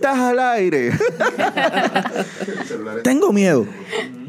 Estás 0.00 0.18
al 0.18 0.38
aire. 0.38 0.92
tengo 3.04 3.34
miedo. 3.34 3.66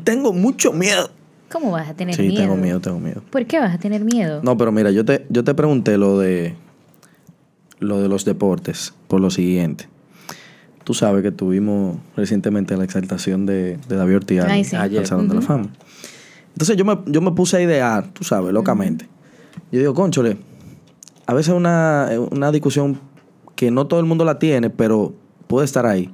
Tengo 0.04 0.34
mucho 0.34 0.74
miedo. 0.74 1.10
¿Cómo 1.50 1.72
vas 1.72 1.88
a 1.90 1.94
tener 1.94 2.14
Sí, 2.14 2.24
miedo? 2.24 2.42
tengo 2.42 2.58
miedo, 2.58 2.80
tengo 2.82 3.00
miedo. 3.00 3.22
¿Por 3.30 3.46
qué 3.46 3.58
vas 3.60 3.74
a 3.74 3.78
tener 3.78 4.04
miedo? 4.04 4.42
No, 4.44 4.58
pero 4.58 4.74
mira, 4.74 4.92
yo 4.92 5.06
te, 5.06 5.26
yo 5.30 5.46
te 5.46 5.54
pregunté 5.54 5.98
lo 5.98 6.20
de 6.20 6.56
lo 7.80 8.02
de 8.02 8.10
los 8.10 8.26
deportes 8.26 8.94
por 9.08 9.22
lo 9.22 9.30
siguiente. 9.30 9.88
Tú 10.84 10.94
sabes 10.94 11.24
que 11.24 11.32
tuvimos 11.32 11.98
recientemente 12.18 12.76
la 12.76 12.84
exaltación 12.84 13.46
de, 13.46 13.78
de 13.88 13.96
David 13.96 14.18
Ortiz 14.18 14.42
al, 14.42 14.52
Ay, 14.52 14.64
sí. 14.66 14.76
al. 14.76 15.06
Salón 15.06 15.30
de 15.30 15.36
la 15.36 15.42
Fama. 15.42 15.70
Entonces 16.50 16.76
yo 16.76 16.84
me, 16.84 17.00
yo 17.06 17.22
me 17.22 17.32
puse 17.32 17.56
a 17.58 17.62
idear, 17.62 18.10
tú 18.10 18.26
sabes, 18.26 18.52
locamente. 18.52 19.08
Yo 19.72 19.80
digo, 19.80 19.94
conchole, 19.94 20.38
a 21.28 21.34
veces 21.34 21.54
una, 21.54 22.10
una 22.32 22.52
discusión 22.52 23.00
que 23.56 23.72
no 23.72 23.88
todo 23.88 24.02
el 24.02 24.06
mundo 24.06 24.26
la 24.26 24.38
tiene, 24.38 24.70
pero 24.70 25.14
puede 25.52 25.66
estar 25.66 25.86
ahí, 25.86 26.12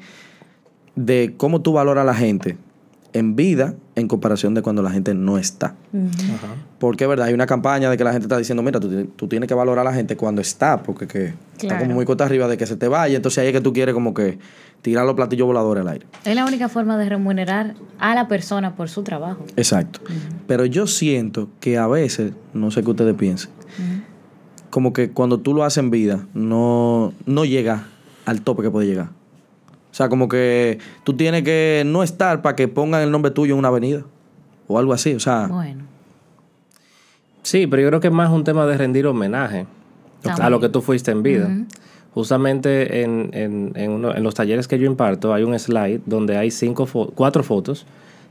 de 0.95 1.33
cómo 1.37 1.61
tú 1.61 1.73
valoras 1.73 2.01
a 2.01 2.05
la 2.05 2.13
gente 2.15 2.57
en 3.13 3.35
vida 3.35 3.73
en 3.95 4.07
comparación 4.07 4.53
de 4.53 4.61
cuando 4.61 4.81
la 4.83 4.91
gente 4.91 5.13
no 5.13 5.37
está. 5.37 5.73
Porque 6.77 7.05
es 7.05 7.09
verdad, 7.09 7.27
hay 7.27 7.33
una 7.33 7.47
campaña 7.47 7.89
de 7.89 7.97
que 7.97 8.03
la 8.03 8.11
gente 8.11 8.25
está 8.25 8.37
diciendo, 8.37 8.61
mira, 8.61 8.79
tú, 8.79 8.89
tienes- 8.89 9.07
tú 9.15 9.27
tienes 9.27 9.47
que 9.47 9.53
valorar 9.55 9.87
a 9.87 9.89
la 9.91 9.95
gente 9.95 10.15
cuando 10.17 10.41
está, 10.41 10.83
porque 10.83 11.07
que 11.07 11.33
está 11.59 11.79
como 11.79 11.93
muy 11.95 12.05
corta 12.05 12.25
arriba 12.25 12.47
de 12.47 12.57
que 12.57 12.65
se 12.67 12.75
te 12.75 12.87
vaya, 12.87 13.15
entonces 13.15 13.39
ahí 13.39 13.47
es 13.47 13.53
que 13.53 13.61
tú 13.61 13.73
quieres 13.73 13.93
como 13.95 14.13
que 14.13 14.37
tirar 14.83 15.05
los 15.05 15.15
platillos 15.15 15.47
voladores 15.47 15.81
al 15.81 15.87
aire. 15.89 16.05
Es 16.25 16.35
la 16.35 16.45
única 16.45 16.69
forma 16.69 16.97
de 16.97 17.09
remunerar 17.09 17.73
a 17.97 18.13
la 18.13 18.27
persona 18.27 18.75
por 18.75 18.89
su 18.89 19.01
trabajo. 19.03 19.45
Exacto. 19.55 20.01
Pero 20.45 20.65
yo 20.65 20.85
siento 20.85 21.49
que 21.59 21.77
a 21.79 21.87
veces, 21.87 22.33
no 22.53 22.69
sé 22.69 22.83
qué 22.83 22.89
ustedes 22.91 23.15
piensen, 23.15 23.49
como 24.69 24.93
que 24.93 25.09
cuando 25.11 25.39
tú 25.39 25.53
lo 25.55 25.63
haces 25.63 25.79
en 25.79 25.89
vida, 25.89 26.27
no, 26.35 27.13
no 27.25 27.45
llega 27.45 27.85
al 28.25 28.41
tope 28.41 28.61
que 28.63 28.69
puede 28.69 28.85
llegar. 28.87 29.09
O 29.97 29.99
sea, 29.99 30.09
como 30.09 30.29
que 30.29 30.77
tú 31.03 31.15
tienes 31.15 31.41
que 31.41 31.81
no 31.83 32.03
estar 32.03 32.43
para 32.43 32.55
que 32.55 32.67
pongan 32.67 33.01
el 33.01 33.09
nombre 33.09 33.31
tuyo 33.31 33.53
en 33.53 33.59
una 33.59 33.69
avenida. 33.69 34.03
O 34.67 34.77
algo 34.77 34.93
así. 34.93 35.15
O 35.15 35.19
sea, 35.19 35.47
Bueno. 35.47 35.85
Sí, 37.41 37.65
pero 37.65 37.81
yo 37.81 37.87
creo 37.87 37.99
que 37.99 38.07
es 38.09 38.13
más 38.13 38.29
un 38.29 38.43
tema 38.43 38.67
de 38.67 38.77
rendir 38.77 39.07
homenaje 39.07 39.65
a 40.45 40.49
lo 40.51 40.59
que 40.59 40.69
tú 40.69 40.81
fuiste 40.81 41.09
en 41.11 41.23
vida. 41.23 41.47
Justamente 42.13 43.01
en, 43.03 43.29
en, 43.33 43.71
en, 43.75 43.91
uno- 43.91 44.13
en 44.15 44.21
los 44.23 44.35
talleres 44.35 44.67
que 44.67 44.77
yo 44.77 44.85
imparto 44.85 45.33
hay 45.33 45.41
un 45.43 45.57
slide 45.57 46.01
donde 46.05 46.37
hay 46.37 46.51
cinco 46.51 46.85
fo- 46.85 47.11
cuatro 47.15 47.41
fotos 47.43 47.85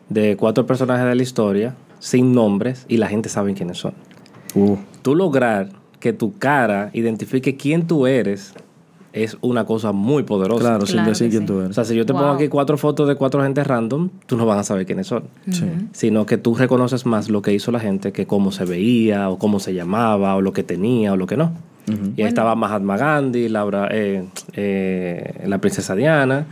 de 0.08 0.36
cuatro 0.36 0.66
personajes 0.66 1.04
de 1.06 1.14
la 1.16 1.22
historia 1.22 1.74
sin 1.98 2.32
nombres 2.32 2.84
y 2.88 2.98
la 2.98 3.08
gente 3.08 3.28
sabe 3.28 3.54
quiénes 3.54 3.78
son. 3.78 3.94
uh, 4.54 4.76
Tú 5.02 5.14
lograr 5.16 5.70
que 5.98 6.12
tu 6.12 6.36
cara 6.38 6.90
identifique 6.92 7.56
quién 7.56 7.86
tú 7.88 8.06
eres 8.06 8.54
es 9.22 9.36
una 9.40 9.64
cosa 9.64 9.92
muy 9.92 10.22
poderosa. 10.22 10.60
claro, 10.60 10.86
sin 10.86 10.96
Claro 10.96 11.08
decir 11.10 11.28
que 11.28 11.30
quién 11.38 11.42
sí. 11.42 11.46
tú 11.46 11.58
O 11.58 11.62
eres. 11.62 11.74
sea, 11.74 11.84
si 11.84 11.94
yo 11.94 12.04
te 12.06 12.12
pongo 12.12 12.26
aquí 12.28 12.48
cuatro 12.48 12.76
fotos 12.78 13.08
de 13.08 13.14
cuatro 13.16 13.42
gente 13.42 13.62
random, 13.64 14.10
tú 14.26 14.36
no 14.36 14.46
vas 14.46 14.58
a 14.58 14.62
saber 14.64 14.86
quiénes 14.86 15.06
son. 15.06 15.24
Sí. 15.50 15.64
Sino 15.92 16.26
que 16.26 16.38
tú 16.38 16.54
reconoces 16.54 17.06
más 17.06 17.28
lo 17.30 17.42
que 17.42 17.52
hizo 17.52 17.70
la 17.72 17.80
gente 17.80 18.12
que 18.12 18.26
cómo 18.26 18.52
se 18.52 18.64
veía, 18.64 19.28
o 19.30 19.38
cómo 19.38 19.58
se 19.60 19.74
llamaba, 19.74 20.36
o 20.36 20.40
lo 20.40 20.52
que 20.52 20.62
tenía, 20.62 21.12
o 21.12 21.16
lo 21.16 21.26
que 21.26 21.36
no. 21.36 21.52
Y 22.16 22.22
ahí 22.22 22.26
estaba 22.28 22.56
Mahatma 22.56 22.96
Gandhi, 22.96 23.48
Laura, 23.48 23.88
eh, 23.92 24.24
eh, 24.54 25.44
la 25.46 25.58
princesa 25.58 25.94
Diana, 25.94 26.46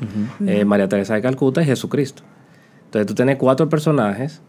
eh, 0.46 0.64
María 0.64 0.88
Teresa 0.88 1.14
de 1.14 1.22
Calcuta 1.22 1.60
y 1.60 1.64
Jesucristo. 1.64 2.22
Entonces 2.84 3.06
tú 3.06 3.14
tienes 3.14 3.36
cuatro 3.36 3.68
personajes 3.68 4.42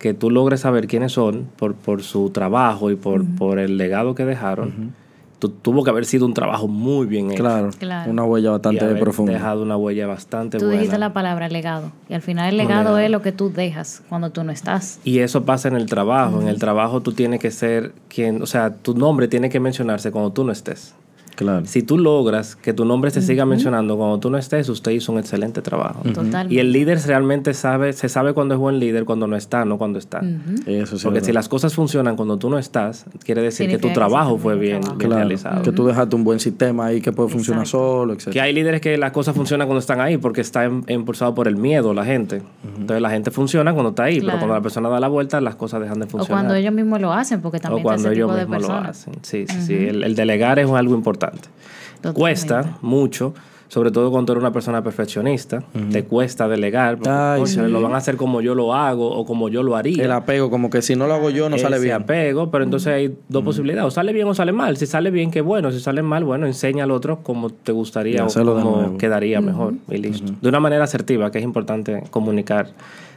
que 0.00 0.14
tú 0.14 0.30
logres 0.30 0.58
saber 0.60 0.88
quiénes 0.88 1.12
son 1.12 1.46
por, 1.56 1.74
por 1.76 2.02
su 2.02 2.30
trabajo 2.30 2.90
y 2.90 2.96
por, 2.96 3.24
por 3.36 3.60
el 3.60 3.76
legado 3.76 4.16
que 4.16 4.24
dejaron. 4.24 4.94
Tu- 5.42 5.48
tuvo 5.48 5.82
que 5.82 5.90
haber 5.90 6.04
sido 6.04 6.24
un 6.24 6.34
trabajo 6.34 6.68
muy 6.68 7.04
bien 7.04 7.32
hecho. 7.32 7.42
Claro, 7.42 7.70
Claro. 7.76 8.08
una 8.12 8.22
huella 8.22 8.50
y 8.50 8.52
bastante 8.52 8.84
haber 8.84 9.00
profunda. 9.00 9.32
dejado 9.32 9.62
una 9.64 9.76
huella 9.76 10.06
bastante 10.06 10.58
Tú 10.58 10.66
buena. 10.66 10.78
dijiste 10.80 10.98
la 10.98 11.12
palabra 11.12 11.48
legado. 11.48 11.90
Y 12.08 12.14
al 12.14 12.22
final 12.22 12.48
el 12.50 12.56
legado 12.58 12.96
es 12.98 13.10
lo 13.10 13.22
que 13.22 13.32
tú 13.32 13.50
dejas 13.52 14.02
cuando 14.08 14.30
tú 14.30 14.44
no 14.44 14.52
estás. 14.52 15.00
Y 15.02 15.18
eso 15.18 15.44
pasa 15.44 15.66
en 15.66 15.74
el 15.74 15.86
trabajo. 15.86 16.40
En 16.40 16.46
el 16.46 16.60
trabajo 16.60 17.00
tú 17.00 17.10
tienes 17.10 17.40
que 17.40 17.50
ser 17.50 17.92
quien, 18.08 18.40
o 18.40 18.46
sea, 18.46 18.72
tu 18.76 18.94
nombre 18.94 19.26
tiene 19.26 19.50
que 19.50 19.58
mencionarse 19.58 20.12
cuando 20.12 20.30
tú 20.30 20.44
no 20.44 20.52
estés. 20.52 20.94
Claro. 21.34 21.64
Si 21.66 21.82
tú 21.82 21.98
logras 21.98 22.56
que 22.56 22.72
tu 22.72 22.84
nombre 22.84 23.10
se 23.10 23.22
siga 23.22 23.44
mencionando 23.46 23.96
cuando 23.96 24.18
tú 24.20 24.30
no 24.30 24.38
estés, 24.38 24.68
usted 24.68 24.92
hizo 24.92 25.12
un 25.12 25.18
excelente 25.18 25.62
trabajo. 25.62 26.02
Y 26.48 26.58
el 26.58 26.72
líder 26.72 27.00
realmente 27.06 27.54
sabe, 27.54 27.92
se 27.94 28.08
sabe 28.08 28.34
cuando 28.34 28.54
es 28.54 28.60
buen 28.60 28.78
líder, 28.78 29.04
cuando 29.04 29.26
no 29.26 29.36
está, 29.36 29.64
no 29.64 29.78
cuando 29.78 29.98
está. 29.98 30.20
Eso 30.66 30.98
sí. 30.98 31.04
Porque 31.04 31.20
es 31.20 31.26
si 31.26 31.32
las 31.32 31.48
cosas 31.48 31.74
funcionan 31.74 32.16
cuando 32.16 32.36
tú 32.38 32.50
no 32.50 32.58
estás, 32.58 33.06
quiere 33.24 33.42
decir 33.42 33.68
que 33.70 33.78
tu 33.78 33.90
trabajo 33.92 34.36
fue 34.38 34.56
bien, 34.56 34.76
el 34.76 34.80
bien 34.82 34.98
Claro, 34.98 35.14
realizado. 35.16 35.62
que 35.62 35.72
tú 35.72 35.86
dejaste 35.86 36.14
un 36.16 36.24
buen 36.24 36.38
sistema 36.38 36.86
ahí 36.86 37.00
que 37.00 37.12
puede 37.12 37.28
funcionar 37.30 37.62
Exacto. 37.64 37.78
solo, 37.78 38.12
etc. 38.12 38.28
Que 38.30 38.40
hay 38.40 38.52
líderes 38.52 38.80
que 38.80 38.96
las 38.98 39.12
cosas 39.12 39.34
funcionan 39.34 39.66
cuando 39.66 39.80
están 39.80 40.00
ahí 40.00 40.18
porque 40.18 40.40
está 40.42 40.64
em- 40.64 40.82
impulsado 40.88 41.34
por 41.34 41.48
el 41.48 41.56
miedo 41.56 41.94
la 41.94 42.04
gente. 42.04 42.42
Entonces 42.76 43.00
la 43.00 43.10
gente 43.10 43.30
funciona 43.30 43.72
cuando 43.72 43.90
está 43.90 44.04
ahí, 44.04 44.20
pero 44.20 44.32
cuando 44.38 44.54
la 44.54 44.60
persona 44.60 44.88
da 44.88 45.00
la 45.00 45.08
vuelta, 45.08 45.40
las 45.40 45.54
cosas 45.56 45.80
dejan 45.80 45.98
de 45.98 46.04
O 46.06 46.08
funcionar. 46.08 46.42
cuando 46.44 46.54
ellos 46.54 46.72
mismos 46.74 47.00
lo 47.00 47.12
hacen, 47.12 47.40
porque 47.40 47.58
también 47.58 47.80
o 47.80 47.82
cuando 47.84 48.00
está 48.02 48.10
ese 48.12 48.18
ellos 48.18 48.28
tipo 48.28 48.36
de 48.38 48.46
mismos 48.58 48.68
lo 48.82 48.88
hacen. 48.88 49.14
Sí, 49.22 49.46
sí, 49.48 49.62
sí. 49.62 49.74
El, 49.74 50.04
el 50.04 50.14
delegar 50.14 50.58
es 50.58 50.68
algo 50.70 50.94
importante. 50.94 51.21
Totalmente. 51.30 52.18
Cuesta 52.18 52.78
mucho, 52.82 53.32
sobre 53.68 53.90
todo 53.90 54.10
cuando 54.10 54.32
eres 54.32 54.42
una 54.42 54.52
persona 54.52 54.82
perfeccionista. 54.82 55.62
Te 55.92 56.04
cuesta 56.04 56.48
delegar. 56.48 56.96
Porque, 56.96 57.10
Ay, 57.10 57.38
"Concha, 57.40 57.64
sí. 57.64 57.70
Lo 57.70 57.80
van 57.80 57.94
a 57.94 57.98
hacer 57.98 58.16
como 58.16 58.40
yo 58.40 58.54
lo 58.54 58.74
hago 58.74 59.08
o 59.10 59.24
como 59.24 59.48
yo 59.48 59.62
lo 59.62 59.76
haría. 59.76 60.04
El 60.04 60.12
apego, 60.12 60.50
como 60.50 60.68
que 60.68 60.82
si 60.82 60.94
no 60.96 61.06
lo 61.06 61.14
hago 61.14 61.30
yo, 61.30 61.48
no 61.48 61.56
sale 61.58 61.78
bien. 61.78 61.94
apego, 61.94 62.50
pero 62.50 62.64
entonces 62.64 62.92
hay 62.92 63.16
dos 63.28 63.42
posibilidades. 63.44 63.86
O 63.86 63.90
sale 63.90 64.12
bien 64.12 64.26
o 64.28 64.34
sale 64.34 64.52
mal. 64.52 64.76
Si 64.76 64.86
sale 64.86 65.10
bien, 65.10 65.30
qué 65.30 65.40
bueno. 65.40 65.70
Si 65.72 65.80
sale 65.80 66.02
mal, 66.02 66.24
bueno, 66.24 66.46
enseña 66.46 66.84
al 66.84 66.90
otro 66.90 67.20
cómo 67.22 67.50
te 67.50 67.72
gustaría 67.72 68.24
o 68.24 68.28
cómo 68.62 68.98
quedaría 68.98 69.40
mejor. 69.40 69.74
Y 69.88 69.98
listo. 69.98 70.32
De 70.40 70.48
una 70.48 70.60
manera 70.60 70.84
asertiva, 70.84 71.30
que 71.30 71.38
es 71.38 71.44
importante 71.44 72.02
comunicar 72.10 72.70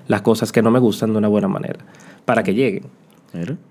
las 0.07 0.21
cosas 0.21 0.51
que 0.51 0.61
no 0.61 0.69
me 0.71 0.79
gustan 0.79 1.11
de 1.11 1.17
una 1.17 1.27
buena 1.27 1.47
manera. 1.47 1.79
Para 2.23 2.43
que 2.43 2.53
lleguen. 2.53 2.83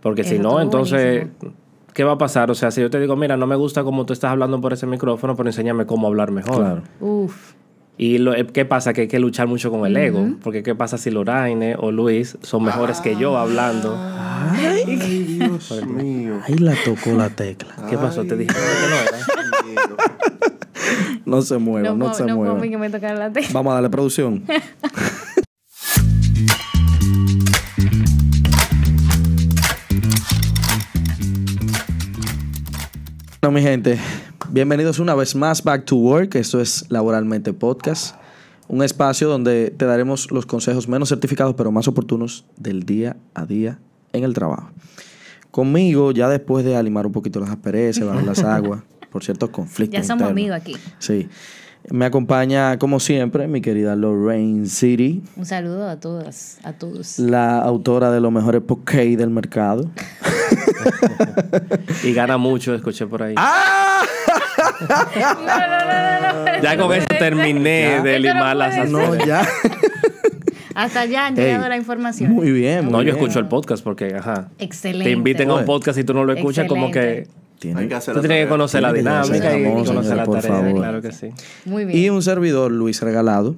Porque 0.03 0.21
Eso 0.23 0.33
si 0.33 0.39
no, 0.39 0.61
entonces, 0.61 1.21
buenísimo. 1.41 1.53
¿Qué 1.95 2.05
va 2.05 2.13
a 2.13 2.19
pasar? 2.19 2.51
O 2.51 2.55
sea, 2.55 2.71
si 2.71 2.81
yo 2.83 2.91
te 2.91 3.01
digo, 3.01 3.17
mira, 3.17 3.37
no 3.39 3.47
me 3.47 3.57
gusta 3.57 3.83
cómo 3.85 4.05
tú 4.05 4.13
estás 4.13 4.31
hablando 4.33 4.61
por 4.61 4.73
ese 4.75 4.87
micrófono, 4.87 5.35
pero 5.37 5.49
enséñame 5.49 5.87
cómo 5.87 6.07
hablar 6.07 6.31
mejor. 6.31 6.57
Claro. 6.57 6.83
Uf. 7.01 7.53
Y 7.97 8.19
lo, 8.19 8.35
eh, 8.35 8.45
¿qué 8.47 8.65
pasa? 8.65 8.93
Que 8.93 9.03
hay 9.03 9.09
que 9.09 9.21
luchar 9.21 9.47
mucho 9.47 9.71
con 9.71 9.87
el 9.87 9.97
ego. 9.97 10.27
Porque 10.43 10.65
¿qué 10.65 10.75
pasa 10.75 10.99
si 10.99 11.11
Loraine 11.13 11.77
o 11.79 11.93
Luis 11.93 12.37
son 12.43 12.65
mejores 12.65 13.01
que 13.01 13.15
yo 13.17 13.39
hablando? 13.39 13.97
Ay, 13.97 14.85
Dios 15.39 15.87
mío. 15.87 16.41
ahí 16.45 16.57
la 16.57 16.75
tocó 16.85 17.13
la 17.13 17.31
tecla. 17.31 17.73
¿Qué 17.89 17.97
pasó? 17.97 18.25
Te 18.25 18.37
dije 18.37 18.53
que 18.53 18.61
no 18.91 18.97
era. 18.97 20.05
No 21.25 21.41
se 21.41 21.57
mueva, 21.57 21.89
no, 21.89 21.97
No, 21.97 22.15
se 22.15 22.25
no 22.27 22.37
mueva. 22.37 22.59
puedo 22.59 22.71
que 22.71 22.77
me 22.77 22.91
tocara 22.91 23.15
la 23.15 23.33
tecla. 23.33 23.49
Vamos 23.55 23.71
a 23.71 23.75
darle 23.75 23.89
producción. 23.89 24.45
Bueno, 33.45 33.57
mi 33.57 33.63
gente, 33.63 33.99
bienvenidos 34.49 34.99
una 35.01 35.15
vez 35.15 35.35
más 35.35 35.63
Back 35.63 35.85
to 35.85 35.97
Work. 35.97 36.35
Esto 36.37 36.63
es 36.63 36.87
Laboralmente 36.89 37.53
Podcast, 37.53 38.17
un 38.69 38.83
espacio 38.83 39.29
donde 39.29 39.69
te 39.69 39.85
daremos 39.85 40.31
los 40.31 40.47
consejos 40.47 40.89
menos 40.89 41.11
certificados 41.11 41.55
pero 41.55 41.71
más 41.71 41.87
oportunos 41.87 42.47
del 42.57 42.85
día 42.85 43.19
a 43.35 43.45
día 43.45 43.79
en 44.15 44.25
el 44.25 44.33
trabajo. 44.33 44.71
Conmigo, 45.51 46.13
ya 46.13 46.31
después 46.31 46.65
de 46.65 46.75
alimar 46.75 47.05
un 47.05 47.13
poquito 47.13 47.39
las 47.39 47.51
asperezas, 47.51 48.07
bajar 48.07 48.25
las 48.25 48.39
aguas, 48.45 48.83
por 49.11 49.23
ciertos 49.23 49.51
conflictos. 49.51 50.01
Ya 50.01 50.05
somos 50.05 50.31
internos. 50.31 50.31
amigos 50.31 50.57
aquí. 50.57 50.77
Sí. 50.99 51.29
Me 51.91 52.07
acompaña, 52.07 52.79
como 52.79 52.99
siempre, 52.99 53.47
mi 53.47 53.61
querida 53.61 53.95
Lorraine 53.95 54.67
City, 54.67 55.23
Un 55.37 55.45
saludo 55.45 55.87
a 55.89 56.01
todas, 56.01 56.59
a 56.63 56.73
todos. 56.73 57.19
la 57.19 57.59
autora 57.59 58.11
de 58.11 58.21
los 58.21 58.33
mejores 58.33 58.63
poké 58.63 59.17
del 59.17 59.31
mercado. 59.31 59.91
Y 62.03 62.13
gana 62.15 62.39
mucho, 62.39 62.75
escuché 62.75 63.07
por 63.07 63.23
ahí. 63.23 63.35
¡Ah! 63.37 64.03
Ya 66.63 66.77
con 66.77 66.93
eso 66.93 67.07
terminé 67.19 68.01
de 68.03 68.13
no 68.15 68.19
limar 68.19 68.57
las 68.57 68.91
No, 68.91 69.15
ya. 69.25 69.47
Hasta 70.75 71.03
allá 71.03 71.27
han 71.27 71.37
llegado 71.37 71.69
la 71.69 71.77
información. 71.77 72.33
Muy 72.33 72.51
bien, 72.51 72.85
muy 72.85 72.93
No, 72.93 73.03
yo 73.03 73.13
escucho 73.13 73.39
el 73.39 73.47
podcast 73.47 73.85
porque, 73.85 74.15
ajá. 74.17 74.49
Excelente. 74.59 75.05
Te 75.05 75.11
inviten 75.11 75.51
a 75.51 75.55
un 75.55 75.65
podcast 75.65 75.99
y 75.99 76.05
tú 76.05 76.15
no 76.15 76.25
lo 76.25 76.33
escuchas, 76.33 76.67
como 76.67 76.91
que. 76.91 77.29
Tiene- 77.65 77.81
Hay 77.81 77.89
que 77.89 77.95
hacer 77.95 78.15
tú 78.15 78.21
tienes 78.21 78.45
que 78.45 78.49
conocer 78.49 78.83
la 78.83 78.93
dinámica 78.93 79.59
y 79.59 79.65
conocer 79.65 79.95
la 79.95 80.03
señores, 80.03 80.25
por 80.27 80.41
tarea. 80.41 80.57
favor. 80.59 80.75
Claro 80.81 81.03
que 81.03 81.13
sí. 81.13 81.29
Muy 81.65 81.85
bien. 81.85 81.99
Y 81.99 82.11
un 82.11 82.23
servidor, 82.23 82.71
Luis 82.73 83.01
Regalado. 83.01 83.57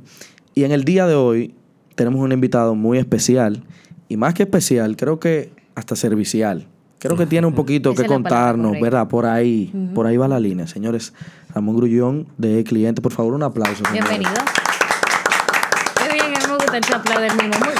Y 0.54 0.64
en 0.64 0.72
el 0.72 0.84
día 0.84 1.06
de 1.06 1.14
hoy 1.14 1.54
tenemos 1.94 2.20
un 2.20 2.32
invitado 2.32 2.74
muy 2.74 2.98
especial. 2.98 3.62
Y 4.08 4.16
más 4.16 4.34
que 4.34 4.44
especial, 4.44 4.96
creo 4.96 5.18
que 5.18 5.50
hasta 5.74 5.96
servicial. 5.96 6.66
Creo 6.98 7.16
que 7.16 7.26
tiene 7.26 7.46
un 7.46 7.54
poquito 7.54 7.90
Esa 7.92 8.02
que 8.02 8.08
contarnos. 8.08 8.80
¿verdad? 8.80 9.06
Por 9.08 9.26
ahí, 9.26 9.72
por 9.94 10.06
ahí 10.06 10.16
va 10.16 10.26
la 10.28 10.40
línea. 10.40 10.66
Señores, 10.66 11.12
Ramón 11.54 11.76
Grullón 11.76 12.26
de 12.38 12.64
Cliente, 12.64 13.02
por 13.02 13.12
favor, 13.12 13.34
un 13.34 13.42
aplauso. 13.42 13.84
señores. 13.84 14.08
Bienvenido. 14.08 14.32
Qué 15.98 16.12
bien, 16.12 16.24
a 16.24 16.28
mí 16.28 16.34
me 16.48 16.54
gusta 16.54 16.76
el 16.76 16.84
chaplado 16.84 17.20
del 17.20 17.32
mismo. 17.32 17.50
Muy 17.64 17.68
bien. 17.68 17.75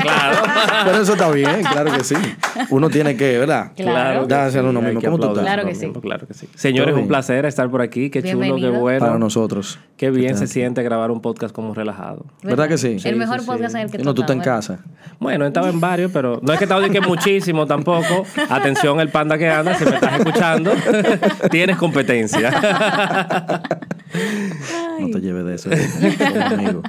Claro. 0.00 0.36
Pero 0.84 1.02
eso 1.02 1.12
está 1.12 1.30
bien, 1.30 1.62
claro 1.62 1.92
que 1.92 2.04
sí. 2.04 2.14
Uno 2.70 2.88
tiene 2.88 3.16
que, 3.16 3.38
¿verdad? 3.38 3.72
Claro. 3.76 4.26
Dárselo 4.26 4.68
a 4.68 4.70
uno 4.70 4.82
mismo. 4.82 5.00
que 5.00 5.06
¿Cómo 5.06 5.18
tú 5.18 5.28
estás? 5.28 5.42
Claro 5.42 5.66
que 5.66 5.74
sí. 5.74 5.92
Claro 6.00 6.26
que 6.26 6.34
sí. 6.34 6.48
Señores, 6.54 6.94
un 6.94 7.08
placer 7.08 7.44
estar 7.44 7.68
por 7.70 7.82
aquí. 7.82 8.10
Qué 8.10 8.22
chulo, 8.22 8.56
qué 8.56 8.70
bueno. 8.70 9.06
Para 9.06 9.18
nosotros. 9.18 9.78
Qué 9.96 10.10
bien 10.10 10.36
se 10.36 10.46
siente 10.46 10.82
grabar 10.82 11.10
un 11.10 11.20
podcast 11.20 11.54
como 11.54 11.74
relajado. 11.74 12.26
¿Verdad 12.42 12.68
que 12.68 12.78
sí? 12.78 12.96
El 13.04 13.16
mejor 13.16 13.40
sí, 13.40 13.46
podcast 13.46 13.72
sí. 13.72 13.78
en 13.78 13.84
el 13.86 13.90
que 13.90 14.00
Y 14.00 14.04
no, 14.04 14.14
tú 14.14 14.22
estás 14.22 14.36
en 14.36 14.42
casa. 14.42 14.78
Bueno, 15.18 15.44
he 15.44 15.48
estado 15.48 15.68
en 15.68 15.80
varios, 15.80 16.12
pero 16.12 16.40
no 16.42 16.52
es 16.52 16.58
que 16.58 16.64
he 16.64 16.66
estado 16.66 16.80
de 16.80 16.90
que 16.90 17.00
muchísimo 17.00 17.66
tampoco. 17.66 18.24
Atención, 18.48 19.00
el 19.00 19.08
panda 19.08 19.36
que 19.36 19.48
anda, 19.48 19.74
si 19.74 19.84
me 19.84 19.94
estás 19.94 20.18
escuchando, 20.18 20.72
tienes 21.50 21.76
competencia. 21.76 23.62
No 24.98 25.10
te 25.10 25.20
lleves 25.20 25.44
de 25.44 25.54
eso. 25.54 25.70
Amigos. 26.46 26.82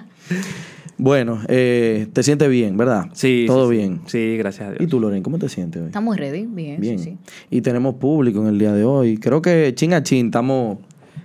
Bueno, 1.01 1.39
eh, 1.47 2.07
te 2.11 2.23
sientes 2.23 2.49
bien, 2.49 2.75
¿verdad? 2.75 3.05
Sí. 3.13 3.45
Todo 3.47 3.69
sí, 3.69 3.77
bien. 3.77 4.01
Sí, 4.05 4.35
gracias 4.37 4.69
a 4.69 4.73
¿Y 4.75 4.79
Dios. 4.79 4.89
tú, 4.91 4.99
Loren, 4.99 5.23
cómo 5.23 5.39
te 5.39 5.47
sientes 5.47 5.81
hoy? 5.81 5.87
Estamos 5.87 6.17
ready, 6.17 6.45
bien. 6.45 6.79
Bien. 6.81 6.99
Sí, 6.99 7.05
sí. 7.11 7.17
Y 7.49 7.61
tenemos 7.61 7.95
público 7.95 8.41
en 8.41 8.47
el 8.47 8.59
día 8.59 8.73
de 8.73 8.83
hoy. 8.83 9.17
Creo 9.17 9.41
que 9.41 9.73
chin 9.75 9.93
a 9.93 10.03
chin 10.03 10.25
estamos 10.27 10.79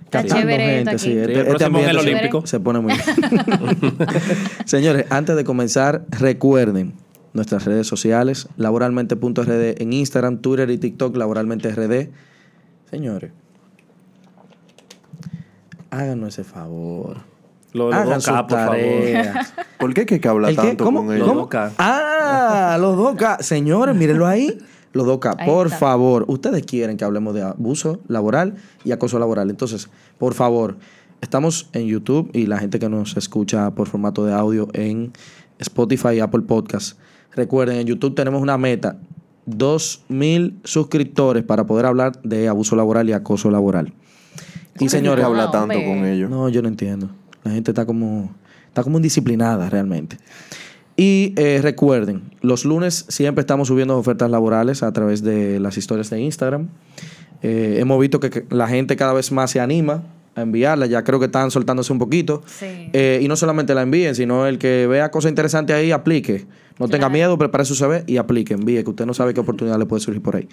Está 0.05 0.23
chévere 0.23 0.77
gente. 0.77 0.97
Sí, 0.97 1.11
este, 1.11 1.23
el 1.23 1.31
este 1.47 1.55
el 1.57 1.63
ambiente 1.63 1.91
se- 1.91 1.99
Olímpico. 1.99 2.47
Se 2.47 2.59
pone 2.61 2.79
muy 2.79 2.93
bien. 2.93 3.97
Señores, 4.65 5.05
antes 5.09 5.35
de 5.35 5.43
comenzar, 5.43 6.05
recuerden 6.09 6.93
nuestras 7.33 7.65
redes 7.65 7.85
sociales, 7.85 8.47
laboralmente.rd 8.55 9.81
en 9.81 9.91
Instagram, 9.91 10.37
Twitter 10.37 10.69
y 10.69 10.77
TikTok, 10.77 11.17
laboralmente 11.17 11.69
RD. 11.69 12.07
Señores, 12.89 13.31
háganos 15.89 16.29
ese 16.29 16.45
favor. 16.45 17.17
Lo, 17.75 17.93
Hagan 17.93 18.21
por 18.47 18.57
favor. 18.57 18.77
¿Por 19.79 19.93
qué 19.93 20.05
que, 20.05 20.19
que 20.21 20.27
habla 20.29 20.49
¿El 20.49 20.55
qué? 20.55 20.61
tanto 20.61 20.85
¿Cómo? 20.85 21.05
con 21.05 21.13
ellos? 21.13 21.27
¿Cómo? 21.27 21.41
Los 21.41 21.49
2K. 21.49 21.71
Ah, 21.77 22.77
los 22.79 22.95
2K. 22.97 23.41
Señores, 23.41 23.93
mírenlo 23.95 24.25
ahí. 24.25 24.57
Los 24.93 25.05
2K. 25.05 25.35
Ahí 25.39 25.45
Por 25.49 25.67
está. 25.67 25.79
favor, 25.79 26.23
ustedes 26.29 26.65
quieren 26.65 26.95
que 26.95 27.03
hablemos 27.03 27.33
de 27.35 27.41
abuso 27.41 27.99
laboral 28.07 28.55
y 28.85 28.93
acoso 28.93 29.19
laboral. 29.19 29.49
Entonces, 29.49 29.89
por 30.17 30.33
favor, 30.33 30.77
estamos 31.19 31.69
en 31.73 31.87
YouTube 31.87 32.29
y 32.33 32.45
la 32.45 32.59
gente 32.59 32.79
que 32.79 32.87
nos 32.87 33.17
escucha 33.17 33.71
por 33.71 33.89
formato 33.89 34.23
de 34.25 34.31
audio 34.33 34.69
en 34.71 35.11
Spotify 35.59 36.11
y 36.15 36.19
Apple 36.21 36.43
Podcast. 36.43 36.97
Recuerden, 37.33 37.75
en 37.79 37.87
YouTube 37.87 38.15
tenemos 38.15 38.41
una 38.41 38.57
meta. 38.57 38.95
2.000 39.47 40.55
suscriptores 40.63 41.43
para 41.43 41.65
poder 41.65 41.85
hablar 41.85 42.19
de 42.23 42.47
abuso 42.47 42.75
laboral 42.77 43.09
y 43.09 43.13
acoso 43.13 43.51
laboral. 43.51 43.87
Y 43.87 44.79
¿Por 44.79 44.79
qué 44.79 44.89
señores, 44.89 45.19
que 45.19 45.25
habla 45.25 45.45
No, 45.45 45.51
tanto 45.51 45.75
con 45.75 46.05
ellos? 46.05 46.29
no, 46.29 46.49
yo 46.49 46.61
no 46.61 46.67
entiendo. 46.69 47.09
La 47.45 47.51
gente 47.51 47.71
está 47.71 47.85
como, 47.85 48.35
está 48.67 48.83
como 48.83 48.97
indisciplinada 48.97 49.69
realmente. 49.69 50.17
Y 50.97 51.33
eh, 51.37 51.59
recuerden, 51.61 52.23
los 52.41 52.65
lunes 52.65 53.05
siempre 53.07 53.41
estamos 53.41 53.67
subiendo 53.67 53.97
ofertas 53.97 54.29
laborales 54.31 54.81
a 54.81 54.91
través 54.91 55.23
de 55.23 55.59
las 55.59 55.77
historias 55.77 56.09
de 56.09 56.19
Instagram. 56.19 56.69
Eh, 57.43 57.77
hemos 57.79 57.99
visto 57.99 58.19
que, 58.19 58.45
la 58.49 58.67
gente 58.67 58.95
cada 58.95 59.13
vez 59.13 59.31
más 59.31 59.51
se 59.51 59.59
anima 59.59 60.03
a 60.35 60.41
enviarla. 60.41 60.87
Ya 60.87 61.03
creo 61.03 61.19
que 61.19 61.27
están 61.27 61.51
soltándose 61.51 61.93
un 61.93 61.99
poquito. 61.99 62.41
Sí. 62.47 62.89
Eh, 62.93 63.19
y 63.21 63.27
no 63.27 63.35
solamente 63.35 63.75
la 63.75 63.83
envíen, 63.83 64.15
sino 64.15 64.47
el 64.47 64.57
que 64.57 64.87
vea 64.87 65.11
cosas 65.11 65.29
interesantes 65.29 65.75
ahí, 65.75 65.91
aplique. 65.91 66.45
No 66.79 66.87
tenga 66.89 67.09
miedo, 67.09 67.37
prepare 67.37 67.63
su 67.63 67.75
CV 67.75 68.03
y 68.07 68.17
aplique, 68.17 68.53
envíe, 68.53 68.83
que 68.83 68.89
usted 68.89 69.05
no 69.05 69.13
sabe 69.13 69.33
qué 69.33 69.39
oportunidad 69.39 69.79
le 69.79 69.85
puede 69.85 70.01
surgir 70.01 70.21
por 70.21 70.35
ahí. 70.35 70.49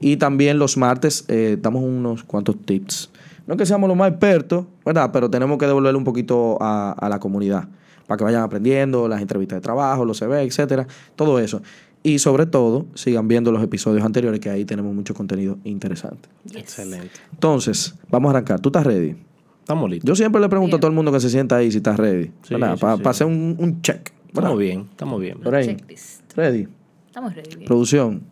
Y 0.00 0.16
también 0.16 0.58
los 0.58 0.76
martes 0.76 1.24
eh, 1.28 1.56
damos 1.60 1.82
unos 1.82 2.24
cuantos 2.24 2.56
tips. 2.64 3.10
No 3.46 3.56
que 3.56 3.66
seamos 3.66 3.88
los 3.88 3.96
más 3.96 4.10
expertos, 4.10 4.66
¿verdad? 4.84 5.10
Pero 5.12 5.30
tenemos 5.30 5.58
que 5.58 5.66
devolverle 5.66 5.98
un 5.98 6.04
poquito 6.04 6.58
a, 6.60 6.92
a 6.92 7.08
la 7.08 7.18
comunidad 7.18 7.68
para 8.06 8.18
que 8.18 8.24
vayan 8.24 8.42
aprendiendo, 8.42 9.08
las 9.08 9.20
entrevistas 9.22 9.56
de 9.56 9.60
trabajo, 9.62 10.04
los 10.04 10.18
CV, 10.18 10.42
etcétera, 10.42 10.86
todo 11.16 11.38
eso. 11.38 11.62
Y 12.04 12.18
sobre 12.18 12.46
todo, 12.46 12.86
sigan 12.94 13.28
viendo 13.28 13.52
los 13.52 13.62
episodios 13.62 14.04
anteriores, 14.04 14.40
que 14.40 14.50
ahí 14.50 14.64
tenemos 14.64 14.92
mucho 14.94 15.14
contenido 15.14 15.58
interesante. 15.64 16.28
Excelente. 16.52 17.10
Entonces, 17.32 17.94
vamos 18.10 18.28
a 18.30 18.36
arrancar. 18.36 18.60
¿Tú 18.60 18.70
estás 18.70 18.84
ready? 18.84 19.14
Estamos 19.60 19.88
listos. 19.88 20.08
Yo 20.08 20.16
siempre 20.16 20.40
le 20.40 20.48
pregunto 20.48 20.76
a 20.76 20.80
todo 20.80 20.88
el 20.88 20.94
mundo 20.96 21.12
que 21.12 21.20
se 21.20 21.30
sienta 21.30 21.56
ahí 21.56 21.70
si 21.70 21.76
estás 21.76 21.96
ready. 21.96 22.32
Sí, 22.42 22.54
¿verdad? 22.54 22.74
sí, 22.74 22.80
Para 22.80 22.96
sí. 22.96 23.02
hacer 23.08 23.26
un, 23.28 23.54
un 23.58 23.80
check. 23.82 24.10
¿verdad? 24.32 24.50
Estamos 24.50 24.58
bien, 24.58 24.88
estamos 24.90 25.20
bien. 25.20 25.38
Checklist. 25.42 26.32
Ready. 26.36 26.68
Estamos 27.06 27.34
ready. 27.36 27.54
bien. 27.54 27.66
Producción. 27.66 28.22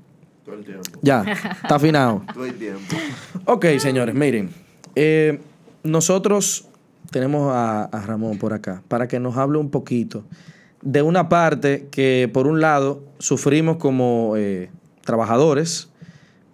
Todo 0.44 0.54
el 0.56 0.64
tiempo. 0.64 0.82
Ya. 1.02 1.22
Está 1.62 1.76
afinado. 1.76 2.22
Todo 2.34 2.44
el 2.46 2.54
tiempo. 2.54 2.96
Ok, 3.44 3.66
señores, 3.78 4.14
miren. 4.16 4.50
Eh, 4.96 5.40
nosotros 5.82 6.66
tenemos 7.10 7.52
a, 7.52 7.84
a 7.84 8.00
Ramón 8.06 8.38
por 8.38 8.52
acá 8.52 8.82
para 8.88 9.08
que 9.08 9.19
nos 9.20 9.37
hable 9.37 9.58
un 9.58 9.70
poquito 9.70 10.25
de 10.82 11.02
una 11.02 11.28
parte 11.28 11.88
que, 11.90 12.31
por 12.32 12.46
un 12.46 12.60
lado, 12.60 13.02
sufrimos 13.19 13.76
como 13.76 14.34
eh, 14.37 14.70
trabajadores, 15.04 15.88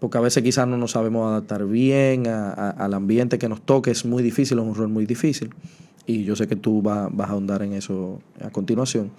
porque 0.01 0.19
a 0.19 0.21
veces 0.21 0.43
quizás 0.43 0.67
no 0.67 0.77
nos 0.77 0.93
sabemos 0.93 1.29
adaptar 1.31 1.65
bien 1.67 2.27
a- 2.27 2.51
a- 2.51 2.71
al 2.71 2.95
ambiente 2.95 3.39
que 3.39 3.49
nos 3.49 3.63
toque, 3.63 3.91
es 3.91 4.05
muy 4.05 4.23
difícil, 4.23 4.59
es 4.59 4.65
un 4.65 4.75
rol 4.75 4.89
muy 4.89 5.07
difícil. 5.07 5.51
Y 6.07 6.25
yo 6.25 6.37
sé 6.37 6.47
que 6.49 6.57
tú 6.57 6.83
va- 6.83 7.09
vas 7.13 7.29
a 7.31 7.33
ahondar 7.33 7.63
en 7.63 7.73
eso 7.73 8.21
a 8.45 8.51
continuación. 8.51 9.11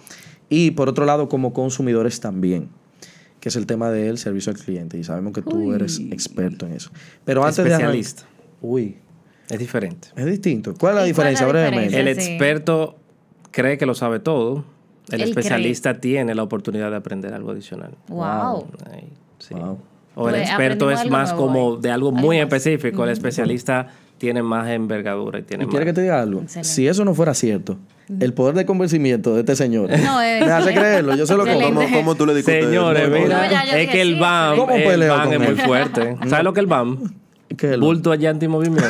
Y 0.48 0.72
por 0.72 0.88
otro 0.88 1.04
lado, 1.04 1.28
como 1.28 1.52
consumidores 1.52 2.20
también, 2.20 2.68
que 3.40 3.48
es 3.50 3.56
el 3.56 3.66
tema 3.66 3.90
del 3.90 4.18
servicio 4.18 4.50
al 4.52 4.58
cliente. 4.58 4.98
Y 4.98 5.04
sabemos 5.04 5.32
que 5.32 5.42
tú 5.42 5.72
eres 5.74 6.00
experto 6.12 6.66
en 6.66 6.72
eso. 6.72 6.90
Pero 7.24 7.42
antes 7.44 7.56
de 7.64 7.70
arran- 7.74 7.94
Especialista. 7.94 8.22
Uy, 8.60 8.96
Es 9.50 9.58
diferente. 9.58 10.08
es 10.16 10.26
distinto. 10.26 10.74
¿Cuál 10.78 10.94
es 10.98 11.02
la 11.02 11.08
¿Y 11.08 11.12
cuál 11.14 11.28
es 11.28 11.32
diferencia? 11.34 11.46
Brevemente. 11.46 12.00
El 12.00 12.14
sí. 12.20 12.30
experto 12.32 12.96
cree 13.50 13.78
que 13.78 13.86
lo 13.86 13.94
sabe 13.94 14.20
todo. 14.20 14.64
El 15.10 15.22
Él 15.22 15.28
especialista 15.30 16.00
tiene 16.00 16.34
la 16.34 16.42
oportunidad 16.42 16.90
de 16.90 16.96
aprender 16.96 17.32
algo 17.32 17.50
adicional. 17.52 17.92
Wow. 18.08 18.66
Sí. 19.38 19.54
Wow. 19.54 19.78
O 20.14 20.28
el 20.28 20.34
Pues 20.34 20.48
experto 20.48 20.90
es 20.90 21.08
más 21.08 21.32
nuevo 21.32 21.46
como 21.46 21.76
de 21.76 21.90
algo 21.90 22.12
muy 22.12 22.38
específico. 22.40 23.04
El 23.04 23.10
especialista 23.10 23.86
tiene 24.18 24.42
más 24.42 24.68
envergadura 24.68 25.38
y 25.38 25.42
tiene 25.42 25.62
¿Y 25.62 25.66
más. 25.66 25.70
quiere 25.70 25.86
que 25.86 25.92
te 25.92 26.02
diga 26.02 26.20
algo? 26.20 26.40
Excelente. 26.42 26.68
Si 26.68 26.88
eso 26.88 27.04
no 27.04 27.14
fuera 27.14 27.32
cierto, 27.34 27.78
el 28.20 28.34
poder 28.34 28.54
de 28.56 28.66
convencimiento 28.66 29.32
de 29.34 29.40
este 29.40 29.54
señor. 29.56 29.88
No, 30.02 30.20
es- 30.20 30.44
me 30.44 30.52
hace 30.52 30.74
creerlo. 30.74 31.14
Yo 31.16 31.24
sé 31.26 31.36
lo. 31.36 31.46
¿Cómo, 31.46 31.80
cómo 31.94 32.14
tú 32.16 32.26
le 32.26 32.34
discutes? 32.34 32.64
Señores, 32.66 33.08
mira, 33.08 33.48
No, 33.48 33.76
es 33.76 33.88
que 33.90 34.02
el 34.02 34.18
BAM, 34.18 34.56
¿Cómo 34.58 34.72
el 34.74 35.08
BAM 35.08 35.32
es 35.32 35.38
muy 35.40 35.54
fuerte. 35.56 36.16
¿Sabes 36.26 36.44
lo 36.44 36.52
que 36.52 36.60
es 36.60 36.64
el 36.64 36.68
BAM? 36.68 36.98
¿Qué 37.58 37.72
es 37.72 37.78
lo- 37.78 37.84
Bulto 37.86 38.12
allá 38.12 38.30
antimovimiento. 38.30 38.88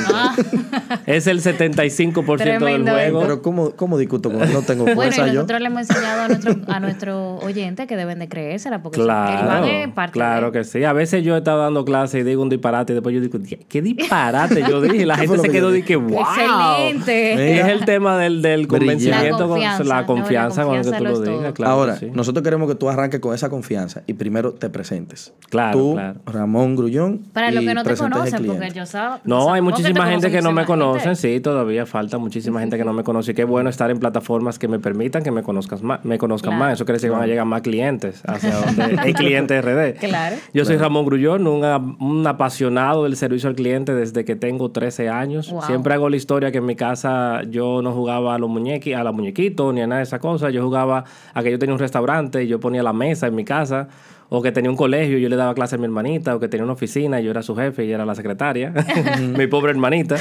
Es 1.07 1.27
el 1.27 1.41
75% 1.41 2.27
del 2.27 2.59
Tremendo 2.59 2.93
juego. 2.93 3.21
Pero 3.23 3.43
¿cómo, 3.43 3.71
¿cómo 3.73 3.99
discuto 3.99 4.31
con 4.31 4.43
él? 4.43 4.53
No 4.53 4.63
tengo 4.63 4.85
Bueno, 4.85 5.01
fuerza 5.01 5.23
y 5.23 5.29
yo. 5.29 5.35
nosotros 5.35 5.61
le 5.61 5.67
hemos 5.67 5.81
enseñado 5.89 6.23
a 6.23 6.29
nuestro, 6.29 6.57
a 6.69 6.81
nuestro 6.81 7.37
oyente 7.39 7.87
que 7.87 7.97
deben 7.97 8.19
de 8.19 8.29
creérsela 8.29 8.83
porque 8.83 9.01
Claro, 9.01 9.65
es 9.67 9.89
parte 9.89 10.13
claro 10.13 10.51
de- 10.51 10.59
que 10.59 10.65
sí. 10.65 10.85
A 10.85 10.93
veces 10.93 11.25
yo 11.25 11.35
he 11.35 11.39
estado 11.39 11.63
dando 11.63 11.85
clases 11.85 12.21
y 12.21 12.25
digo 12.25 12.43
un 12.43 12.49
disparate 12.51 12.93
y 12.93 12.95
después 12.95 13.15
yo 13.15 13.21
digo, 13.21 13.39
¿qué 13.69 13.83
disparate 13.83 14.63
yo 14.69 14.81
dije? 14.83 14.97
Y 14.99 15.05
la 15.05 15.15
¿Qué 15.17 15.23
gente 15.23 15.39
se 15.39 15.47
que 15.47 15.53
quedó 15.53 15.75
y 15.75 15.83
que, 15.83 15.97
wow. 15.97 16.21
Excelente. 16.21 17.35
Mira. 17.37 17.67
Es 17.67 17.73
el 17.73 17.85
tema 17.85 18.19
del, 18.19 18.43
del 18.43 18.69
convencimiento, 18.69 19.39
La 19.39 19.39
con- 19.39 19.49
confianza, 19.49 19.85
la 19.85 20.01
no, 20.03 20.07
confianza 20.07 20.61
la 20.63 20.67
con 20.67 20.77
el 20.77 20.85
que 20.85 20.91
tú 20.99 21.05
lo 21.05 21.11
lo 21.11 21.21
digas. 21.21 21.53
Claro 21.55 21.73
Ahora, 21.73 21.95
que 21.95 22.07
sí. 22.07 22.13
nosotros 22.15 22.43
queremos 22.43 22.69
que 22.69 22.75
tú 22.75 22.89
arranques 22.89 23.21
con 23.21 23.35
esa 23.35 23.49
confianza 23.49 24.03
y 24.07 24.15
primero 24.15 24.53
te 24.53 24.69
presentes. 24.71 25.33
Claro, 25.49 25.79
Tú, 25.79 25.93
claro. 25.95 26.21
Ramón 26.27 26.77
Grullón. 26.77 27.19
Para 27.33 27.51
los 27.51 27.63
y 27.63 27.67
que 27.67 27.75
no 27.75 27.83
te 27.85 27.95
conocen, 27.97 28.45
porque 28.47 28.58
cliente. 28.59 28.79
yo 28.79 28.83
sab- 28.85 29.21
No, 29.25 29.53
hay 29.53 29.61
muchísima 29.61 30.05
te 30.05 30.11
gente 30.11 30.31
que 30.31 30.43
no 30.43 30.53
me 30.53 30.65
gente. 30.65 31.15
sí, 31.17 31.41
todavía 31.41 31.87
falta 31.87 32.19
muchísima 32.19 32.61
gente 32.61 32.77
que 32.77 32.85
no 32.85 32.93
me 32.93 33.03
conoce. 33.05 33.33
Y 33.33 33.35
qué 33.35 33.45
bueno 33.45 33.71
estar 33.71 33.91
en 33.91 33.99
plataformas 33.99 34.59
que 34.59 34.69
me 34.69 34.79
permitan 34.79 35.23
que 35.23 35.31
me 35.31 35.43
conozcas 35.43 35.83
más, 35.83 36.05
me 36.05 36.19
conozcan 36.19 36.51
Claro. 36.51 36.65
más. 36.65 36.73
Eso 36.75 36.85
quiere 36.85 36.97
decir 36.97 37.11
que 37.11 37.15
van 37.15 37.23
a 37.23 37.27
llegar 37.27 37.47
más 37.47 37.63
clientes 37.63 38.23
hacia 38.27 38.55
donde 38.61 38.97
hay 39.01 39.13
clientes 39.15 39.65
RD. 39.65 39.95
Claro. 40.01 40.37
Yo 40.53 40.65
soy 40.65 40.77
Ramón 40.77 41.05
Grullón, 41.07 41.47
un, 41.47 41.65
un 42.01 42.27
apasionado 42.27 43.05
del 43.05 43.17
servicio 43.17 43.49
al 43.49 43.55
cliente 43.57 43.95
desde 43.95 44.25
que 44.25 44.37
tengo 44.37 44.71
13 44.71 45.09
años. 45.09 45.51
Wow. 45.51 45.63
Siempre 45.63 45.95
hago 45.95 46.09
la 46.09 46.17
historia 46.17 46.51
que 46.53 46.59
en 46.59 46.67
mi 46.67 46.77
casa 46.77 47.43
yo 47.49 47.83
no 47.83 47.93
jugaba 47.93 48.35
a 48.35 48.39
los 48.39 48.49
muñequi, 48.49 48.93
a 48.93 49.03
la 49.05 49.13
muñequitos 49.13 49.75
ni 49.75 49.81
a 49.83 49.87
nada 49.87 49.99
de 49.99 50.05
esas 50.05 50.21
cosas. 50.21 50.53
Yo 50.53 50.63
jugaba 50.65 51.05
a 51.35 51.43
que 51.43 51.51
yo 51.51 51.59
tenía 51.59 51.73
un 51.75 51.79
restaurante 51.79 52.45
y 52.45 52.47
yo 52.49 52.61
ponía 52.61 52.83
la 52.83 52.93
mesa 52.93 53.27
en 53.27 53.35
mi 53.35 53.45
casa. 53.45 53.89
O 54.31 54.43
que 54.43 54.53
tenía 54.53 54.71
un 54.71 54.77
colegio 54.77 55.17
y 55.17 55.23
yo 55.23 55.29
le 55.31 55.37
daba 55.37 55.55
clase 55.55 55.77
a 55.77 55.79
mi 55.79 55.85
hermanita. 55.85 56.37
O 56.37 56.41
que 56.41 56.49
tenía 56.49 56.65
una 56.65 56.75
oficina 56.75 57.21
y 57.21 57.25
yo 57.25 57.31
era 57.31 57.43
su 57.43 57.57
jefe 57.57 57.85
y 57.85 57.87
ella 57.87 57.95
era 57.97 58.05
la 58.05 58.15
secretaria. 58.15 58.73
mi 59.37 59.47
pobre 59.47 59.71
hermanita. 59.71 60.17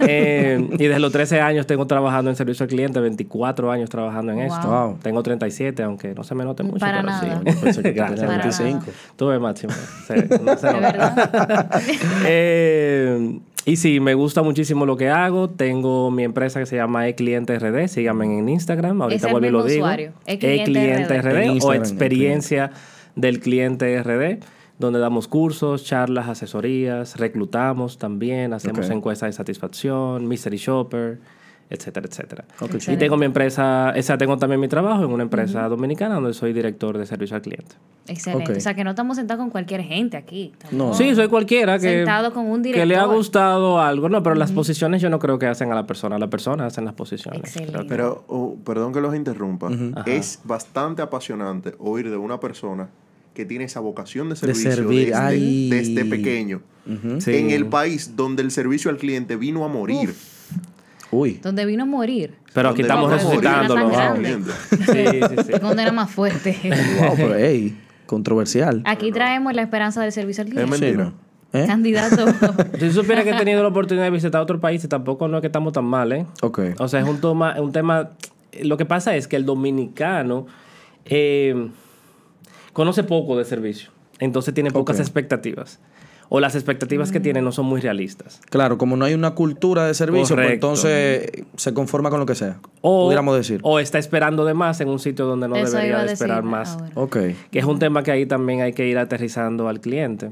Eh, 0.00 0.66
y 0.72 0.84
desde 0.86 0.98
los 0.98 1.12
13 1.12 1.40
años 1.40 1.66
tengo 1.66 1.86
trabajando 1.86 2.30
en 2.30 2.36
servicio 2.36 2.64
al 2.64 2.68
cliente, 2.70 2.98
24 2.98 3.70
años 3.70 3.88
trabajando 3.90 4.32
en 4.32 4.40
esto. 4.40 4.66
Wow. 4.66 4.98
Tengo 5.02 5.22
37, 5.22 5.82
aunque 5.84 6.14
no 6.14 6.24
se 6.24 6.34
me 6.34 6.44
note 6.44 6.64
mucho. 6.64 6.80
Para 6.80 6.98
pero 7.02 7.06
nada. 7.08 7.20
sí. 7.44 7.50
Yo 7.52 7.60
pensé 7.60 7.82
que 7.82 7.90
tú 7.90 7.94
Gracias. 7.96 8.20
tenías 8.20 8.56
Para 8.58 8.64
25. 8.64 8.92
Tuve 9.16 9.38
máximo. 9.38 9.72
No 10.42 10.56
se 10.56 10.66
verdad. 10.72 11.70
Eh, 12.26 13.38
y 13.66 13.76
sí, 13.76 13.98
me 14.00 14.14
gusta 14.14 14.42
muchísimo 14.42 14.84
lo 14.84 14.96
que 14.96 15.08
hago. 15.08 15.48
Tengo 15.48 16.10
mi 16.10 16.24
empresa 16.24 16.60
que 16.60 16.66
se 16.66 16.76
llama 16.76 17.08
eCliente 17.08 17.58
RD. 17.58 17.88
Síganme 17.88 18.24
en 18.26 18.48
Instagram. 18.48 19.00
Ahorita 19.00 19.28
el 19.28 19.32
vuelvo 19.32 19.46
y 19.48 19.50
lo 19.50 19.64
digo. 19.64 19.84
usuario, 19.84 20.12
eCliente 20.26 21.22
RD. 21.22 21.22
RD 21.22 21.42
En 21.44 21.50
o 21.50 21.52
Instagram, 21.54 21.78
experiencia 21.82 22.70
del 23.16 23.40
cliente 23.40 24.02
RD, 24.02 24.42
donde 24.78 24.98
damos 24.98 25.28
cursos, 25.28 25.84
charlas, 25.84 26.28
asesorías, 26.28 27.16
reclutamos 27.16 27.98
también, 27.98 28.52
hacemos 28.52 28.90
encuestas 28.90 29.28
de 29.28 29.32
satisfacción, 29.32 30.26
Mystery 30.26 30.56
Shopper. 30.56 31.18
etcétera, 31.70 32.06
etcétera. 32.10 32.44
Y 32.88 32.96
tengo 32.98 33.16
mi 33.16 33.24
empresa, 33.24 33.94
o 33.96 34.02
sea, 34.02 34.18
tengo 34.18 34.36
también 34.36 34.60
mi 34.60 34.68
trabajo 34.68 35.02
en 35.04 35.10
una 35.10 35.22
empresa 35.22 35.66
dominicana 35.68 36.16
donde 36.16 36.34
soy 36.34 36.52
director 36.52 36.98
de 36.98 37.06
servicio 37.06 37.36
al 37.36 37.42
cliente. 37.42 37.74
Excelente. 38.06 38.52
O 38.52 38.60
sea, 38.60 38.74
que 38.74 38.84
no 38.84 38.90
estamos 38.90 39.16
sentados 39.16 39.42
con 39.42 39.50
cualquier 39.50 39.82
gente 39.82 40.16
aquí. 40.16 40.52
No. 40.70 40.92
Sí, 40.92 41.14
soy 41.14 41.28
cualquiera 41.28 41.78
que, 41.78 41.98
Sentado 41.98 42.34
con 42.34 42.46
un 42.46 42.62
que 42.62 42.72
le 42.74 42.82
ha 42.82 42.84
director. 42.84 43.16
gustado 43.16 43.80
algo. 43.80 44.08
No, 44.10 44.22
pero 44.22 44.34
las 44.34 44.52
posiciones 44.52 45.00
yo 45.00 45.08
no 45.08 45.18
creo 45.18 45.38
que 45.38 45.46
hacen 45.46 45.72
a 45.72 45.74
la 45.74 45.86
persona. 45.86 46.18
Las 46.18 46.28
personas 46.28 46.66
hacen 46.66 46.84
las 46.84 46.94
posiciones. 46.94 47.40
Excelente. 47.56 47.86
Pero, 47.88 48.24
oh, 48.28 48.56
perdón 48.64 48.92
que 48.92 49.00
los 49.00 49.14
interrumpa. 49.14 49.70
Es 50.04 50.40
bastante 50.44 51.00
apasionante 51.00 51.74
oír 51.78 52.10
de 52.10 52.16
una 52.18 52.38
persona 52.40 52.88
que 53.34 53.44
tiene 53.44 53.64
esa 53.64 53.80
vocación 53.80 54.28
de 54.28 54.34
De 54.34 54.40
servicio 54.40 54.72
servir, 54.72 55.06
desde, 55.08 55.14
ay. 55.14 55.68
desde 55.70 56.04
pequeño. 56.04 56.62
Sí. 57.18 57.34
En 57.36 57.50
el 57.50 57.66
país 57.66 58.14
donde 58.16 58.42
el 58.42 58.50
servicio 58.50 58.90
al 58.90 58.96
cliente 58.96 59.36
vino 59.36 59.64
a 59.64 59.68
morir. 59.68 60.14
Uy. 61.10 61.40
Donde 61.42 61.64
vino 61.66 61.82
a 61.84 61.86
morir. 61.86 62.34
Pero 62.52 62.70
aquí 62.70 62.82
estamos 62.82 63.10
resucitándolo. 63.10 63.90
Qué 64.92 65.58
condena 65.60 65.92
más 65.92 66.10
fuerte. 66.10 66.56
Wow, 67.00 67.14
pero 67.16 67.34
hey, 67.36 67.76
controversial. 68.06 68.82
Aquí 68.84 69.12
traemos 69.12 69.54
la 69.54 69.62
esperanza 69.62 70.02
del 70.02 70.12
servicio 70.12 70.42
al 70.42 70.48
Es 70.48 70.54
cliente. 70.54 70.70
mentira. 70.78 71.04
Sí, 71.04 71.10
¿no? 71.52 71.60
¿Eh? 71.60 71.66
Candidato. 71.66 72.26
Si 72.80 72.90
supiera 72.90 73.22
que 73.22 73.30
he 73.30 73.36
tenido 73.38 73.62
la 73.62 73.68
oportunidad 73.68 74.04
de 74.04 74.10
visitar 74.10 74.40
otros 74.40 74.60
países, 74.60 74.88
tampoco 74.88 75.28
no 75.28 75.36
es 75.38 75.40
que 75.40 75.46
estamos 75.46 75.72
tan 75.72 75.84
mal, 75.84 76.12
¿eh? 76.12 76.26
Ok. 76.42 76.60
O 76.78 76.88
sea, 76.88 77.00
es 77.00 77.06
un, 77.08 77.20
toma, 77.20 77.60
un 77.60 77.72
tema... 77.72 78.10
Lo 78.62 78.76
que 78.76 78.84
pasa 78.84 79.14
es 79.16 79.26
que 79.28 79.36
el 79.36 79.44
dominicano 79.46 80.46
eh, 81.04 81.68
conoce 82.74 83.04
poco 83.04 83.38
de 83.38 83.46
servicio. 83.46 83.90
Entonces 84.18 84.52
tiene 84.52 84.70
pocas 84.70 85.00
expectativas. 85.00 85.80
O 86.30 86.40
las 86.40 86.54
expectativas 86.54 87.12
que 87.12 87.20
tiene 87.20 87.42
no 87.42 87.52
son 87.52 87.66
muy 87.66 87.80
realistas. 87.80 88.40
Claro, 88.48 88.78
como 88.78 88.96
no 88.96 89.04
hay 89.04 89.14
una 89.14 89.34
cultura 89.34 89.86
de 89.86 89.94
servicio, 89.94 90.34
pues 90.36 90.52
entonces 90.52 91.30
se 91.56 91.74
conforma 91.74 92.10
con 92.10 92.18
lo 92.18 92.26
que 92.26 92.34
sea. 92.34 92.58
O, 92.80 93.06
pudiéramos 93.06 93.36
decir. 93.36 93.60
o 93.62 93.78
está 93.78 93.98
esperando 93.98 94.44
de 94.44 94.54
más 94.54 94.80
en 94.80 94.88
un 94.88 94.98
sitio 94.98 95.26
donde 95.26 95.48
no 95.48 95.56
Eso 95.56 95.76
debería 95.76 96.02
de 96.02 96.12
esperar 96.12 96.42
más. 96.42 96.74
ahora. 96.74 96.90
ok. 96.94 97.16
Que 97.50 97.58
es 97.58 97.64
un 97.64 97.78
tema 97.78 98.02
que 98.02 98.10
ahí 98.10 98.26
también 98.26 98.62
hay 98.62 98.72
que 98.72 98.86
ir 98.86 98.98
aterrizando 98.98 99.68
al 99.68 99.80
cliente. 99.80 100.30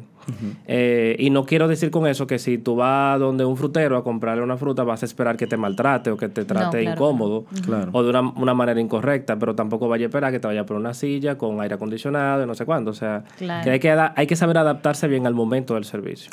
Eh, 0.66 1.16
y 1.18 1.30
no 1.30 1.44
quiero 1.44 1.68
decir 1.68 1.90
con 1.90 2.06
eso 2.06 2.26
que 2.26 2.38
si 2.38 2.58
tú 2.58 2.76
vas 2.76 3.18
donde 3.18 3.44
un 3.44 3.56
frutero 3.56 3.96
a 3.96 4.04
comprarle 4.04 4.42
una 4.42 4.56
fruta 4.56 4.82
vas 4.84 5.02
a 5.02 5.06
esperar 5.06 5.36
que 5.36 5.46
te 5.46 5.56
maltrate 5.56 6.10
o 6.10 6.16
que 6.16 6.28
te 6.28 6.44
trate 6.44 6.80
claro, 6.82 6.92
incómodo 6.96 7.44
Claro. 7.64 7.90
o 7.92 8.02
de 8.02 8.10
una, 8.10 8.20
una 8.20 8.54
manera 8.54 8.80
incorrecta, 8.80 9.36
pero 9.38 9.54
tampoco 9.54 9.88
vaya 9.88 10.06
a 10.06 10.08
esperar 10.08 10.32
que 10.32 10.40
te 10.40 10.46
vaya 10.46 10.64
por 10.66 10.76
una 10.76 10.94
silla 10.94 11.36
con 11.38 11.60
aire 11.60 11.74
acondicionado 11.74 12.44
y 12.44 12.46
no 12.46 12.54
sé 12.54 12.64
cuándo. 12.64 12.90
O 12.90 12.94
sea, 12.94 13.24
Claro. 13.38 13.64
que 13.64 13.70
hay 13.70 13.80
que, 13.80 13.90
hay 13.90 14.26
que 14.26 14.36
saber 14.36 14.58
adaptarse 14.58 15.08
bien 15.08 15.26
al 15.26 15.34
momento 15.34 15.74
del 15.74 15.84
servicio. 15.84 16.30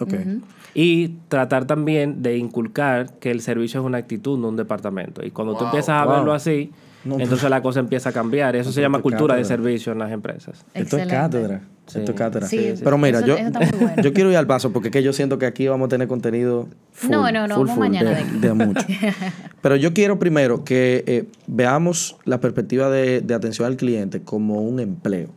Y 0.74 1.16
tratar 1.30 1.66
también 1.66 2.22
de 2.22 2.38
inculcar 2.38 3.14
que 3.20 3.32
el 3.32 3.42
servicio 3.42 3.80
es 3.80 3.86
una 3.86 3.98
actitud, 3.98 4.38
no 4.38 4.50
un 4.50 4.56
departamento. 4.56 5.26
Y 5.26 5.32
cuando 5.32 5.54
tú 5.54 5.60
Wow. 5.60 5.68
empiezas 5.68 5.90
a 6.02 6.06
Wow. 6.06 6.14
verlo 6.16 6.34
así, 6.34 6.72
No, 7.06 7.18
entonces 7.18 7.50
la 7.50 7.62
cosa 7.62 7.80
empieza 7.80 8.10
a 8.10 8.12
cambiar. 8.12 8.58
Eso 8.58 8.74
se 8.74 8.82
llama 8.82 9.00
cultura 9.02 9.36
de 9.36 9.46
servicio 9.46 9.94
en 9.94 10.00
las 10.00 10.12
empresas. 10.12 10.66
Esto 10.74 10.98
es 10.98 11.08
cátedra. 11.08 11.62
Sí. 11.90 12.14
Cátedra. 12.14 12.48
Sí, 12.48 12.58
Sí, 12.58 12.78
sí. 12.78 12.82
Pero 12.84 12.98
mira, 12.98 13.20
eso- 13.20 13.28
yo, 13.28 13.36
eso 13.38 13.52
bueno. 13.80 13.94
yo 14.04 14.14
quiero 14.14 14.32
ir 14.32 14.38
al 14.38 14.48
paso 14.48 14.72
porque 14.72 14.90
es 14.90 14.92
que 14.92 15.04
yo 15.04 15.12
siento 15.14 15.38
que 15.40 15.46
aquí 15.46 15.68
vamos 15.68 15.88
a 15.88 15.90
tener 15.90 16.08
contenido 16.08 16.68
full, 16.92 17.12
No, 17.12 17.32
no, 17.32 17.48
no, 17.48 17.56
full, 17.56 17.68
vamos 17.68 17.76
full, 17.76 17.80
mañana 17.80 18.10
de, 18.12 18.16
de 18.18 18.22
aquí. 18.22 18.38
de 18.40 18.54
mucho. 18.54 18.86
Pero 19.62 19.76
yo 19.76 19.94
quiero 19.94 20.20
primero 20.20 20.64
que 20.64 21.04
eh, 21.08 21.26
veamos 21.48 22.16
la 22.26 22.40
perspectiva 22.40 22.90
de, 22.90 23.22
de 23.22 23.34
atención 23.34 23.66
al 23.68 23.76
cliente 23.78 24.22
como 24.22 24.62
un 24.62 24.80
empleo. 24.80 25.30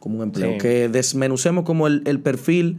Como 0.00 0.16
un 0.18 0.22
empleo. 0.24 0.52
Sí. 0.52 0.58
Que 0.58 0.88
desmenucemos 0.88 1.64
como 1.64 1.86
el, 1.86 2.02
el 2.06 2.20
perfil 2.20 2.78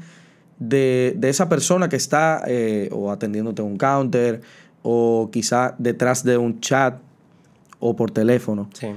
de, 0.60 1.14
de 1.18 1.30
esa 1.30 1.50
persona 1.50 1.90
que 1.90 1.96
está 1.96 2.42
eh, 2.48 2.90
o 2.92 3.12
atendiéndote 3.12 3.62
un 3.62 3.78
counter 3.78 4.42
o 4.84 5.30
quizá 5.32 5.76
detrás 5.78 6.24
de 6.24 6.38
un 6.38 6.60
chat 6.62 7.00
o 7.80 7.96
por 7.96 8.10
teléfono 8.12 8.70
Sí. 8.74 8.88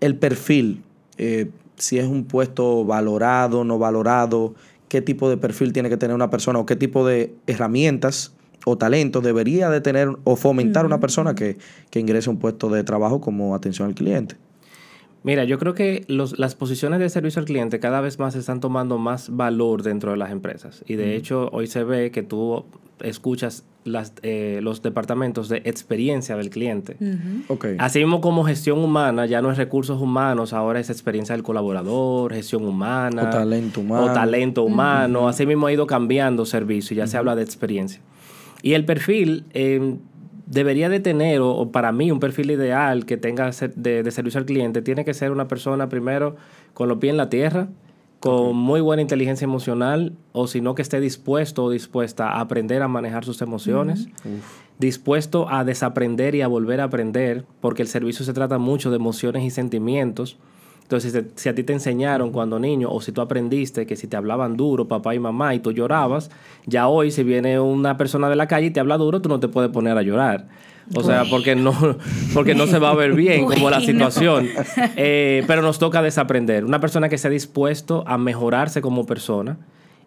el 0.00 0.16
perfil, 0.16 0.82
eh, 1.16 1.50
si 1.78 1.98
es 1.98 2.06
un 2.06 2.24
puesto 2.24 2.84
valorado, 2.84 3.64
no 3.64 3.78
valorado, 3.78 4.54
qué 4.88 5.02
tipo 5.02 5.28
de 5.30 5.36
perfil 5.36 5.72
tiene 5.72 5.88
que 5.88 5.96
tener 5.96 6.14
una 6.14 6.30
persona 6.30 6.58
o 6.58 6.66
qué 6.66 6.76
tipo 6.76 7.06
de 7.06 7.34
herramientas 7.46 8.32
o 8.64 8.76
talentos 8.76 9.22
debería 9.22 9.70
de 9.70 9.80
tener 9.80 10.08
o 10.24 10.36
fomentar 10.36 10.84
una 10.84 11.00
persona 11.00 11.34
que, 11.34 11.58
que 11.90 12.00
ingrese 12.00 12.28
a 12.28 12.32
un 12.32 12.38
puesto 12.38 12.68
de 12.68 12.84
trabajo 12.84 13.20
como 13.20 13.54
atención 13.54 13.88
al 13.88 13.94
cliente. 13.94 14.36
Mira, 15.24 15.44
yo 15.44 15.58
creo 15.58 15.74
que 15.74 16.04
los- 16.08 16.38
las 16.38 16.54
posiciones 16.54 17.00
de 17.00 17.08
servicio 17.10 17.40
al 17.40 17.46
cliente 17.46 17.80
cada 17.80 18.00
vez 18.00 18.18
más 18.18 18.34
están 18.36 18.60
tomando 18.60 18.98
más 18.98 19.30
valor 19.34 19.82
dentro 19.82 20.12
de 20.12 20.16
las 20.16 20.30
empresas. 20.30 20.84
Y 20.86 20.94
de 20.94 21.16
hecho, 21.16 21.48
hoy 21.52 21.66
se 21.66 21.82
ve 21.84 22.10
que 22.10 22.22
tú 22.22 22.64
escuchas 23.00 23.64
las, 23.84 24.12
eh, 24.22 24.60
los 24.62 24.82
departamentos 24.82 25.48
de 25.48 25.58
experiencia 25.64 26.36
del 26.36 26.50
cliente. 26.50 26.96
Ok. 27.48 27.66
Así 27.78 27.98
mismo 28.00 28.20
como 28.20 28.44
gestión 28.44 28.78
humana, 28.78 29.26
ya 29.26 29.40
no 29.42 29.50
es 29.50 29.56
recursos 29.58 30.00
humanos, 30.00 30.52
ahora 30.52 30.78
es 30.80 30.90
experiencia 30.90 31.34
del 31.34 31.42
colaborador, 31.42 32.32
gestión 32.34 32.64
humana. 32.64 33.22
O 33.22 33.30
talento 33.30 33.80
humano. 33.80 34.04
O 34.04 34.12
talento 34.12 34.62
humano. 34.64 35.28
Así 35.28 35.46
mismo 35.46 35.66
ha 35.66 35.72
ido 35.72 35.86
cambiando 35.86 36.44
servicio, 36.46 36.96
ya 36.96 37.06
se 37.06 37.16
habla 37.16 37.34
de 37.34 37.42
experiencia. 37.42 38.00
Y 38.62 38.74
el 38.74 38.84
perfil 38.84 39.44
eh, 39.54 39.96
debería 40.50 40.88
de 40.88 41.00
tener, 41.00 41.40
o, 41.40 41.50
o 41.50 41.70
para 41.70 41.92
mí 41.92 42.10
un 42.10 42.20
perfil 42.20 42.50
ideal 42.50 43.06
que 43.06 43.16
tenga 43.16 43.50
de 43.50 44.10
servicio 44.10 44.38
al 44.38 44.46
cliente, 44.46 44.82
tiene 44.82 45.04
que 45.04 45.14
ser 45.14 45.30
una 45.32 45.48
persona 45.48 45.88
primero 45.88 46.36
con 46.74 46.88
los 46.88 46.98
pies 46.98 47.12
en 47.12 47.16
la 47.16 47.28
tierra, 47.28 47.68
con 48.20 48.56
muy 48.56 48.80
buena 48.80 49.02
inteligencia 49.02 49.44
emocional, 49.44 50.14
o 50.32 50.48
si 50.48 50.60
no 50.60 50.74
que 50.74 50.82
esté 50.82 51.00
dispuesto 51.00 51.64
o 51.64 51.70
dispuesta 51.70 52.30
a 52.30 52.40
aprender 52.40 52.82
a 52.82 52.88
manejar 52.88 53.24
sus 53.24 53.40
emociones 53.42 54.08
dispuesto 54.78 55.48
a 55.48 55.64
desaprender 55.64 56.34
y 56.34 56.42
a 56.42 56.48
volver 56.48 56.80
a 56.80 56.84
aprender, 56.84 57.44
porque 57.60 57.82
el 57.82 57.88
servicio 57.88 58.24
se 58.24 58.32
trata 58.32 58.58
mucho 58.58 58.90
de 58.90 58.96
emociones 58.96 59.42
y 59.42 59.50
sentimientos. 59.50 60.38
Entonces, 60.88 61.22
si, 61.34 61.50
a 61.50 61.54
ti 61.54 61.64
te 61.64 61.74
enseñaron 61.74 62.32
cuando 62.32 62.58
niño, 62.58 62.88
o 62.90 63.02
si 63.02 63.12
tú 63.12 63.20
aprendiste 63.20 63.84
que 63.84 63.94
si 63.94 64.06
te 64.06 64.16
hablaban 64.16 64.56
duro, 64.56 64.88
papá 64.88 65.14
y 65.14 65.18
mamá, 65.18 65.54
y 65.54 65.58
tú 65.58 65.70
llorabas, 65.70 66.30
ya 66.64 66.88
hoy 66.88 67.10
si 67.10 67.24
viene 67.24 67.60
una 67.60 67.98
persona 67.98 68.30
de 68.30 68.36
la 68.36 68.48
calle 68.48 68.68
y 68.68 68.70
te 68.70 68.80
habla 68.80 68.96
duro, 68.96 69.20
tú 69.20 69.28
no 69.28 69.38
te 69.38 69.48
puedes 69.48 69.70
poner 69.70 69.98
a 69.98 70.00
llorar. 70.00 70.48
O 70.94 71.02
sea, 71.02 71.24
porque 71.28 71.54
no, 71.54 71.74
porque 72.32 72.54
no 72.54 72.66
se 72.66 72.78
va 72.78 72.88
a 72.88 72.94
ver 72.94 73.12
bien 73.12 73.44
como 73.44 73.68
la 73.68 73.82
situación. 73.82 74.48
Eh, 74.96 75.44
pero 75.46 75.60
nos 75.60 75.78
toca 75.78 76.00
desaprender. 76.00 76.64
Una 76.64 76.80
persona 76.80 77.10
que 77.10 77.16
esté 77.16 77.28
dispuesto 77.28 78.02
a 78.06 78.16
mejorarse 78.16 78.80
como 78.80 79.04
persona 79.04 79.58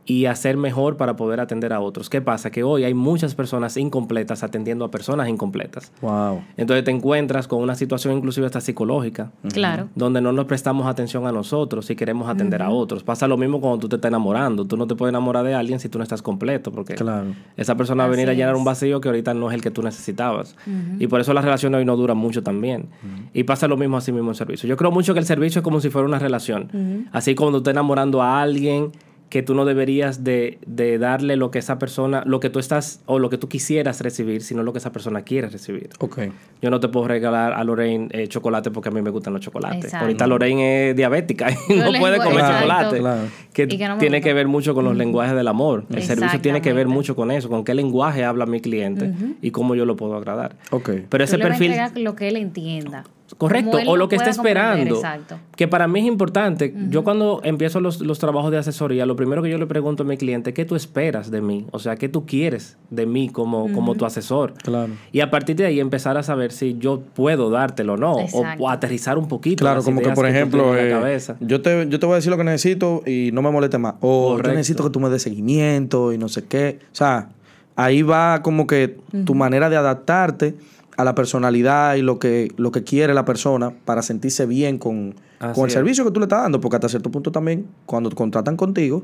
y 0.06 0.26
a 0.26 0.36
ser 0.36 0.58
mejor 0.58 0.98
para 0.98 1.16
poder 1.16 1.40
atender 1.40 1.74
a 1.74 1.80
otros. 1.80 2.10
¿Qué 2.10 2.22
pasa? 2.22 2.50
Que 2.50 2.64
hoy 2.64 2.84
hay 2.84 2.94
muchas 2.94 3.36
personas 3.36 3.78
incompletas 3.78 4.44
atendiendo 4.44 4.84
a 4.84 4.92
personas 4.92 5.30
incompletas. 5.30 5.92
Wow. 6.02 6.42
Entonces 6.58 6.84
te 6.84 6.92
encuentras 6.92 7.48
con 7.48 7.62
una 7.62 7.76
situación 7.76 8.18
inclusive 8.18 8.46
hasta 8.48 8.62
psicológica, 8.62 9.32
Claro. 9.54 9.90
donde 9.96 10.20
no 10.22 10.32
nos 10.32 10.46
prestamos 10.46 10.88
atención 10.88 11.28
a 11.28 11.32
nosotros 11.32 11.90
y 11.92 11.96
queremos 11.96 12.28
atender 12.30 12.62
a 12.64 12.70
otros. 12.72 13.04
Pasa 13.04 13.28
lo 13.28 13.38
mismo 13.38 13.62
cuando 13.62 13.78
tú 13.80 13.90
te 13.90 13.98
estás 13.98 14.10
enamorando. 14.10 14.66
Tú 14.66 14.76
no 14.76 14.88
te 14.88 14.96
puedes 14.96 15.12
enamorar 15.12 15.46
de 15.46 15.54
alguien 15.54 15.80
si 15.80 15.88
tú 15.88 15.98
no 16.00 16.04
estás 16.04 16.22
completo, 16.22 16.72
porque 16.72 16.96
Claro. 16.96 17.28
esa 17.56 17.76
persona 17.76 18.04
va 18.04 18.08
a 18.08 18.12
venir 18.12 18.30
a 18.30 18.34
llenar 18.34 18.54
es. 18.54 18.58
un 18.60 18.66
vacío 18.66 19.02
que 19.02 19.08
ahorita 19.08 19.34
no 19.36 19.50
es 19.50 19.56
el 19.56 19.62
que 19.62 19.72
tú 19.72 19.84
necesitabas. 19.84 20.56
Y 21.00 21.08
por 21.08 21.22
eso 21.22 21.34
las 21.34 21.44
relaciones 21.46 21.78
hoy 21.80 21.86
no 21.86 21.96
duran 21.96 22.18
mucho 22.18 22.42
también. 22.44 22.88
Y 23.34 23.44
pasa 23.44 23.68
lo 23.68 23.78
mismo 23.78 23.98
así 23.98 24.12
mismo 24.12 24.30
en 24.32 24.36
servicio. 24.36 24.68
Yo 24.68 24.78
creo 24.78 24.92
mucho 24.92 25.14
que 25.14 25.20
el 25.20 25.26
servicio 25.26 25.60
es 25.60 25.64
como 25.64 25.80
si 25.80 25.90
fuera 25.90 26.08
una 26.08 26.18
relación. 26.20 27.08
Así 27.12 27.36
como 27.36 27.52
tú 27.52 27.58
estás 27.58 27.74
enamorando 27.74 28.22
a 28.22 28.42
alguien 28.42 28.92
que 29.32 29.42
tú 29.42 29.56
no 29.56 29.64
deberías 29.64 30.26
de, 30.26 30.60
de 30.68 30.98
darle 30.98 31.38
lo 31.38 31.52
que 31.52 31.60
esa 31.60 31.80
persona, 31.80 32.22
lo 32.26 32.42
que 32.42 32.50
tú 32.50 32.60
estás 32.60 33.00
o 33.06 33.18
lo 33.18 33.30
que 33.30 33.38
tú 33.38 33.48
quisieras 33.48 34.02
recibir, 34.02 34.44
sino 34.44 34.62
lo 34.62 34.74
que 34.74 34.80
esa 34.80 34.92
persona 34.92 35.22
quiere 35.22 35.48
recibir. 35.48 35.90
Ok. 36.00 36.20
Yo 36.62 36.70
no 36.70 36.82
te 36.82 36.90
puedo 36.90 37.08
regalar 37.08 37.54
a 37.54 37.64
Lorraine 37.64 38.10
eh, 38.12 38.28
chocolate 38.28 38.72
porque 38.72 38.90
a 38.90 38.92
mí 38.92 39.02
me 39.02 39.10
gustan 39.10 39.32
los 39.32 39.42
chocolates. 39.42 39.86
Exacto. 39.86 40.06
Ahorita 40.06 40.28
Lorraine 40.28 40.90
es 40.90 40.96
diabética 40.98 41.48
y 41.70 41.76
no 41.76 41.98
puede 41.98 42.18
comer 42.18 42.40
exacto. 42.42 42.60
chocolate. 42.60 43.00
Claro. 43.00 43.22
Que, 43.54 43.64
Y 43.64 43.68
que 43.78 43.88
no 43.88 43.94
me 43.96 44.00
tiene 44.02 44.18
gusta. 44.18 44.30
que 44.30 44.34
ver 44.34 44.48
mucho 44.50 44.76
con 44.76 44.84
los 44.84 44.98
lenguajes 44.98 45.34
del 45.34 45.48
amor. 45.48 45.86
El 45.90 46.04
servicio 46.04 46.42
tiene 46.42 46.62
que 46.62 46.74
ver 46.74 46.90
mucho 46.90 47.16
con 47.16 47.32
eso, 47.32 47.48
con 47.48 47.64
qué 47.64 47.74
lenguaje 47.74 48.26
habla 48.26 48.46
mi 48.46 48.60
cliente 48.60 49.14
y 49.42 49.52
cómo 49.52 49.76
yo 49.76 49.86
lo 49.86 49.96
puedo 49.96 50.16
agradar. 50.18 50.58
Ok. 50.72 50.90
Pero 51.08 51.24
ese 51.24 51.38
Tú 51.38 51.44
le 51.44 51.50
vas 51.50 51.56
a 51.56 51.60
perfil... 51.60 52.04
lo 52.04 52.16
que 52.16 52.28
él 52.28 52.36
entienda. 52.36 53.06
Correcto, 53.42 53.80
o 53.88 53.98
lo 53.98 54.08
que 54.08 54.18
comprender, 54.18 54.30
esperando. 54.30 54.96
Exacto. 54.96 55.40
Que 55.56 55.68
para 55.68 55.88
mí 55.88 56.02
es 56.02 56.06
importante. 56.06 56.76
Yo 56.90 57.04
cuando 57.04 57.42
empiezo 57.44 57.80
los, 57.80 58.00
los 58.00 58.20
trabajos 58.20 58.52
de 58.52 58.60
asesoría, 58.60 59.08
lo 59.08 59.16
primero 59.16 59.42
que 59.42 59.50
yo 59.50 59.58
le 59.58 59.66
pregunto 59.66 60.04
a 60.04 60.06
mi 60.06 60.16
cliente, 60.16 60.54
¿qué 60.54 60.64
tú 60.64 60.76
esperas 60.76 61.32
de 61.32 61.42
mí? 61.42 61.66
O 61.72 61.80
sea, 61.80 61.96
¿qué 61.96 62.08
tú 62.08 62.28
quieres 62.28 62.78
de 62.92 63.08
mí 63.08 63.30
como, 63.30 63.74
como 63.74 63.96
tu 63.96 64.06
asesor? 64.06 64.54
Claro. 64.62 64.94
Y 65.12 65.22
a 65.22 65.32
partir 65.32 65.56
de 65.56 65.66
ahí 65.66 65.80
empezar 65.80 66.18
a 66.18 66.24
saber 66.24 66.52
si 66.52 66.78
yo 66.78 67.02
puedo 67.02 67.50
dártelo 67.50 67.94
o 67.94 67.98
no. 67.98 68.14
O, 68.14 68.22
Exacto. 68.22 68.64
o 68.64 68.70
aterrizar 68.70 69.18
un 69.18 69.28
poquito. 69.28 69.64
Claro, 69.64 69.82
como 69.82 70.02
que 70.02 70.12
por 70.12 70.28
ejemplo, 70.28 70.62
tienes 70.66 70.84
en 70.84 70.90
la 70.92 70.98
eh, 70.98 71.02
cabeza. 71.02 71.38
yo, 71.40 71.62
te, 71.64 71.90
yo 71.90 72.00
te 72.00 72.06
voy 72.06 72.14
a 72.14 72.16
decir 72.18 72.30
lo 72.30 72.38
que 72.38 72.44
necesito 72.44 73.02
y 73.08 73.32
no 73.34 73.42
me 73.42 73.50
moleste 73.50 73.80
más. 73.80 73.96
O 74.02 74.34
Correcto. 74.34 74.50
yo 74.50 74.56
necesito 74.56 74.84
que 74.84 74.92
tú 74.92 75.00
me 75.00 75.10
des 75.10 75.24
seguimiento 75.24 76.14
y 76.14 76.20
no 76.20 76.30
sé 76.30 76.44
qué. 76.46 76.78
O 76.92 76.96
sea, 76.96 77.30
ahí 77.76 78.04
va 78.04 78.44
como 78.44 78.68
que 78.68 79.00
tu 79.26 79.34
manera 79.34 79.72
de 79.72 79.78
adaptarte 79.78 80.54
a 81.02 81.06
la 81.06 81.16
personalidad 81.16 81.96
y 81.96 82.02
lo 82.02 82.20
que, 82.20 82.52
lo 82.58 82.72
que 82.72 82.84
quiere 82.84 83.14
la 83.14 83.26
persona 83.26 83.74
para 83.86 84.02
sentirse 84.02 84.46
bien 84.46 84.78
con, 84.78 85.16
con 85.40 85.64
el 85.64 85.68
es. 85.68 85.74
servicio 85.74 86.06
que 86.06 86.12
tú 86.12 86.20
le 86.20 86.26
estás 86.26 86.44
dando. 86.44 86.62
Porque 86.62 86.78
hasta 86.78 86.90
cierto 86.90 87.12
punto 87.12 87.32
también, 87.32 87.68
cuando 87.86 88.10
contratan 88.12 88.56
contigo, 88.56 89.04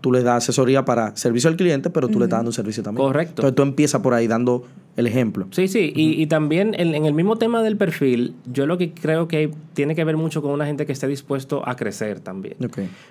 tú 0.00 0.12
le 0.12 0.22
das 0.22 0.44
asesoría 0.44 0.84
para 0.84 1.16
servicio 1.16 1.48
al 1.48 1.56
cliente, 1.56 1.90
pero 1.90 2.08
tú 2.08 2.18
le 2.18 2.26
estás 2.26 2.38
dando 2.38 2.50
un 2.50 2.54
servicio 2.54 2.82
también. 2.82 3.06
Correcto. 3.06 3.42
Entonces 3.42 3.54
tú 3.54 3.62
empiezas 3.62 4.00
por 4.00 4.14
ahí 4.14 4.26
dando 4.26 4.64
el 4.96 5.06
ejemplo. 5.06 5.46
Sí, 5.50 5.68
sí, 5.68 5.92
y, 5.94 6.20
y 6.22 6.26
también 6.26 6.74
en, 6.78 6.94
en 6.94 7.04
el 7.04 7.12
mismo 7.12 7.36
tema 7.36 7.62
del 7.62 7.76
perfil, 7.76 8.34
yo 8.50 8.66
lo 8.66 8.78
que 8.78 8.92
creo 8.92 9.28
que 9.28 9.50
tiene 9.74 9.94
que 9.94 10.02
ver 10.04 10.16
mucho 10.16 10.40
con 10.40 10.52
una 10.52 10.64
gente 10.64 10.86
que 10.86 10.92
esté 10.92 11.06
dispuesto 11.06 11.62
a 11.68 11.76
crecer 11.76 12.20
también. 12.20 12.54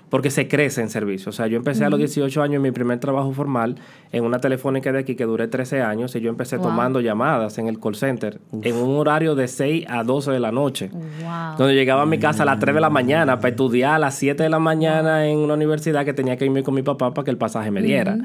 Porque 0.10 0.32
se 0.32 0.48
crece 0.48 0.82
en 0.82 0.89
servicio. 0.89 1.30
O 1.30 1.34
sea, 1.34 1.46
yo 1.48 1.58
empecé 1.58 1.86
a 1.86 1.89
los 1.92 2.00
18 2.00 2.42
años 2.42 2.56
en 2.56 2.62
mi 2.63 2.72
primer 2.72 3.00
trabajo 3.00 3.32
formal 3.34 3.75
en 4.12 4.24
una 4.24 4.39
telefónica 4.39 4.92
de 4.92 5.00
aquí 5.00 5.15
que 5.15 5.25
duré 5.25 5.48
13 5.48 5.82
años 5.84 6.15
y 6.15 6.22
yo 6.22 6.30
empecé 6.30 6.58
Wow. 6.58 6.65
tomando 6.68 7.01
llamadas 7.01 7.58
en 7.60 7.68
el 7.68 7.80
call 7.80 7.96
center 7.96 8.39
en 8.63 8.75
un 8.75 8.96
horario 8.98 9.36
de 9.36 9.48
6 9.48 9.86
a 9.88 10.04
12 10.04 10.32
de 10.32 10.39
la 10.39 10.51
noche. 10.51 10.89
Wow. 10.92 11.58
Donde 11.58 11.75
llegaba 11.75 12.01
a 12.04 12.06
mi 12.08 12.18
casa 12.18 12.44
a 12.44 12.46
las 12.48 12.60
3 12.60 12.74
de 12.75 12.82
la 12.82 12.89
mañana 12.89 13.36
para 13.38 13.50
estudiar 13.50 13.96
a 13.96 14.00
las 14.00 14.15
7 14.15 14.42
de 14.42 14.50
la 14.50 14.58
mañana 14.60 15.27
en 15.27 15.38
una 15.38 15.54
universidad 15.54 16.04
que 16.06 16.13
tenía 16.13 16.36
que 16.38 16.46
irme 16.46 16.63
con 16.63 16.74
mi 16.74 16.82
papá 16.82 17.13
para 17.13 17.25
que 17.25 17.32
el 17.32 17.38
pasaje 17.38 17.70
me 17.72 17.82
diera. 17.84 18.18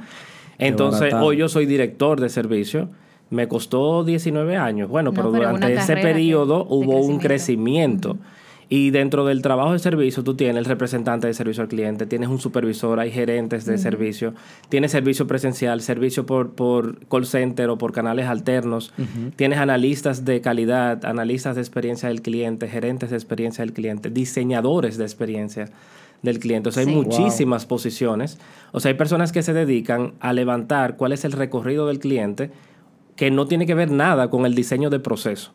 Entonces, 0.59 1.13
hoy 1.15 1.37
yo 1.39 1.49
soy 1.49 1.67
director 1.67 2.21
de 2.21 2.29
servicio. 2.29 2.89
Me 3.31 3.47
costó 3.49 4.05
19 4.05 4.57
años. 4.57 4.89
Bueno, 4.89 5.11
No, 5.11 5.15
pero 5.15 5.31
pero 5.33 5.45
durante 5.45 5.73
ese 5.75 5.95
que- 5.95 6.03
periodo 6.03 6.67
hubo 6.69 6.99
un 7.01 7.19
crecimiento. 7.19 8.17
Y 8.73 8.91
dentro 8.91 9.27
del 9.27 9.43
trabajo 9.43 9.73
de 9.73 9.81
servicio, 9.81 10.23
tú 10.23 10.35
tienes 10.37 10.59
el 10.59 10.65
representante 10.65 11.27
de 11.27 11.35
servicio 11.35 11.61
al 11.65 11.69
cliente, 11.69 12.07
tienes 12.07 12.29
un 12.29 12.39
supervisor, 12.39 13.01
hay 13.01 13.11
gerentes 13.11 13.65
de 13.65 13.79
servicio, 13.79 14.33
tienes 14.69 14.93
servicio 14.93 15.27
presencial, 15.27 15.81
servicio 15.81 16.25
por, 16.25 16.51
por 16.53 17.05
call 17.09 17.27
center 17.27 17.69
o 17.69 17.79
por 17.79 17.91
canales 17.91 18.27
alternos, 18.27 18.93
tienes 19.35 19.59
analistas 19.59 20.25
de 20.25 20.41
calidad, 20.41 21.05
analistas 21.05 21.57
de 21.57 21.63
experiencia 21.63 22.11
del 22.11 22.23
cliente, 22.23 22.69
gerentes 22.69 23.11
de 23.11 23.17
experiencia 23.17 23.65
del 23.65 23.73
cliente, 23.75 24.09
diseñadores 24.09 24.97
de 24.99 25.03
experiencia 25.05 25.69
del 26.23 26.39
cliente. 26.39 26.69
O 26.69 26.73
sea, 26.73 26.85
hay 26.85 26.95
muchísimas 26.95 27.67
posiciones. 27.67 28.39
O 28.71 28.79
sea, 28.79 28.93
hay 28.93 28.97
personas 28.97 29.33
que 29.33 29.43
se 29.43 29.53
dedican 29.53 30.13
a 30.21 30.33
levantar 30.33 30.97
cuál 30.97 31.11
es 31.13 31.25
el 31.25 31.33
recorrido 31.33 31.89
del 31.89 31.99
cliente 31.99 32.53
que 33.17 33.31
no 33.31 33.47
tiene 33.47 33.67
que 33.67 33.75
ver 33.75 33.91
nada 33.91 34.31
con 34.31 34.47
el 34.47 34.55
diseño 34.55 34.91
de 34.91 35.01
proceso. 35.01 35.53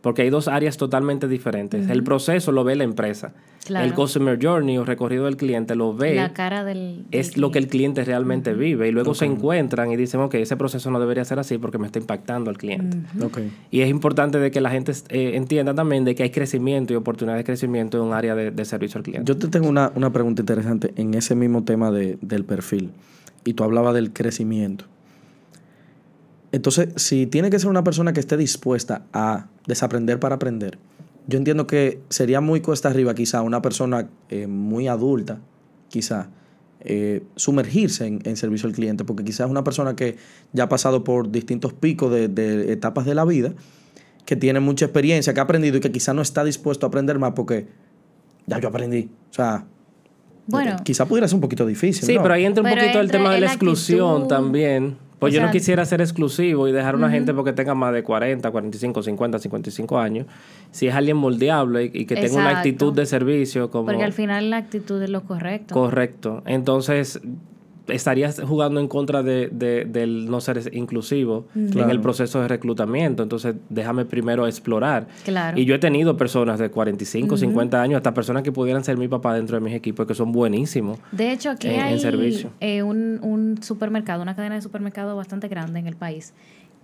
Porque 0.00 0.20
hay 0.20 0.28
dos 0.28 0.48
áreas 0.48 0.76
totalmente 0.76 1.28
diferentes. 1.28 1.88
El 1.88 2.02
proceso 2.04 2.52
lo 2.52 2.62
ve 2.62 2.76
la 2.76 2.84
empresa. 2.84 3.32
Claro. 3.64 3.86
El 3.86 3.94
customer 3.94 4.38
journey 4.38 4.76
o 4.76 4.84
recorrido 4.84 5.24
del 5.24 5.38
cliente 5.38 5.74
lo 5.74 5.94
ve. 5.94 6.14
La 6.16 6.34
cara 6.34 6.62
del. 6.62 7.06
del 7.08 7.20
es 7.20 7.38
lo 7.38 7.50
que 7.50 7.58
el 7.58 7.68
cliente. 7.68 8.04
realmente 8.04 8.52
vive. 8.52 8.86
Y 8.86 8.92
luego 8.92 9.14
se 9.14 9.24
encuentran 9.24 9.90
y 9.92 9.96
dicen, 9.96 10.20
ok, 10.20 10.34
ese 10.34 10.58
proceso 10.58 10.90
no 10.90 11.00
debería 11.00 11.24
ser 11.24 11.38
así 11.38 11.56
porque 11.56 11.78
me 11.78 11.86
está 11.86 11.98
impactando 12.00 12.50
al 12.50 12.58
cliente. 12.58 12.98
Ok. 13.24 13.38
Y 13.70 13.80
es 13.80 13.88
importante 13.88 14.38
de 14.38 14.50
que 14.50 14.60
la 14.60 14.68
gente 14.68 14.92
eh, 15.08 15.36
entienda 15.36 15.74
también 15.74 16.04
de 16.04 16.14
que 16.14 16.22
hay 16.24 16.30
crecimiento 16.30 16.92
y 16.92 16.96
oportunidad 16.96 17.38
de 17.38 17.44
crecimiento 17.44 17.96
en 17.96 18.04
un 18.04 18.12
área 18.12 18.34
de, 18.34 18.50
de 18.50 18.64
servicio 18.66 18.98
al 18.98 19.04
cliente. 19.04 19.32
Yo 19.32 19.38
te 19.38 19.48
tengo 19.48 19.70
una, 19.70 19.90
una 19.94 20.12
pregunta 20.12 20.42
interesante 20.42 20.92
en 20.96 21.14
ese 21.14 21.34
mismo 21.34 21.64
tema 21.64 21.90
de- 21.90 22.18
del 22.20 22.44
perfil. 22.44 22.90
Y 23.46 23.54
tú 23.54 23.64
hablabas 23.64 23.94
del 23.94 24.12
crecimiento. 24.12 24.84
Entonces, 26.54 26.90
si 26.94 27.26
tiene 27.26 27.50
que 27.50 27.58
ser 27.58 27.68
una 27.68 27.82
persona 27.82 28.12
que 28.12 28.20
esté 28.20 28.36
dispuesta 28.36 29.02
a 29.12 29.48
desaprender 29.66 30.20
para 30.20 30.36
aprender, 30.36 30.78
yo 31.26 31.36
entiendo 31.36 31.66
que 31.66 32.00
sería 32.10 32.40
muy 32.40 32.60
cuesta 32.60 32.88
arriba 32.90 33.12
quizá 33.12 33.42
una 33.42 33.60
persona 33.60 34.08
eh, 34.28 34.46
muy 34.46 34.86
adulta, 34.86 35.40
quizá, 35.88 36.28
eh, 36.80 37.24
sumergirse 37.34 38.06
en, 38.06 38.20
en 38.24 38.36
servicio 38.36 38.68
al 38.68 38.72
cliente, 38.74 39.04
porque 39.04 39.24
quizás 39.24 39.46
es 39.46 39.50
una 39.50 39.64
persona 39.64 39.96
que 39.96 40.16
ya 40.52 40.64
ha 40.64 40.68
pasado 40.68 41.02
por 41.02 41.32
distintos 41.32 41.72
picos 41.72 42.12
de, 42.12 42.28
de 42.28 42.72
etapas 42.72 43.04
de 43.04 43.16
la 43.16 43.24
vida, 43.24 43.52
que 44.24 44.36
tiene 44.36 44.60
mucha 44.60 44.84
experiencia, 44.84 45.34
que 45.34 45.40
ha 45.40 45.42
aprendido 45.42 45.78
y 45.78 45.80
que 45.80 45.90
quizá 45.90 46.14
no 46.14 46.22
está 46.22 46.44
dispuesto 46.44 46.86
a 46.86 46.88
aprender 46.88 47.18
más 47.18 47.32
porque 47.34 47.66
ya 48.46 48.60
yo 48.60 48.68
aprendí. 48.68 49.08
O 49.30 49.34
sea, 49.34 49.64
Bueno. 50.46 50.76
quizá 50.84 51.04
pudiera 51.06 51.26
ser 51.26 51.34
un 51.34 51.40
poquito 51.40 51.66
difícil. 51.66 52.04
Sí, 52.04 52.14
¿no? 52.14 52.22
pero 52.22 52.34
ahí 52.34 52.44
entra 52.44 52.62
un 52.62 52.68
Pero 52.68 52.80
poquito 52.80 53.00
el 53.00 53.10
tema 53.10 53.32
de 53.32 53.40
la 53.40 53.46
la 53.46 53.52
exclusión 53.52 54.10
actitud. 54.22 54.28
también. 54.28 54.96
Pues 55.24 55.34
O 55.34 55.36
yo 55.36 55.46
no 55.46 55.50
quisiera 55.50 55.84
ser 55.84 56.00
exclusivo 56.00 56.68
y 56.68 56.72
dejar 56.72 56.94
a 56.94 56.98
una 56.98 57.10
gente 57.10 57.32
porque 57.32 57.52
tenga 57.52 57.74
más 57.74 57.92
de 57.94 58.02
40, 58.02 58.50
45, 58.50 59.02
50, 59.02 59.38
55 59.38 59.98
años. 59.98 60.26
Si 60.70 60.86
es 60.86 60.94
alguien 60.94 61.16
moldeable 61.16 61.84
y, 61.84 62.00
y 62.00 62.04
que 62.06 62.14
tenga 62.14 62.34
una 62.34 62.58
actitud 62.58 62.92
de 62.92 63.06
servicio 63.06 63.70
como... 63.70 63.86
Porque 63.86 64.04
al 64.04 64.12
final 64.12 64.50
la 64.50 64.58
actitud 64.58 65.00
es 65.02 65.10
lo 65.10 65.22
correcto. 65.22 65.74
Correcto. 65.74 66.42
Entonces, 66.46 67.20
estarías 67.88 68.40
jugando 68.40 68.80
en 68.80 68.88
contra 68.88 69.22
de, 69.22 69.48
de- 69.52 69.84
del 69.84 70.30
no 70.30 70.40
ser 70.40 70.70
inclusivo 70.74 71.46
en 71.54 71.90
el 71.90 72.00
proceso 72.00 72.40
de 72.40 72.48
reclutamiento. 72.48 73.22
Entonces, 73.22 73.54
déjame 73.68 74.04
primero 74.04 74.46
explorar. 74.46 75.06
Claro. 75.24 75.58
Y 75.58 75.64
yo 75.66 75.74
he 75.74 75.78
tenido 75.78 76.16
personas 76.16 76.58
de 76.58 76.70
45, 76.70 77.36
50 77.36 77.82
años, 77.82 77.96
hasta 77.98 78.14
personas 78.14 78.42
que 78.42 78.52
pudieran 78.52 78.84
ser 78.84 78.96
mi 78.96 79.08
papá 79.08 79.34
dentro 79.34 79.56
de 79.56 79.60
mis 79.60 79.74
equipos, 79.74 80.06
que 80.06 80.14
son 80.14 80.32
buenísimos. 80.32 80.98
De 81.12 81.32
hecho, 81.32 81.50
aquí 81.50 81.66
en- 81.68 81.74
en 81.74 81.80
hay 81.80 81.98
servicio. 81.98 82.50
eh, 82.60 82.82
un, 82.82 83.18
un 83.22 83.62
supermercado, 83.62 84.22
una 84.22 84.34
cadena 84.34 84.54
de 84.54 84.62
supermercado 84.62 85.14
bastante 85.16 85.48
grande 85.48 85.78
en 85.80 85.86
el 85.86 85.96
país, 85.96 86.32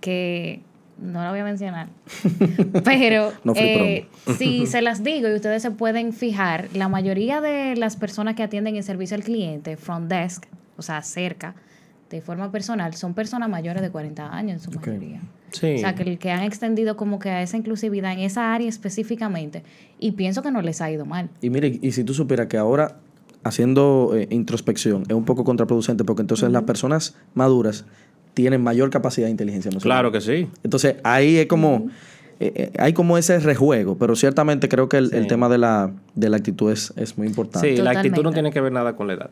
que 0.01 0.61
no 1.01 1.23
la 1.23 1.31
voy 1.31 1.39
a 1.39 1.43
mencionar, 1.43 1.87
pero 2.83 3.31
No 3.43 3.55
free 3.55 3.63
eh, 3.65 4.07
si 4.37 4.67
se 4.67 4.81
las 4.81 5.03
digo 5.03 5.27
y 5.29 5.33
ustedes 5.33 5.61
se 5.63 5.71
pueden 5.71 6.13
fijar, 6.13 6.67
la 6.75 6.89
mayoría 6.89 7.41
de 7.41 7.75
las 7.75 7.95
personas 7.95 8.35
que 8.35 8.43
atienden 8.43 8.75
en 8.75 8.83
servicio 8.83 9.15
al 9.15 9.23
cliente, 9.23 9.77
front 9.77 10.09
desk, 10.11 10.45
o 10.81 10.83
sea, 10.83 11.01
cerca, 11.03 11.55
de 12.09 12.21
forma 12.21 12.51
personal, 12.51 12.93
son 12.93 13.13
personas 13.13 13.49
mayores 13.49 13.81
de 13.81 13.89
40 13.89 14.35
años 14.35 14.55
en 14.55 14.59
su 14.59 14.79
mayoría. 14.79 15.21
Sí. 15.51 15.75
O 15.75 15.77
sea, 15.77 15.95
que, 15.95 16.17
que 16.17 16.31
han 16.31 16.43
extendido 16.43 16.97
como 16.97 17.19
que 17.19 17.29
a 17.29 17.41
esa 17.41 17.55
inclusividad 17.55 18.13
en 18.13 18.19
esa 18.19 18.53
área 18.53 18.67
específicamente 18.67 19.63
y 19.99 20.11
pienso 20.11 20.41
que 20.41 20.51
no 20.51 20.61
les 20.61 20.81
ha 20.81 20.91
ido 20.91 21.05
mal. 21.05 21.29
Y 21.41 21.49
mire, 21.49 21.79
y 21.81 21.91
si 21.91 22.03
tú 22.03 22.13
supieras 22.13 22.47
que 22.47 22.57
ahora 22.57 22.97
haciendo 23.43 24.11
eh, 24.15 24.27
introspección 24.29 25.03
es 25.07 25.15
un 25.15 25.25
poco 25.25 25.43
contraproducente 25.43 26.03
porque 26.03 26.21
entonces 26.21 26.51
las 26.51 26.63
personas 26.63 27.15
maduras 27.33 27.85
tienen 28.33 28.61
mayor 28.61 28.89
capacidad 28.89 29.27
de 29.27 29.31
inteligencia 29.31 29.69
emocional. 29.69 29.97
Claro 29.97 30.11
que 30.11 30.21
sí. 30.21 30.47
Entonces 30.63 30.95
ahí 31.03 31.37
es 31.37 31.47
como, 31.47 31.89
eh, 32.39 32.51
eh, 32.55 32.71
hay 32.79 32.93
como 32.93 33.17
ese 33.17 33.39
rejuego, 33.39 33.97
pero 33.97 34.15
ciertamente 34.15 34.69
creo 34.69 34.89
que 34.89 34.97
el, 34.97 35.27
tema 35.27 35.49
de 35.49 35.57
la, 35.57 35.91
de 36.15 36.29
la 36.29 36.37
actitud 36.37 36.71
es, 36.71 36.93
es 36.95 37.17
muy 37.17 37.27
importante. 37.27 37.75
Sí, 37.75 37.81
la 37.81 37.91
actitud 37.91 38.23
no 38.23 38.31
tiene 38.31 38.51
que 38.51 38.61
ver 38.61 38.71
nada 38.71 38.95
con 38.95 39.07
la 39.07 39.13
edad. 39.13 39.31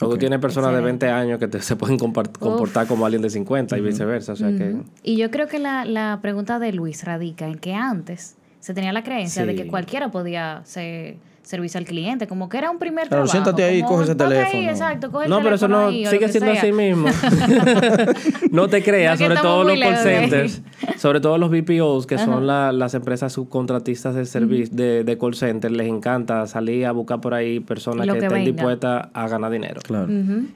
O 0.00 0.06
Ok. 0.06 0.12
tú 0.12 0.18
tienes 0.18 0.38
personas 0.38 0.70
Excelente. 0.70 1.06
de 1.06 1.12
20 1.12 1.20
años 1.22 1.38
que 1.38 1.48
te- 1.48 1.60
se 1.60 1.76
pueden 1.76 1.98
comportar 1.98 2.86
como 2.86 3.04
alguien 3.04 3.22
de 3.22 3.30
50 3.30 3.76
y 3.76 3.80
viceversa. 3.80 4.32
O 4.32 4.36
sea 4.36 4.48
que... 4.48 4.76
Y 5.02 5.16
yo 5.16 5.30
creo 5.30 5.48
que 5.48 5.58
la, 5.58 5.84
la 5.84 6.18
pregunta 6.22 6.58
de 6.58 6.72
Luis 6.72 7.04
radica 7.04 7.46
en 7.46 7.56
que 7.58 7.74
antes 7.74 8.36
se 8.60 8.74
tenía 8.74 8.92
la 8.92 9.02
creencia 9.02 9.44
de 9.46 9.54
que 9.54 9.66
cualquiera 9.66 10.10
podía 10.10 10.60
ser 10.64 11.16
servicio 11.48 11.78
al 11.78 11.84
cliente, 11.86 12.26
como 12.26 12.48
que 12.48 12.58
era 12.58 12.70
un 12.70 12.78
primer 12.78 13.08
Claro, 13.08 13.24
trabajo. 13.24 13.32
siéntate 13.32 13.64
ahí 13.64 13.78
y 13.78 13.82
coge 13.82 14.04
ese 14.04 14.14
ponte 14.14 14.36
ahí, 14.36 14.44
teléfono. 14.50 14.70
exacto, 14.70 15.10
coge 15.10 15.24
el 15.24 15.30
No, 15.30 15.42
pero 15.42 15.54
eso 15.54 15.66
teléfono 15.66 15.82
no 15.86 15.88
ahí 15.96 16.06
sigue 16.06 16.28
siendo 16.28 16.52
sea. 16.52 16.60
así 16.62 16.72
mismo. 16.72 17.08
no 18.50 18.68
te 18.68 18.82
creas, 18.82 19.18
No 19.20 19.26
sobre 19.26 19.40
todo 19.40 19.64
los 19.64 19.78
call 19.78 19.96
centers, 19.96 20.62
sobre 20.96 21.20
todo 21.20 21.38
los 21.38 21.50
BPOs, 21.50 22.06
que 22.06 22.18
son 22.18 22.46
la- 22.46 22.72
las 22.72 22.94
empresas 22.94 23.32
subcontratistas 23.32 24.14
de 24.14 24.24
servicio 24.26 24.74
de, 24.76 25.04
de 25.04 25.18
call 25.18 25.34
center, 25.34 25.70
les 25.70 25.86
encanta 25.88 26.46
salir 26.46 26.86
a 26.86 26.92
buscar 26.92 27.20
por 27.20 27.34
ahí 27.34 27.60
personas 27.60 28.06
que, 28.06 28.12
que 28.12 28.18
estén 28.18 28.32
venga. 28.32 28.52
dispuestas 28.52 29.08
a 29.12 29.28
ganar 29.28 29.50
dinero 29.50 29.80
Claro. 29.82 30.08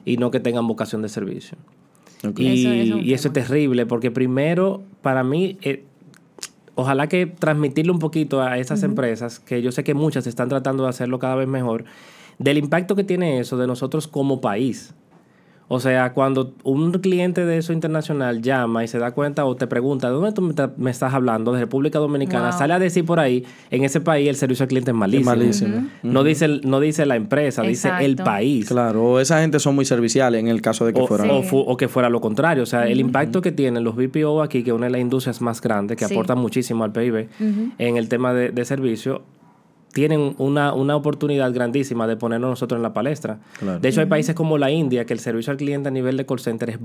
Y 0.05 0.17
no 0.17 0.31
que 0.31 0.39
tengan 0.39 0.67
vocación 0.67 1.01
de 1.01 1.09
servicio. 1.09 1.57
Y 2.23 2.27
Eso- 2.27 2.69
eso, 2.69 2.69
eso 2.69 2.83
es 2.83 2.91
un 2.91 2.99
y 3.05 3.13
eso 3.13 3.27
es 3.27 3.33
tema. 3.33 3.45
terrible 3.47 3.85
porque 3.85 4.11
primero, 4.11 4.81
para 5.01 5.23
mí, 5.23 5.57
eh, 5.61 5.83
ojalá 6.75 7.07
que 7.07 7.25
transmitirle 7.25 7.91
un 7.91 7.99
poquito 7.99 8.41
a 8.41 8.57
esas 8.57 8.83
empresas, 8.83 9.39
que 9.39 9.61
yo 9.61 9.71
sé 9.71 9.83
que 9.83 9.93
muchas 9.93 10.27
están 10.27 10.49
tratando 10.49 10.83
de 10.83 10.89
hacerlo 10.89 11.19
cada 11.19 11.35
vez 11.35 11.47
mejor, 11.47 11.85
del 12.39 12.57
impacto 12.57 12.95
que 12.95 13.03
tiene 13.03 13.39
eso 13.39 13.57
de 13.57 13.67
nosotros 13.67 14.07
como 14.07 14.41
país. 14.41 14.93
O 15.75 15.79
sea, 15.79 16.13
cuando 16.13 16.53
un 16.63 16.91
cliente 16.91 17.45
de 17.47 17.57
eso 17.57 17.73
internacional 17.73 18.43
llama 18.43 18.83
y 18.83 18.87
se 18.87 18.99
da 18.99 19.09
cuenta 19.11 19.43
o 19.45 19.55
te 19.55 19.65
pregunta, 19.65 20.07
¿de 20.09 20.13
dónde 20.13 20.31
tú 20.31 20.53
me, 20.77 20.91
estás 20.91 21.13
hablando? 21.15 21.51
De 21.51 21.61
República 21.61 21.97
Dominicana. 21.97 22.49
Wow. 22.49 22.59
Sale 22.59 22.73
a 22.75 22.79
decir 22.79 23.03
por 23.05 23.19
ahí, 23.19 23.43
en 23.71 23.83
ese 23.83 23.99
país 23.99 24.29
el 24.29 24.35
servicio 24.35 24.63
al 24.65 24.67
cliente 24.69 24.91
es 24.91 24.95
malísimo. 24.97 25.31
malísimo. 25.31 25.87
No, 26.03 26.23
dice, 26.23 26.47
no 26.63 26.79
dice 26.79 27.07
la 27.07 27.15
empresa, 27.15 27.63
dice 27.63 27.89
el 28.01 28.17
país. 28.17 28.67
Claro, 28.67 29.03
o 29.03 29.19
esa 29.19 29.41
gente 29.41 29.59
son 29.59 29.73
muy 29.73 29.85
serviciales 29.85 30.39
en 30.39 30.47
el 30.47 30.61
caso 30.61 30.85
de 30.85 30.93
que 30.93 31.01
O, 31.01 31.07
fueran... 31.07 31.31
o 31.31 31.41
fu- 31.41 31.57
o 31.57 31.75
que 31.75 31.87
fuera 31.87 32.07
lo 32.09 32.21
contrario. 32.21 32.61
O 32.61 32.67
sea, 32.67 32.87
el 32.87 32.99
impacto 32.99 33.41
que 33.41 33.51
tienen 33.51 33.83
los 33.83 33.95
BPO 33.95 34.43
aquí, 34.43 34.61
que 34.63 34.69
es 34.69 34.75
una 34.75 34.85
de 34.85 34.91
las 34.91 35.01
industrias 35.01 35.41
más 35.41 35.59
grandes, 35.59 35.97
que 35.97 36.05
Sí. 36.07 36.13
aportan 36.13 36.37
muchísimo 36.37 36.83
al 36.83 36.91
PIB 36.91 37.29
en 37.79 37.97
el 37.97 38.09
tema 38.09 38.31
de, 38.33 38.51
de 38.51 38.63
servicio, 38.65 39.23
tienen 39.93 40.35
una, 40.39 40.73
una 40.73 40.95
oportunidad 40.95 41.53
grandísima 41.53 42.07
de 42.07 42.17
ponernos 42.17 42.49
nosotros 42.49 42.77
en 42.79 42.83
la 42.83 42.93
palestra. 42.93 43.39
Claro. 43.59 43.79
De 43.79 43.89
hecho, 43.89 44.01
hay 44.01 44.07
países 44.07 44.35
como 44.35 44.57
la 44.57 44.71
India, 44.71 45.05
que 45.05 45.13
el 45.13 45.19
servicio 45.19 45.51
al 45.51 45.57
cliente 45.57 45.87
a 45.89 45.91
nivel 45.91 46.17
de 46.17 46.25
call 46.25 46.39
center 46.39 46.69
es 46.71 46.77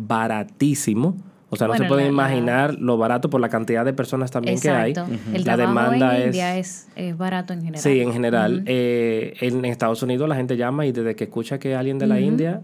baratísimo. 0.43 1.17
O 1.51 1.57
sea, 1.57 1.67
no 1.67 1.71
Bueno, 1.73 1.85
se 1.85 1.89
pueden 1.89 2.15
la- 2.15 2.25
la- 2.25 2.29
imaginar 2.35 2.75
lo 2.79 2.99
barato 2.99 3.31
por 3.31 3.41
la 3.41 3.49
cantidad 3.49 3.83
de 3.85 3.95
personas 3.95 4.31
también 4.31 4.61
que 4.61 4.69
hay. 4.69 4.93
El 5.33 5.45
La 5.45 5.57
demanda 5.57 6.15
en 6.17 6.21
es... 6.21 6.27
India 6.27 6.59
es, 6.59 6.89
es 6.95 7.17
barato 7.17 7.55
en 7.55 7.61
general. 7.63 7.81
Sí, 7.83 8.01
en 8.03 8.13
general. 8.13 8.63
Eh, 8.67 9.33
en 9.41 9.65
Estados 9.65 10.03
Unidos 10.03 10.29
la 10.29 10.37
gente 10.37 10.59
llama 10.59 10.85
y 10.85 10.93
desde 10.93 11.17
que 11.17 11.25
escucha 11.25 11.59
que 11.59 11.75
alguien 11.75 11.99
de 11.99 12.07
la 12.07 12.21
India, 12.21 12.61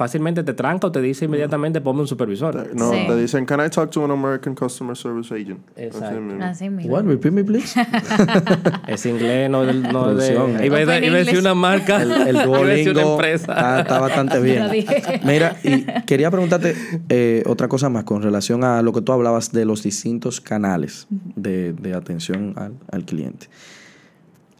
fácilmente 0.00 0.42
te 0.42 0.54
tranca 0.54 0.86
o 0.86 0.90
te 0.90 1.02
dice 1.02 1.26
inmediatamente 1.26 1.82
ponme 1.82 2.00
un 2.00 2.06
supervisor. 2.06 2.74
No, 2.74 2.90
Sí. 2.90 3.04
te 3.06 3.16
dicen, 3.16 3.44
can 3.44 3.60
I 3.62 3.68
talk 3.68 3.90
to 3.90 4.02
an 4.02 4.10
American 4.10 4.54
customer 4.54 4.96
service 4.96 5.34
agent? 5.34 5.60
Exacto. 5.76 6.06
Así 6.06 6.20
mismo. 6.20 6.42
Así 6.44 6.70
mismo. 6.70 6.92
What? 6.94 7.04
Repeat 7.04 7.34
me, 7.34 7.44
please. 7.44 7.78
Es 8.88 9.04
inglés, 9.04 9.50
no, 9.50 9.66
del- 9.66 9.82
no 9.82 10.14
de... 10.14 10.32
Producción. 10.32 10.64
Iba, 10.64 10.78
a- 10.78 10.82
Open 10.84 11.04
iba 11.04 11.14
a 11.16 11.18
decir 11.18 11.34
English. 11.34 11.38
una 11.40 11.54
marca. 11.54 12.00
El, 12.00 12.12
el 12.12 12.36
iba 12.46 12.58
a 12.58 12.62
decir 12.64 12.92
una 12.92 13.02
Duolingo 13.02 13.12
empresa. 13.12 13.52
está, 13.52 13.80
está 13.80 14.00
bastante 14.00 14.40
bien. 14.40 14.60
Lo 14.64 14.70
dije. 14.70 15.20
Mira, 15.22 15.56
y 15.62 15.84
quería 16.06 16.30
preguntarte 16.30 16.74
eh, 17.10 17.42
otra 17.46 17.68
cosa 17.68 17.90
más 17.90 18.04
con 18.04 18.22
relación 18.22 18.64
a 18.64 18.80
lo 18.80 18.94
que 18.94 19.02
tú 19.02 19.12
hablabas 19.12 19.52
de 19.52 19.66
los 19.66 19.82
distintos 19.82 20.40
canales 20.40 21.06
de, 21.36 21.74
de 21.74 21.92
atención 21.92 22.54
al, 22.56 22.72
al 22.90 23.04
cliente. 23.04 23.48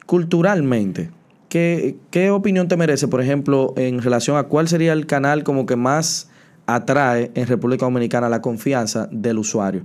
Culturalmente, 0.06 1.10
¿qué, 1.50 1.98
¿qué 2.10 2.30
opinión 2.30 2.68
te 2.68 2.78
merece, 2.78 3.08
por 3.08 3.20
ejemplo, 3.20 3.74
en 3.76 4.00
relación 4.00 4.38
a 4.38 4.44
cuál 4.44 4.68
sería 4.68 4.94
el 4.94 5.06
canal 5.06 5.44
como 5.44 5.66
que 5.66 5.76
más 5.76 6.30
atrae 6.64 7.30
en 7.34 7.46
República 7.46 7.84
Dominicana 7.84 8.30
la 8.30 8.40
confianza 8.40 9.06
del 9.12 9.38
usuario? 9.38 9.84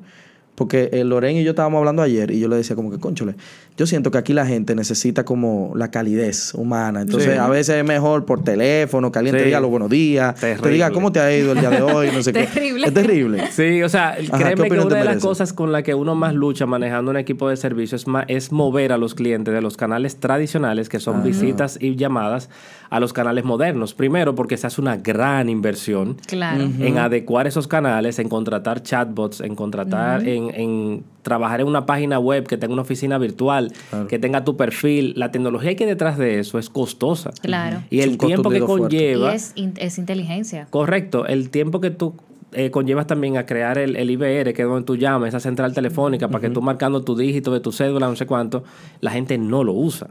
Porque 0.55 0.89
eh, 0.93 1.03
Loren 1.03 1.35
y 1.35 1.43
yo 1.43 1.49
estábamos 1.49 1.79
hablando 1.79 2.01
ayer 2.01 2.31
y 2.31 2.39
yo 2.39 2.47
le 2.47 2.55
decía 2.55 2.77
como 2.77 2.89
que, 2.89 2.99
conchole, 2.99 3.35
yo 3.77 3.85
siento 3.85 4.09
que 4.09 4.17
aquí 4.17 4.31
la 4.31 4.45
gente 4.45 4.73
necesita 4.73 5.25
como 5.25 5.73
la 5.75 5.91
calidez 5.91 6.53
humana. 6.53 7.01
Entonces, 7.01 7.33
Sí. 7.33 7.37
a 7.39 7.49
veces 7.49 7.75
es 7.75 7.83
mejor 7.85 8.23
por 8.25 8.41
teléfono, 8.43 9.11
que 9.11 9.19
alguien 9.19 9.35
te 9.35 9.43
diga 9.43 9.59
los 9.59 9.69
buenos 9.69 9.89
días, 9.89 10.35
te 10.35 10.55
diga 10.69 10.91
cómo 10.91 11.11
te 11.11 11.19
ha 11.19 11.35
ido 11.35 11.51
el 11.51 11.59
día 11.59 11.69
de 11.69 11.81
hoy, 11.81 12.09
no 12.13 12.23
sé 12.23 12.31
qué. 12.33 12.43
Terrible. 12.45 12.87
Es 12.87 12.93
terrible. 12.93 13.43
Sí, 13.51 13.83
o 13.83 13.89
sea, 13.89 14.15
¿qué 14.17 14.27
créeme 14.29 14.69
que 14.69 14.79
una 14.79 14.95
de 14.95 15.03
las 15.03 15.21
cosas 15.21 15.51
con 15.51 15.71
la 15.73 15.83
que 15.83 15.93
uno 15.93 16.15
más 16.15 16.33
lucha 16.33 16.65
manejando 16.65 17.11
un 17.11 17.17
equipo 17.17 17.49
de 17.49 17.57
servicio 17.57 17.97
es, 18.27 18.51
mover 18.51 18.93
a 18.93 18.97
los 18.97 19.13
clientes 19.15 19.53
de 19.53 19.61
los 19.61 19.75
canales 19.75 20.17
tradicionales, 20.21 20.87
que 20.87 20.99
son 21.01 21.21
visitas 21.23 21.77
y 21.81 21.95
llamadas, 21.97 22.49
a 22.89 22.99
los 22.99 23.11
canales 23.13 23.43
modernos. 23.43 23.93
Primero, 23.93 24.35
porque 24.35 24.55
se 24.57 24.67
hace 24.67 24.79
una 24.79 24.95
gran 24.97 25.49
inversión 25.49 26.15
Claro. 26.27 26.63
en 26.79 26.97
adecuar 26.97 27.47
esos 27.47 27.67
canales, 27.67 28.19
en 28.19 28.29
contratar 28.29 28.83
chatbots, 28.83 29.41
en 29.41 29.55
contratar, 29.55 30.25
en, 30.27 30.51
en 30.53 31.03
trabajar 31.23 31.59
en 31.61 31.67
una 31.67 31.85
página 31.87 32.19
web 32.19 32.45
que 32.47 32.57
tenga 32.57 32.71
una 32.73 32.83
oficina 32.83 33.17
virtual, 33.17 33.64
que 34.09 34.19
tenga 34.19 34.43
tu 34.43 34.55
perfil. 34.57 35.13
La 35.15 35.31
tecnología 35.31 35.75
que 35.75 35.83
hay 35.83 35.89
detrás 35.89 36.17
de 36.17 36.39
eso 36.39 36.59
es 36.59 36.69
costosa. 36.69 37.31
Claro. 37.41 37.81
Y 37.89 37.99
Es 37.99 38.05
el 38.05 38.17
tiempo 38.17 38.49
que. 38.49 38.57
Y 38.57 38.61
conlleva... 38.61 39.33
es, 39.35 39.51
in- 39.55 39.73
es 39.77 39.97
inteligencia. 39.97 40.67
Correcto, 40.69 41.25
el 41.27 41.49
tiempo 41.49 41.79
que 41.81 41.89
tú 41.91 42.13
eh, 42.53 42.71
conllevas 42.71 43.05
también 43.07 43.37
a 43.37 43.45
crear 43.45 43.77
el, 43.77 43.95
el 43.95 44.09
IBR, 44.11 44.53
que 44.53 44.61
es 44.61 44.67
donde 44.67 44.85
tú 44.85 44.95
llamas, 44.95 45.29
esa 45.29 45.39
central 45.39 45.73
telefónica, 45.73 46.27
para 46.29 46.41
que 46.41 46.49
tú 46.49 46.61
marcando 46.61 47.03
tu 47.03 47.15
dígito 47.15 47.51
de 47.51 47.59
tu 47.59 47.71
cédula, 47.71 48.07
no 48.07 48.15
sé 48.15 48.25
cuánto, 48.25 48.63
la 49.01 49.11
gente 49.11 49.37
no 49.37 49.63
lo 49.63 49.73
usa. 49.73 50.09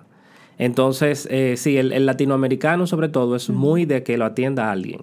Entonces, 0.59 1.27
eh, 1.31 1.55
sí, 1.57 1.77
el, 1.79 1.93
el 1.93 2.07
latinoamericano 2.07 2.87
sobre 2.87 3.09
todo 3.09 3.35
es 3.35 3.51
muy 3.51 3.87
de 3.87 4.03
que 4.03 4.17
lo 4.19 4.25
atienda 4.25 4.71
alguien. 4.71 5.01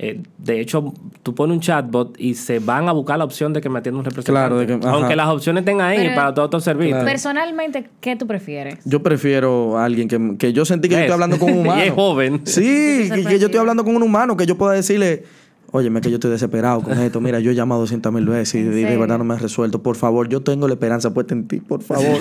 Eh, 0.00 0.22
de 0.38 0.60
hecho, 0.60 0.94
tú 1.24 1.34
pones 1.34 1.54
un 1.56 1.60
chatbot 1.60 2.14
y 2.20 2.34
se 2.34 2.60
van 2.60 2.88
a 2.88 2.92
buscar 2.92 3.18
la 3.18 3.24
opción 3.24 3.52
de 3.52 3.60
que 3.60 3.68
me 3.68 3.80
atienda 3.80 3.98
un 3.98 4.04
representante. 4.04 4.30
Claro, 4.48 4.58
de 4.58 4.66
que- 4.66 4.74
ajá. 4.74 4.90
Aunque 4.94 5.16
las 5.16 5.26
opciones 5.28 5.62
estén 5.62 5.80
ahí 5.80 5.98
Pero- 5.98 6.14
para 6.14 6.32
todos 6.34 6.50
tus 6.50 6.62
servicios. 6.62 7.02
Personalmente, 7.02 7.88
¿qué 8.00 8.14
tú 8.14 8.24
prefieres? 8.26 8.78
Yo 8.84 9.02
prefiero 9.02 9.76
a 9.76 9.84
alguien 9.84 10.06
que, 10.06 10.36
que 10.38 10.52
yo 10.52 10.64
sentí 10.64 10.88
que 10.88 10.94
yo 10.94 11.00
estoy 11.00 11.14
hablando 11.14 11.38
con 11.38 11.50
un 11.52 11.58
humano. 11.58 11.80
Y 11.84 11.88
es 11.88 11.92
joven. 11.94 12.42
Sí, 12.44 13.08
que, 13.12 13.38
yo 13.40 13.46
estoy 13.46 13.58
hablando 13.58 13.84
con 13.84 13.96
un 13.96 14.02
humano, 14.04 14.36
que 14.36 14.46
yo 14.46 14.56
pueda 14.56 14.74
decirle, 14.74 15.24
óyeme, 15.72 16.00
que 16.00 16.10
yo 16.10 16.14
estoy 16.16 16.30
desesperado 16.30 16.80
con 16.80 16.96
esto. 16.96 17.20
Mira, 17.20 17.40
yo 17.40 17.50
he 17.50 17.54
llamado 17.56 17.80
200 17.80 18.12
mil 18.12 18.24
veces 18.26 18.54
y, 18.54 18.58
¿En 18.60 18.72
y 18.78 18.84
de 18.84 18.96
verdad 18.96 19.18
no 19.18 19.24
me 19.24 19.34
has 19.34 19.42
resuelto. 19.42 19.82
Por 19.82 19.96
favor, 19.96 20.28
yo 20.28 20.42
tengo 20.42 20.68
la 20.68 20.74
esperanza 20.74 21.12
puesta 21.12 21.34
en 21.34 21.48
ti, 21.48 21.58
por 21.58 21.82
favor. 21.82 22.06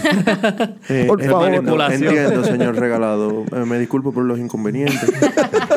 Eh, 0.90 1.06
por 1.08 1.22
favor. 1.22 1.54
entiendo, 1.92 2.44
señor 2.44 2.76
regalado. 2.76 3.44
Eh, 3.56 3.66
me 3.66 3.78
disculpo 3.78 4.12
por 4.12 4.24
los 4.24 4.40
inconvenientes. 4.40 5.12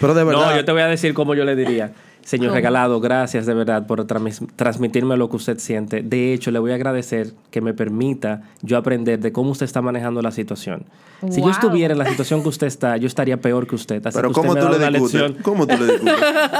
Pero 0.00 0.14
de 0.14 0.24
verdad. 0.24 0.50
No, 0.50 0.56
yo 0.56 0.64
te 0.64 0.72
voy 0.72 0.82
a 0.82 0.88
decir 0.88 1.14
cómo 1.14 1.34
yo 1.34 1.44
le 1.44 1.56
diría. 1.56 1.92
Señor 2.28 2.48
¿Cómo? 2.48 2.56
regalado, 2.56 3.00
gracias 3.00 3.46
de 3.46 3.54
verdad 3.54 3.86
por 3.86 4.04
transmitirme 4.04 5.16
lo 5.16 5.30
que 5.30 5.36
usted 5.36 5.58
siente. 5.58 6.02
De 6.02 6.34
hecho, 6.34 6.50
le 6.50 6.58
voy 6.58 6.72
a 6.72 6.74
agradecer 6.74 7.32
que 7.50 7.62
me 7.62 7.72
permita 7.72 8.42
yo 8.60 8.76
aprender 8.76 9.18
de 9.18 9.32
cómo 9.32 9.52
usted 9.52 9.64
está 9.64 9.80
manejando 9.80 10.20
la 10.20 10.30
situación. 10.30 10.84
Si 11.30 11.40
yo 11.40 11.50
estuviera 11.50 11.92
en 11.92 11.98
la 11.98 12.04
situación 12.06 12.42
que 12.42 12.48
usted 12.50 12.66
está, 12.66 12.96
yo 12.98 13.06
estaría 13.06 13.38
peor 13.38 13.66
que 13.66 13.74
usted. 13.74 14.06
Así 14.06 14.14
Pero 14.16 14.28
que 14.30 14.40
usted 14.40 14.42
¿cómo 14.42 14.54
me 14.54 14.60
tú 14.60 14.66
da 14.66 14.72
le 14.72 14.76
una 14.76 14.90
discutes? 14.90 15.20
lección. 15.22 15.42
¿Cómo 15.42 15.66
tú 15.66 15.76
le 15.78 15.84
discutes? 15.86 16.14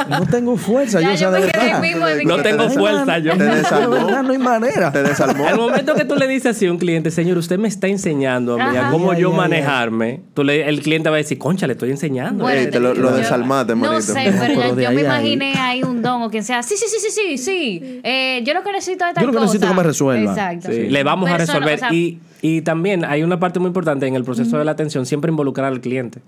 No 0.09 0.27
tengo 0.27 0.57
fuerza, 0.57 1.01
Ya, 1.01 1.09
yo, 1.09 1.15
o 1.15 1.17
sea, 1.19 1.39
yo 1.39 1.47
me 1.47 1.53
quedé 1.53 1.81
mismo 1.81 2.07
No 2.25 2.37
que- 2.39 2.43
tengo 2.43 2.71
fuerza 2.71 3.19
yo. 3.19 3.37
Te 3.37 3.45
De 3.45 3.55
desarmó. 3.57 3.91
verdad, 3.91 4.23
no 4.23 4.33
hay 4.33 4.39
manera. 4.39 4.91
Te 4.91 5.03
desarmó. 5.03 5.47
Al 5.47 5.59
momento 5.59 5.95
que 5.95 6.05
tú 6.07 6.17
le 6.17 6.27
dices 6.27 6.57
así 6.57 6.67
a 6.67 6.73
un 6.73 6.79
cliente, 6.79 7.11
señor, 7.11 7.37
usted 7.39 7.59
me 7.59 7.69
está 7.69 7.87
enseñando 7.89 8.59
a 8.61 8.71
mí 8.71 8.77
a 8.77 8.91
cómo 8.91 9.13
Ay, 9.13 9.21
yo 9.21 9.31
ay, 9.33 9.37
manejarme, 9.37 10.23
tú 10.35 10.43
le- 10.43 10.67
el 10.69 10.81
cliente 10.81 11.09
va 11.11 11.17
a 11.17 11.19
decir, 11.19 11.39
concha, 11.39 11.67
le 11.67 11.75
estoy 11.75 11.91
enseñando. 11.91 12.45
Bueno, 12.45 12.59
Ey, 12.59 12.71
te 12.71 12.81
lo- 12.81 12.95
desalmaste, 13.13 13.75
No 13.77 13.83
manito. 13.83 14.01
sé, 14.01 14.33
pero, 14.41 14.81
yo 14.81 14.91
me 14.93 15.07
a 15.07 15.58
imaginé 15.59 15.71
ahí 15.71 15.83
un 15.83 16.03
don 16.03 16.23
o 16.23 16.31
quien 16.31 16.45
sea. 16.45 16.63
Sí, 16.63 16.75
sí, 16.77 16.87
sí, 16.89 16.99
sí, 17.01 17.11
sí, 17.11 17.39
sí. 17.39 18.01
Eh, 18.03 18.43
yo 18.45 18.55
lo 18.55 18.63
que 18.63 18.73
necesito 18.73 19.05
es 19.07 19.15
tal 19.15 19.23
Yo 19.23 19.27
lo 19.29 19.33
que 19.33 19.41
necesito 19.41 19.67
es 19.67 19.71
que 19.71 19.77
me 19.77 19.83
resuelva. 19.83 20.31
Exacto. 20.33 20.69
Sí, 20.73 20.89
Le 20.89 21.03
vamos 21.05 21.29
a 21.31 21.37
resolver. 21.39 21.75
o 21.75 21.79
sea, 21.79 21.93
y, 21.93 22.21
y 22.43 22.63
también 22.63 23.05
hay 23.05 23.23
una 23.23 23.39
parte 23.39 23.59
muy 23.61 23.69
importante 23.69 24.07
en 24.07 24.15
el 24.15 24.25
proceso 24.25 24.59
de 24.59 24.65
la 24.65 24.73
atención, 24.73 25.07
siempre 25.07 25.31
involucrar 25.31 25.67
al 25.73 25.81
cliente. 25.81 26.21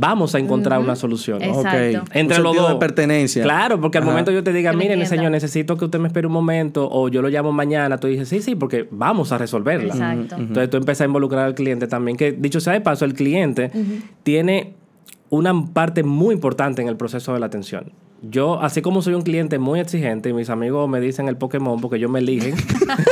Vamos 0.00 0.36
a 0.36 0.38
encontrar 0.38 0.78
una 0.78 0.94
solución. 0.94 1.42
Entre 1.42 2.36
Un 2.36 2.42
los 2.44 2.54
dos. 2.54 2.68
de 2.68 2.76
pertenencia. 2.76 3.42
Claro, 3.42 3.80
porque 3.80 3.98
al 3.98 4.04
Ajá. 4.04 4.12
momento 4.12 4.30
yo 4.30 4.44
te 4.44 4.52
diga, 4.52 4.72
miren, 4.72 5.04
señor, 5.06 5.32
necesito 5.32 5.76
que 5.76 5.86
usted 5.86 5.98
me 5.98 6.06
espere 6.06 6.28
un 6.28 6.32
momento 6.32 6.88
o 6.88 7.08
yo 7.08 7.20
lo 7.20 7.28
llamo 7.28 7.50
mañana, 7.50 7.98
tú 7.98 8.06
dices, 8.06 8.28
sí, 8.28 8.40
sí, 8.40 8.54
porque 8.54 8.86
vamos 8.92 9.32
a 9.32 9.38
resolverla. 9.38 9.94
Exacto. 9.94 10.36
Entonces 10.36 10.70
tú 10.70 10.76
empiezas 10.76 11.00
a 11.00 11.04
involucrar 11.06 11.44
al 11.46 11.54
cliente 11.56 11.88
también, 11.88 12.16
que 12.16 12.30
dicho 12.30 12.60
sea 12.60 12.74
de 12.74 12.80
paso, 12.80 13.04
el 13.04 13.14
cliente 13.14 13.72
tiene 14.22 14.74
una 15.30 15.64
parte 15.66 16.04
muy 16.04 16.32
importante 16.32 16.80
en 16.80 16.86
el 16.86 16.96
proceso 16.96 17.34
de 17.34 17.40
la 17.40 17.46
atención. 17.46 17.90
Yo, 18.20 18.60
así 18.60 18.82
como 18.82 19.00
soy 19.00 19.14
un 19.14 19.22
cliente 19.22 19.58
muy 19.60 19.78
exigente 19.78 20.28
y 20.30 20.32
mis 20.32 20.50
amigos 20.50 20.88
me 20.88 21.00
dicen 21.00 21.28
el 21.28 21.36
Pokémon 21.36 21.80
porque 21.80 21.96
ellos 21.98 22.10
me 22.10 22.18
eligen, 22.18 22.56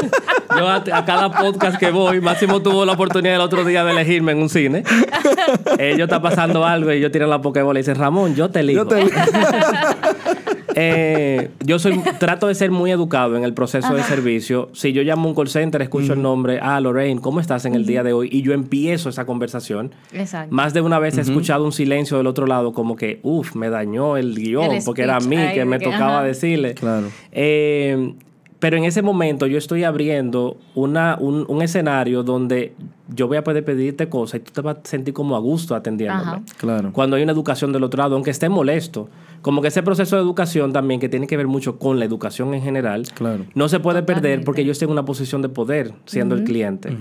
yo 0.58 0.66
a, 0.68 0.76
a 0.92 1.04
cada 1.04 1.30
podcast 1.30 1.78
que 1.78 1.92
voy, 1.92 2.20
Máximo 2.20 2.60
tuvo 2.60 2.84
la 2.84 2.94
oportunidad 2.94 3.36
el 3.36 3.40
otro 3.40 3.64
día 3.64 3.84
de 3.84 3.92
elegirme 3.92 4.32
en 4.32 4.38
un 4.38 4.48
cine. 4.48 4.82
Ellos 5.78 6.00
está 6.08 6.20
pasando 6.20 6.64
algo 6.64 6.92
y 6.92 7.00
yo 7.00 7.10
tiran 7.12 7.30
la 7.30 7.40
Pokébola 7.40 7.78
y 7.78 7.82
dicen, 7.82 7.94
Ramón, 7.96 8.34
yo 8.34 8.50
te 8.50 8.60
elijo. 8.60 8.82
Yo 8.82 8.88
te- 8.88 9.04
Eh, 10.78 11.50
yo 11.64 11.78
soy 11.78 11.98
trato 12.20 12.46
de 12.46 12.54
ser 12.54 12.70
muy 12.70 12.90
educado 12.90 13.36
en 13.36 13.44
el 13.44 13.54
proceso 13.54 13.94
de 13.94 14.02
servicio. 14.02 14.68
Si 14.74 14.92
yo 14.92 15.02
llamo 15.02 15.24
a 15.24 15.28
un 15.30 15.34
call 15.34 15.48
center, 15.48 15.80
escucho 15.80 16.12
el 16.12 16.20
nombre, 16.22 16.58
ah, 16.60 16.78
Lorraine, 16.80 17.20
¿cómo 17.20 17.40
estás 17.40 17.64
en 17.64 17.74
el 17.74 17.86
día 17.86 18.02
de 18.02 18.12
hoy? 18.12 18.28
Y 18.30 18.42
yo 18.42 18.52
empiezo 18.52 19.08
esa 19.08 19.24
conversación. 19.24 19.94
Exacto. 20.12 20.54
Más 20.54 20.74
de 20.74 20.82
una 20.82 20.98
vez 20.98 21.16
he 21.16 21.22
escuchado 21.22 21.64
un 21.64 21.72
silencio 21.72 22.18
del 22.18 22.26
otro 22.26 22.46
lado, 22.46 22.74
como 22.74 22.94
que, 22.94 23.20
uff, 23.22 23.54
me 23.56 23.70
dañó 23.70 24.18
el 24.18 24.34
guion, 24.34 24.70
El 24.70 24.84
porque 24.84 25.02
era 25.02 25.16
a 25.16 25.20
mí 25.20 25.38
que 25.54 25.64
me 25.64 25.78
que, 25.78 25.86
tocaba 25.86 26.18
ajá. 26.18 26.24
decirle. 26.24 26.74
Claro. 26.74 27.08
Eh, 27.32 28.14
pero 28.58 28.76
en 28.76 28.84
ese 28.84 29.02
momento 29.02 29.46
yo 29.46 29.58
estoy 29.58 29.84
abriendo 29.84 30.58
una, 30.74 31.16
un, 31.18 31.44
un 31.48 31.62
escenario 31.62 32.22
donde 32.22 32.74
yo 33.08 33.28
voy 33.28 33.36
a 33.36 33.44
poder 33.44 33.64
pedirte 33.64 34.08
cosas 34.08 34.40
y 34.40 34.42
tú 34.44 34.52
te 34.52 34.60
vas 34.60 34.76
a 34.78 34.80
sentir 34.84 35.14
como 35.14 35.36
a 35.36 35.38
gusto 35.38 35.74
atendiéndome. 35.74 36.22
Ajá. 36.22 36.42
Claro. 36.58 36.92
Cuando 36.92 37.16
hay 37.16 37.22
una 37.22 37.32
educación 37.32 37.72
del 37.72 37.84
otro 37.84 37.98
lado, 38.02 38.14
aunque 38.16 38.30
esté 38.30 38.48
molesto. 38.48 39.08
Como 39.42 39.62
que 39.62 39.68
ese 39.68 39.82
proceso 39.84 40.16
de 40.16 40.22
educación 40.22 40.72
también, 40.72 40.98
que 40.98 41.08
tiene 41.08 41.28
que 41.28 41.36
ver 41.36 41.46
mucho 41.46 41.78
con 41.78 41.98
la 42.00 42.04
educación 42.04 42.52
en 42.54 42.62
general, 42.62 43.04
Claro. 43.14 43.44
no 43.54 43.68
se 43.68 43.78
puede 43.78 44.02
perder 44.02 44.42
porque 44.44 44.64
yo 44.64 44.72
estoy 44.72 44.86
en 44.86 44.92
una 44.92 45.04
posición 45.04 45.40
de 45.42 45.48
poder 45.48 45.92
siendo 46.04 46.34
el 46.34 46.42
cliente. 46.42 46.96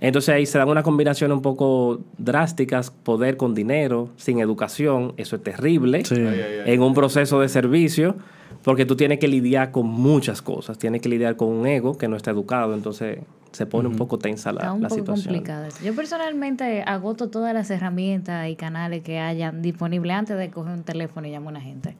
Entonces 0.00 0.32
ahí 0.32 0.46
se 0.46 0.58
dan 0.58 0.68
una 0.68 0.84
combinación 0.84 1.32
un 1.32 1.42
poco 1.42 2.00
drásticas, 2.18 2.90
poder 2.92 3.36
con 3.36 3.54
dinero, 3.54 4.10
sin 4.16 4.38
educación, 4.38 5.12
eso 5.16 5.34
es 5.34 5.42
terrible 5.42 6.04
Sí. 6.04 6.14
en 6.16 6.82
un 6.82 6.94
proceso 6.94 7.40
de 7.40 7.48
servicio, 7.48 8.14
porque 8.62 8.84
tú 8.86 8.94
tienes 8.94 9.18
que 9.18 9.26
lidiar 9.26 9.72
con 9.72 9.86
muchas 9.86 10.40
cosas, 10.40 10.78
tienes 10.78 11.00
que 11.00 11.08
lidiar 11.08 11.34
con 11.36 11.48
un 11.48 11.66
ego 11.66 11.98
que 11.98 12.06
no 12.06 12.16
está 12.16 12.30
educado, 12.30 12.74
entonces 12.74 13.18
se 13.52 13.66
pone 13.66 13.88
un 13.88 13.96
poco 13.96 14.18
tensa 14.18 14.52
la, 14.52 14.60
Está 14.60 14.72
un 14.72 14.82
la 14.82 14.88
poco 14.88 15.00
situación. 15.00 15.34
complicado. 15.34 15.64
eso. 15.66 15.78
Yo 15.84 15.94
personalmente 15.94 16.82
agoto 16.82 17.28
todas 17.28 17.54
las 17.54 17.70
herramientas 17.70 18.48
y 18.48 18.56
canales 18.56 19.02
que 19.02 19.18
hayan 19.18 19.62
disponibles 19.62 20.12
antes 20.14 20.36
de 20.38 20.50
coger 20.50 20.72
un 20.74 20.82
teléfono 20.84 21.26
y 21.26 21.30
llamar 21.30 21.48
a 21.54 21.58
una 21.58 21.60
gente. 21.60 21.96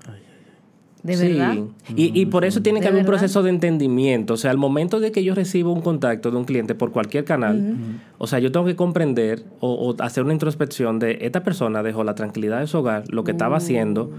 De 1.03 1.15
Sí. 1.17 1.29
verdad. 1.29 1.55
Y, 1.95 2.21
y 2.21 2.27
por 2.27 2.45
eso 2.45 2.61
tiene 2.61 2.81
que 2.81 2.85
¿De 2.87 2.89
haber 2.91 3.01
un 3.03 3.07
proceso 3.07 3.43
de 3.45 3.51
entendimiento. 3.51 4.35
O 4.35 4.37
sea, 4.37 4.51
al 4.51 4.59
momento 4.59 4.99
de 4.99 5.13
que 5.13 5.23
yo 5.23 5.35
recibo 5.35 5.73
un 5.73 5.81
contacto 5.81 6.31
de 6.33 6.37
un 6.37 6.45
cliente 6.45 6.75
por 6.75 6.91
cualquier 6.91 7.25
canal, 7.25 7.77
o 8.19 8.27
sea, 8.27 8.41
yo 8.41 8.51
tengo 8.51 8.67
que 8.67 8.75
comprender 8.77 9.45
o, 9.61 9.73
o 9.75 10.03
hacer 10.03 10.25
una 10.25 10.33
introspección 10.33 10.99
de 10.99 11.19
esta 11.23 11.45
persona 11.45 11.83
dejó 11.85 12.03
la 12.03 12.17
tranquilidad 12.17 12.59
de 12.61 12.67
su 12.67 12.79
hogar, 12.79 13.05
lo 13.13 13.23
que 13.23 13.31
estaba 13.31 13.57
haciendo, 13.59 14.11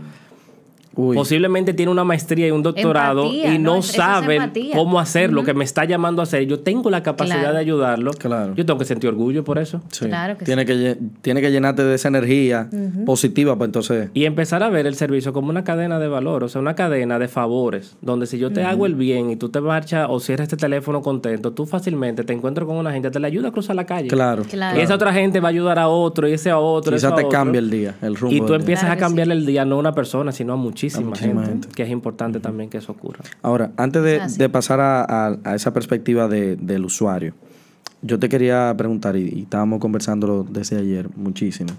Uy. 0.99 1.15
Posiblemente 1.15 1.73
tiene 1.73 1.91
una 1.91 2.03
maestría 2.03 2.47
y 2.47 2.51
un 2.51 2.61
doctorado 2.61 3.23
Empatía, 3.23 3.53
y 3.53 3.59
¿no? 3.59 3.73
no 3.73 3.79
Eso 3.79 3.91
es 3.91 3.95
sabe 3.95 4.51
cómo 4.73 4.99
hacer 4.99 5.31
lo 5.31 5.43
que 5.43 5.53
me 5.53 5.63
está 5.63 5.85
llamando 5.85 6.21
a 6.21 6.23
hacer. 6.23 6.45
Yo 6.45 6.59
tengo 6.59 6.89
la 6.89 7.03
capacidad 7.03 7.39
Claro. 7.39 7.53
de 7.53 7.59
ayudarlo. 7.59 8.11
Claro. 8.11 8.53
Yo 8.55 8.65
tengo 8.65 8.77
que 8.77 8.85
sentir 8.85 9.09
orgullo 9.09 9.43
por 9.45 9.59
eso. 9.59 9.81
Sí. 9.91 10.05
Claro 10.07 10.37
que 10.37 10.43
tiene, 10.45 10.65
que, 10.65 10.97
tiene 11.21 11.41
que 11.41 11.51
llenarte 11.51 11.83
de 11.83 11.95
esa 11.95 12.09
energía 12.09 12.69
positiva, 13.05 13.55
pues 13.55 13.67
entonces... 13.69 14.09
Y 14.13 14.25
empezar 14.25 14.61
a 14.63 14.69
ver 14.69 14.87
el 14.87 14.95
servicio 14.95 15.31
como 15.31 15.49
una 15.49 15.63
cadena 15.63 15.99
de 15.99 16.07
valor, 16.07 16.43
o 16.43 16.49
sea, 16.49 16.59
una 16.59 16.75
cadena 16.75 17.17
de 17.19 17.27
favores, 17.27 17.95
donde 18.01 18.25
si 18.25 18.37
yo 18.37 18.51
te 18.51 18.63
hago 18.63 18.85
el 18.85 18.95
bien 18.95 19.29
y 19.29 19.35
tú 19.35 19.49
te 19.49 19.61
marchas 19.61 20.07
o 20.09 20.19
cierras 20.19 20.45
este 20.45 20.57
teléfono 20.57 21.01
contento, 21.01 21.51
tú 21.53 21.65
fácilmente 21.65 22.23
te 22.23 22.33
encuentras 22.33 22.65
con 22.67 22.75
una 22.75 22.91
gente, 22.91 23.09
te 23.09 23.19
le 23.19 23.27
ayuda 23.27 23.49
a 23.49 23.51
cruzar 23.51 23.75
la 23.75 23.85
calle. 23.85 24.07
Claro. 24.09 24.43
Claro. 24.43 24.77
Y 24.77 24.81
esa 24.81 24.95
otra 24.95 25.13
gente 25.13 25.39
va 25.39 25.47
a 25.47 25.51
ayudar 25.51 25.79
a 25.79 25.87
otro, 25.87 26.27
y 26.27 26.33
ese 26.33 26.49
a 26.49 26.57
otro. 26.59 26.93
Quizá 26.93 27.07
ese 27.07 27.13
a 27.13 27.15
te 27.15 27.25
otro. 27.25 27.29
cambia 27.29 27.59
el 27.59 27.69
día, 27.69 27.95
el 28.01 28.15
rumbo 28.15 28.35
Y 28.35 28.41
tú 28.41 28.53
empiezas 28.53 28.85
Claro 28.85 28.97
a 28.97 28.97
cambiarle 28.97 29.33
el 29.35 29.45
día 29.45 29.65
no 29.65 29.75
a 29.75 29.77
una 29.79 29.93
persona, 29.93 30.31
sino 30.31 30.53
a 30.53 30.55
muchísima, 30.97 31.07
A 31.07 31.09
muchísima 31.09 31.41
gente, 31.45 31.51
gente. 31.67 31.75
Que 31.75 31.83
es 31.83 31.89
importante 31.89 32.39
también 32.39 32.69
que 32.69 32.77
eso 32.77 32.91
ocurra. 32.91 33.23
Ahora, 33.41 33.71
antes 33.77 34.03
de, 34.03 34.19
Ah, 34.21 34.29
sí. 34.29 34.37
de 34.37 34.49
pasar 34.49 34.79
a, 34.79 35.01
a- 35.03 35.37
a 35.43 35.55
esa 35.55 35.73
perspectiva 35.73 36.27
de- 36.27 36.55
del 36.55 36.85
usuario, 36.85 37.33
yo 38.01 38.17
te 38.19 38.29
quería 38.29 38.73
preguntar, 38.77 39.15
y, 39.15 39.29
y 39.29 39.41
estábamos 39.43 39.79
conversando 39.79 40.45
desde 40.49 40.77
ayer 40.77 41.09
muchísimo, 41.15 41.71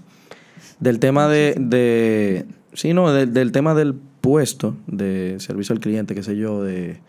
del 0.79 0.99
tema 0.99 1.27
de, 1.27 1.55
de 1.59 2.45
sí, 2.73 2.93
no, 2.93 3.11
del, 3.11 3.33
del 3.33 3.51
tema 3.51 3.73
del 3.73 3.95
puesto 4.21 4.75
de 4.87 5.35
servicio 5.39 5.73
al 5.73 5.79
cliente, 5.79 6.13
qué 6.15 6.21
sé 6.23 6.35
yo, 6.37 6.63
de, 6.63 6.99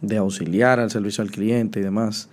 de 0.00 0.16
auxiliar 0.18 0.78
al 0.80 0.90
servicio 0.90 1.22
al 1.22 1.30
cliente 1.30 1.80
y 1.80 1.82
demás. 1.82 2.28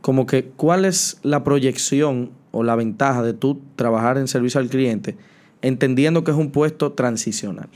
Como 0.00 0.26
que, 0.26 0.46
¿cuál 0.56 0.84
es 0.84 1.18
la 1.22 1.44
proyección 1.44 2.30
o 2.50 2.64
la 2.64 2.74
ventaja 2.74 3.22
de 3.22 3.32
tú 3.34 3.60
trabajar 3.76 4.18
en 4.18 4.26
servicio 4.26 4.60
al 4.60 4.68
cliente, 4.68 5.16
entendiendo 5.62 6.24
que 6.24 6.32
es 6.32 6.36
un 6.36 6.50
puesto 6.50 6.92
transicional? 6.92 7.68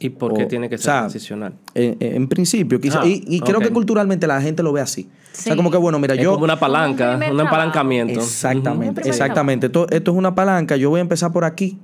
¿Y 0.00 0.10
por 0.10 0.32
qué 0.34 0.44
O- 0.44 0.48
tiene 0.48 0.68
que 0.68 0.76
o 0.76 0.78
ser 0.78 0.84
sea, 0.84 0.98
transicional? 1.00 1.54
En, 1.74 1.96
en 2.00 2.28
principio, 2.28 2.80
quizá, 2.80 3.00
Ah, 3.02 3.06
y, 3.06 3.24
y 3.26 3.40
creo 3.40 3.58
que 3.60 3.70
culturalmente 3.70 4.26
la 4.26 4.40
gente 4.40 4.62
lo 4.62 4.72
ve 4.72 4.80
así. 4.80 5.08
O 5.32 5.40
sea, 5.40 5.56
como 5.56 5.70
que 5.70 5.76
bueno, 5.76 5.98
mira, 5.98 6.14
Es 6.14 6.22
yo. 6.22 6.32
como 6.32 6.44
una 6.44 6.58
palanca, 6.58 7.14
un 7.14 7.20
trabajo. 7.20 7.46
apalancamiento. 7.48 8.14
Un 8.14 8.18
Exactamente, 8.20 9.08
exactamente. 9.08 9.66
Esto, 9.66 9.86
esto 9.90 10.10
es 10.12 10.16
una 10.16 10.34
palanca, 10.34 10.76
yo 10.76 10.90
voy 10.90 10.98
a 10.98 11.02
empezar 11.02 11.32
por 11.32 11.44
aquí 11.44 11.78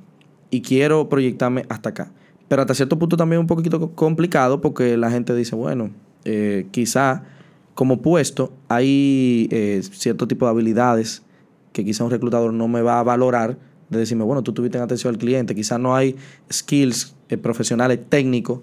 y 0.51 0.61
quiero 0.63 1.09
proyectarme 1.09 1.65
hasta 1.69 1.89
acá. 1.91 2.13
Pero 2.47 2.63
hasta 2.63 2.75
cierto 2.75 2.99
punto 2.99 3.17
también 3.17 3.39
es 3.41 3.43
un 3.43 3.47
poquito 3.49 3.81
co- 3.81 3.91
complicado 3.95 4.61
porque 4.61 4.97
la 4.97 5.11
gente 5.11 5.35
dice, 5.35 5.57
bueno, 5.57 5.91
eh, 6.25 6.67
quizá 6.71 7.23
como 7.75 8.01
puesto 8.01 8.53
hay 8.69 9.49
eh, 9.51 9.83
cierto 9.91 10.29
tipo 10.29 10.47
de 10.47 10.51
habilidades 10.51 11.23
que 11.73 11.85
quizá 11.85 12.05
un 12.05 12.11
reclutador 12.11 12.53
no 12.53 12.69
me 12.69 12.83
va 12.83 13.01
a 13.01 13.03
valorar 13.03 13.59
de 13.89 13.99
decirme, 13.99 14.25
bueno, 14.25 14.43
tú 14.43 14.53
tuviste 14.53 14.79
en 14.79 14.85
atención 14.85 15.13
al 15.15 15.19
cliente, 15.19 15.55
quizá 15.55 15.79
no 15.79 15.95
hay 15.97 16.17
skills 16.53 17.15
eh, 17.29 17.37
profesionales 17.37 18.01
técnicos 18.09 18.61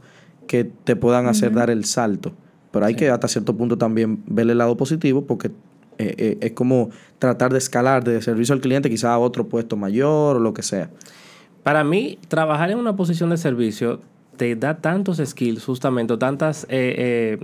que 0.48 0.64
te 0.64 0.96
puedan 0.96 1.28
hacer 1.28 1.54
dar 1.54 1.70
el 1.70 1.86
salto. 1.86 2.34
Pero 2.72 2.86
hay 2.86 2.96
que 2.96 3.10
hasta 3.10 3.28
cierto 3.28 3.56
punto 3.56 3.78
también 3.78 4.24
ver 4.26 4.50
el 4.50 4.58
lado 4.58 4.78
positivo 4.78 5.26
porque 5.26 5.48
eh, 5.98 6.16
eh, 6.18 6.38
es 6.42 6.52
como 6.54 6.90
tratar 7.20 7.52
de 7.52 7.58
escalar 7.58 8.04
de 8.04 8.22
servicio 8.22 8.54
al 8.54 8.62
cliente 8.62 8.90
quizá 8.90 9.14
a 9.14 9.20
otro 9.20 9.48
puesto 9.48 9.76
mayor 9.76 10.38
o 10.38 10.40
lo 10.40 10.54
que 10.54 10.64
sea. 10.64 10.90
Para 11.64 11.84
mí, 11.84 12.18
trabajar 12.28 12.72
en 12.72 12.80
una 12.80 12.96
posición 12.96 13.30
de 13.30 13.38
servicio 13.38 14.00
te 14.38 14.56
da 14.56 14.78
tantos 14.78 15.22
skills, 15.24 15.64
justamente, 15.64 16.18
tantas 16.18 16.66
eh, 16.70 17.38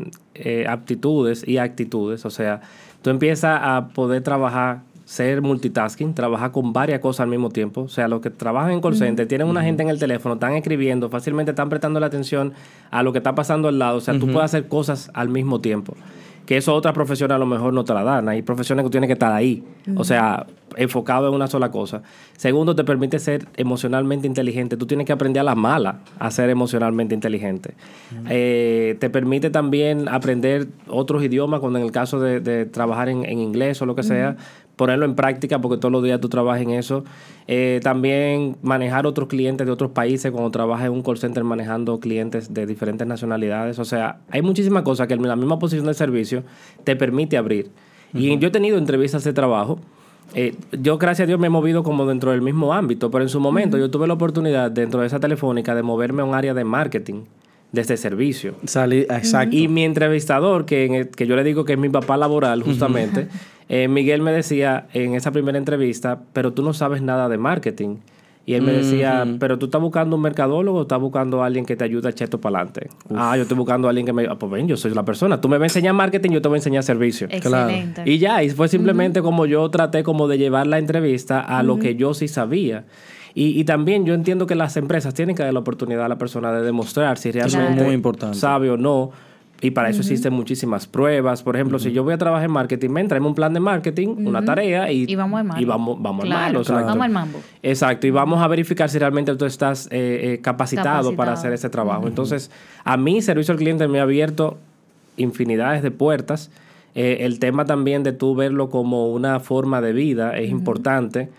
aptitudes 0.67 1.47
y 1.47 1.59
actitudes. 1.59 2.25
O 2.25 2.29
sea, 2.29 2.61
tú 3.01 3.09
empiezas 3.09 3.59
a 3.61 3.89
poder 3.93 4.23
trabajar, 4.23 4.81
ser 5.07 5.41
multitasking, 5.41 6.13
trabajar 6.13 6.51
con 6.51 6.73
varias 6.73 6.99
cosas 6.99 7.21
al 7.21 7.29
mismo 7.29 7.49
tiempo. 7.49 7.83
O 7.83 7.87
sea, 7.87 8.09
los 8.09 8.19
que 8.19 8.29
trabajan 8.29 8.71
en 8.71 8.81
call 8.81 8.93
center 8.93 9.25
tienen 9.25 9.47
una 9.47 9.63
gente 9.63 9.81
en 9.81 9.87
el 9.87 9.97
teléfono, 9.97 10.33
están 10.35 10.53
escribiendo, 10.55 11.09
fácilmente 11.09 11.51
están 11.51 11.69
prestando 11.69 12.01
la 12.01 12.07
atención 12.07 12.51
a 12.91 13.03
lo 13.03 13.13
que 13.13 13.19
está 13.19 13.33
pasando 13.33 13.69
al 13.69 13.79
lado. 13.79 13.99
O 13.99 14.01
sea, 14.01 14.19
tú 14.19 14.25
puedes 14.25 14.43
hacer 14.43 14.67
cosas 14.67 15.09
al 15.13 15.29
mismo 15.29 15.61
tiempo. 15.61 15.95
Que 16.45 16.57
eso 16.57 16.73
otras 16.73 16.93
profesiones 16.93 17.35
a 17.35 17.37
lo 17.37 17.45
mejor 17.45 17.73
no 17.73 17.85
te 17.85 17.93
la 17.93 18.03
dan. 18.03 18.27
Hay 18.27 18.41
profesiones 18.41 18.83
que 18.83 18.87
tú 18.87 18.91
tienes 18.91 19.07
que 19.07 19.13
estar 19.13 19.31
ahí. 19.31 19.63
O 19.95 20.03
sea, 20.03 20.45
enfocado 20.75 21.29
en 21.29 21.35
una 21.35 21.47
sola 21.47 21.71
cosa. 21.71 22.03
Segundo, 22.35 22.75
te 22.75 22.83
permite 22.83 23.19
ser 23.19 23.47
emocionalmente 23.55 24.27
inteligente. 24.27 24.75
Tú 24.75 24.87
tienes 24.87 25.07
que 25.07 25.13
aprender 25.13 25.39
a 25.41 25.43
la 25.43 25.55
mala 25.55 25.99
a 26.19 26.31
ser 26.31 26.49
emocionalmente 26.49 27.15
inteligente. 27.15 27.75
Eh, 28.29 28.97
te 28.99 29.09
permite 29.09 29.49
también 29.49 30.09
aprender 30.09 30.67
otros 30.89 31.23
idiomas, 31.23 31.61
cuando 31.61 31.79
en 31.79 31.85
el 31.85 31.91
caso 31.91 32.19
de, 32.19 32.41
de 32.41 32.65
trabajar 32.65 33.07
en, 33.07 33.25
en 33.25 33.39
inglés 33.39 33.81
o 33.81 33.85
lo 33.85 33.95
que 33.95 34.03
sea, 34.03 34.37
ponerlo 34.77 35.05
en 35.05 35.15
práctica 35.15 35.59
porque 35.59 35.77
todos 35.77 35.91
los 35.91 36.03
días 36.03 36.21
tú 36.21 36.29
trabajas 36.29 36.61
en 36.61 36.69
eso. 36.69 37.03
Eh, 37.47 37.81
también 37.83 38.55
manejar 38.61 39.05
otros 39.05 39.27
clientes 39.27 39.67
de 39.67 39.73
otros 39.73 39.91
países 39.91 40.31
cuando 40.31 40.49
trabajas 40.51 40.85
en 40.85 40.93
un 40.93 41.01
call 41.01 41.17
center 41.17 41.43
manejando 41.43 41.99
clientes 41.99 42.53
de 42.53 42.65
diferentes 42.65 43.05
nacionalidades. 43.05 43.79
O 43.79 43.85
sea, 43.85 44.19
hay 44.29 44.41
muchísimas 44.41 44.83
cosas 44.83 45.07
que 45.07 45.17
la 45.17 45.35
misma 45.35 45.59
posición 45.59 45.87
de 45.87 45.93
servicio 45.93 46.43
te 46.85 46.95
permite 46.95 47.35
abrir. 47.35 47.69
Y 48.13 48.37
yo 48.37 48.47
he 48.47 48.51
tenido 48.51 48.77
entrevistas 48.77 49.25
de 49.25 49.33
trabajo. 49.33 49.79
eh, 50.33 50.55
yo, 50.71 50.97
gracias 50.97 51.25
a 51.25 51.27
Dios, 51.27 51.39
me 51.39 51.47
he 51.47 51.49
movido 51.49 51.83
como 51.83 52.05
dentro 52.05 52.31
del 52.31 52.41
mismo 52.41 52.73
ámbito, 52.73 53.09
pero 53.11 53.23
en 53.23 53.29
su 53.29 53.39
momento 53.39 53.77
yo 53.77 53.89
tuve 53.89 54.07
la 54.07 54.13
oportunidad 54.13 54.71
dentro 54.71 55.01
de 55.01 55.07
esa 55.07 55.19
telefónica 55.19 55.73
de 55.73 55.83
moverme 55.83 56.21
a 56.21 56.25
un 56.25 56.35
área 56.35 56.53
de 56.53 56.63
marketing 56.63 57.23
desde 57.71 57.97
servicio. 57.97 58.55
Salí, 58.65 58.99
exacto. 59.01 59.55
Y 59.55 59.67
mi 59.67 59.83
entrevistador, 59.83 60.65
que, 60.65 60.85
en 60.85 60.93
el- 60.95 61.09
que 61.09 61.27
yo 61.27 61.35
le 61.35 61.43
digo 61.43 61.65
que 61.65 61.73
es 61.73 61.79
mi 61.79 61.89
papá 61.89 62.17
laboral, 62.17 62.63
justamente, 62.63 63.27
eh, 63.69 63.87
Miguel 63.87 64.21
me 64.21 64.31
decía 64.31 64.87
en 64.93 65.13
esa 65.15 65.31
primera 65.31 65.57
entrevista, 65.57 66.21
pero 66.33 66.53
tú 66.53 66.63
no 66.63 66.73
sabes 66.73 67.01
nada 67.01 67.27
de 67.29 67.37
marketing. 67.37 67.97
Y 68.45 68.53
él 68.53 68.61
me 68.61 68.71
decía, 68.71 69.27
pero 69.41 69.59
tú 69.59 69.65
estás 69.65 69.81
buscando 69.81 70.15
un 70.15 70.21
mercadólogo 70.21 70.77
o 70.79 70.81
estás 70.83 71.01
buscando 71.01 71.43
a 71.43 71.47
alguien 71.47 71.65
que 71.65 71.75
te 71.75 71.83
ayude 71.83 72.07
a 72.07 72.11
echar 72.11 72.27
esto 72.27 72.39
para 72.39 72.59
adelante. 72.59 72.87
Ah, 73.13 73.35
yo 73.35 73.41
estoy 73.41 73.57
buscando 73.57 73.87
a 73.87 73.89
alguien 73.89 74.05
que 74.05 74.13
me... 74.13 74.25
Ah, 74.25 74.35
pues 74.39 74.49
ven, 74.49 74.69
yo 74.69 74.77
soy 74.77 74.93
la 74.93 75.03
persona. 75.03 75.41
Tú 75.41 75.49
me 75.49 75.57
vas 75.57 75.63
a 75.63 75.65
enseñar 75.65 75.93
marketing, 75.93 76.29
yo 76.31 76.41
te 76.41 76.47
voy 76.47 76.55
a 76.55 76.59
enseñar 76.59 76.81
servicio. 76.83 77.27
Excelente. 77.29 78.03
Y 78.05 78.19
ya, 78.19 78.41
y 78.43 78.49
fue 78.49 78.69
simplemente 78.69 79.21
como 79.21 79.45
yo 79.47 79.69
traté 79.69 80.01
como 80.03 80.29
de 80.29 80.37
llevar 80.37 80.65
la 80.65 80.77
entrevista 80.79 81.41
a 81.41 81.61
lo 81.61 81.77
que 81.77 81.95
yo 81.95 82.13
sí 82.13 82.29
sabía. 82.29 82.85
Y, 83.39 83.59
y 83.59 83.65
también 83.65 84.03
yo 84.03 84.15
entiendo 84.15 84.47
que 84.47 84.55
las 84.55 84.77
empresas 84.77 85.13
tienen 85.13 85.35
que 85.35 85.43
dar 85.43 85.53
la 85.53 85.59
oportunidad 85.59 86.05
a 86.05 86.07
la 86.09 86.17
persona 86.17 86.51
de 86.51 86.63
demostrar 86.63 87.19
si 87.19 87.29
es 87.29 87.53
realmente 87.53 87.83
muy 87.83 87.93
importante. 87.93 88.35
sabe 88.35 88.71
o 88.71 88.77
no. 88.77 89.11
Y 89.61 89.71
para 89.71 89.89
eso 89.89 90.01
existen 90.01 90.33
muchísimas 90.33 90.87
pruebas. 90.87 91.43
Por 91.43 91.55
ejemplo, 91.55 91.77
si 91.77 91.91
yo 91.91 92.03
voy 92.03 92.13
a 92.15 92.17
trabajar 92.17 92.45
en 92.45 92.51
marketing, 92.51 92.89
me 92.89 93.01
entra 93.01 93.17
en 93.17 93.25
un 93.25 93.35
plan 93.35 93.53
de 93.53 93.59
marketing, 93.59 94.09
una 94.25 94.43
tarea 94.43 94.91
y, 94.91 95.05
Y 95.07 95.15
vamos 95.15 95.39
al 95.39 95.45
mambo. 95.45 95.61
y 95.61 95.65
vamos, 95.65 95.97
vamos 96.01 96.23
al 96.23 96.29
Claro, 96.29 96.45
malo. 96.45 96.59
exacto. 96.61 96.85
Vamos 96.87 97.05
al 97.05 97.11
mambo. 97.11 97.39
Exacto, 97.61 98.07
y 98.07 98.09
vamos 98.09 98.41
a 98.41 98.47
verificar 98.47 98.89
si 98.89 98.97
realmente 98.97 99.35
tú 99.35 99.45
estás 99.45 99.87
eh, 99.91 100.33
eh, 100.33 100.39
capacitado, 100.41 101.15
para 101.15 101.33
hacer 101.33 101.53
ese 101.53 101.69
trabajo. 101.69 102.07
Entonces, 102.07 102.49
a 102.83 102.97
mí, 102.97 103.21
servicio 103.21 103.51
al 103.51 103.59
cliente 103.59 103.87
me 103.87 103.99
ha 103.99 104.03
abierto 104.03 104.57
infinidades 105.15 105.83
de 105.83 105.91
puertas. 105.91 106.49
Eh, 106.95 107.17
el 107.21 107.37
tema 107.37 107.65
también 107.65 108.01
de 108.01 108.13
tú 108.13 108.33
verlo 108.35 108.69
como 108.71 109.09
una 109.11 109.39
forma 109.39 109.79
de 109.81 109.93
vida 109.93 110.37
es 110.37 110.49
importante. 110.49 111.29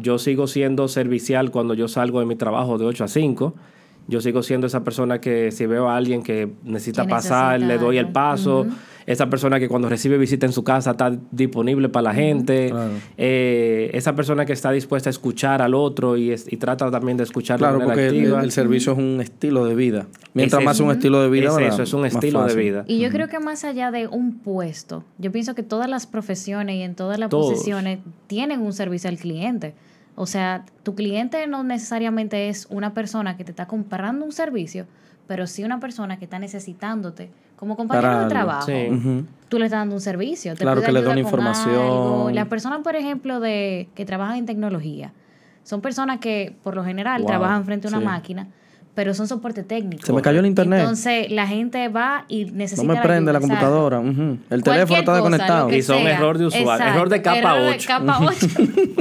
Yo 0.00 0.18
sigo 0.18 0.46
siendo 0.46 0.88
servicial 0.88 1.50
cuando 1.50 1.74
yo 1.74 1.88
salgo 1.88 2.20
de 2.20 2.26
mi 2.26 2.36
trabajo 2.36 2.78
de 2.78 2.84
8 2.84 3.04
a 3.04 3.08
5. 3.08 3.54
Yo 4.10 4.20
sigo 4.22 4.42
siendo 4.42 4.66
esa 4.66 4.84
persona 4.84 5.20
que 5.20 5.52
si 5.52 5.66
veo 5.66 5.88
a 5.88 5.96
alguien 5.96 6.22
que 6.22 6.50
necesita 6.64 7.02
Que 7.02 7.10
pasar, 7.10 7.60
necesita 7.60 7.74
le 7.74 7.78
doy 7.78 7.98
el 7.98 8.08
paso. 8.10 8.66
Esa 9.04 9.28
persona 9.30 9.58
que 9.58 9.68
cuando 9.68 9.88
recibe 9.88 10.16
visita 10.18 10.44
en 10.46 10.52
su 10.52 10.64
casa 10.64 10.90
está 10.92 11.14
disponible 11.30 11.88
para 11.90 12.04
la 12.04 12.14
gente. 12.14 12.68
Claro. 12.70 12.90
Eh, 13.16 13.90
esa 13.94 14.14
persona 14.14 14.44
que 14.46 14.52
está 14.54 14.70
dispuesta 14.70 15.08
a 15.08 15.12
escuchar 15.12 15.60
al 15.62 15.74
otro 15.74 16.16
y, 16.16 16.30
es- 16.30 16.50
y 16.50 16.56
trata 16.58 16.90
también 16.90 17.16
de 17.18 17.24
escuchar 17.24 17.58
Claro, 17.58 17.78
de 17.80 17.86
manera 17.86 17.94
porque 17.94 18.08
el, 18.08 18.16
activa. 18.22 18.42
el 18.42 18.50
servicio 18.52 18.92
es 18.92 18.98
un 18.98 19.20
estilo 19.20 19.64
de 19.66 19.74
vida. 19.74 20.06
Mientras 20.34 20.60
Es 20.60 20.64
más 20.66 20.76
eso. 20.76 20.84
un 20.84 20.90
estilo 20.92 21.22
de 21.22 21.28
vida, 21.30 21.48
es 21.48 21.56
¿verdad? 21.56 21.72
eso, 21.74 21.82
es 21.82 21.92
un 21.94 22.06
estilo 22.06 22.44
de 22.46 22.54
vida. 22.54 22.84
Y 22.86 22.98
yo 23.00 23.10
creo 23.10 23.28
que 23.28 23.38
más 23.40 23.64
allá 23.64 23.90
de 23.90 24.06
un 24.08 24.38
puesto, 24.38 25.04
yo 25.18 25.32
pienso 25.32 25.54
que 25.54 25.62
todas 25.62 25.88
las 25.88 26.06
profesiones 26.06 26.76
y 26.76 26.82
en 26.82 26.94
todas 26.94 27.18
las 27.18 27.28
Todos. 27.30 27.50
posiciones 27.52 27.98
tienen 28.26 28.60
un 28.60 28.72
servicio 28.72 29.08
al 29.10 29.16
cliente. 29.18 29.74
O 30.20 30.26
sea, 30.26 30.64
tu 30.82 30.96
cliente 30.96 31.46
no 31.46 31.62
necesariamente 31.62 32.48
es 32.48 32.66
una 32.70 32.92
persona 32.92 33.36
que 33.36 33.44
te 33.44 33.52
está 33.52 33.66
comprando 33.68 34.24
un 34.24 34.32
servicio, 34.32 34.84
pero 35.28 35.46
sí 35.46 35.62
una 35.62 35.78
persona 35.78 36.18
que 36.18 36.24
está 36.24 36.40
necesitándote 36.40 37.30
como 37.54 37.76
compañero 37.76 38.08
Para 38.08 38.22
de 38.24 38.28
trabajo. 38.28 38.66
sí. 38.66 39.24
Tú 39.48 39.58
le 39.60 39.66
estás 39.66 39.80
dando 39.80 39.94
un 39.94 40.00
servicio. 40.00 40.54
Te 40.56 40.62
Claro 40.64 40.82
que 40.82 40.88
le 40.90 41.00
da 41.00 41.12
ayudar 41.12 41.16
una 41.18 41.22
con 41.22 41.28
información. 41.36 42.34
Las 42.34 42.48
personas, 42.48 42.80
por 42.80 42.96
ejemplo, 42.96 43.38
de 43.38 43.88
que 43.94 44.04
trabajan 44.04 44.38
en 44.38 44.46
tecnología, 44.46 45.12
son 45.62 45.80
personas 45.82 46.18
que 46.18 46.56
por 46.64 46.74
lo 46.74 46.84
general 46.84 47.22
Wow, 47.22 47.28
trabajan 47.28 47.64
frente 47.64 47.86
a 47.86 47.90
una 47.90 48.00
sí. 48.00 48.04
máquina, 48.04 48.48
pero 48.98 49.14
son 49.14 49.28
soporte 49.28 49.62
técnico. 49.62 50.04
Se 50.04 50.12
me 50.12 50.20
cayó 50.22 50.40
el 50.40 50.46
internet. 50.46 50.80
Entonces 50.80 51.30
la 51.30 51.46
gente 51.46 51.86
va 51.86 52.24
y 52.26 52.46
No 52.46 52.56
necesita. 52.56 52.92
me 52.94 53.00
prende 53.00 53.32
la 53.32 53.38
ayuda, 53.38 53.48
computadora. 53.48 54.00
El 54.00 54.38
Cualquier 54.48 54.62
teléfono 54.64 54.98
está 54.98 55.04
cosa, 55.04 55.14
desconectado. 55.14 55.70
Y 55.72 55.82
son 55.82 55.98
sea. 55.98 56.10
error 56.16 56.36
de 56.38 56.46
usuario. 56.46 56.72
Exacto. 56.72 56.94
Error 56.96 57.08
de 57.08 57.22
capa 57.22 57.38
Error 57.38 57.60
de 57.62 57.68
8. 57.76 57.86
capa 57.86 58.18
8. 58.26 58.46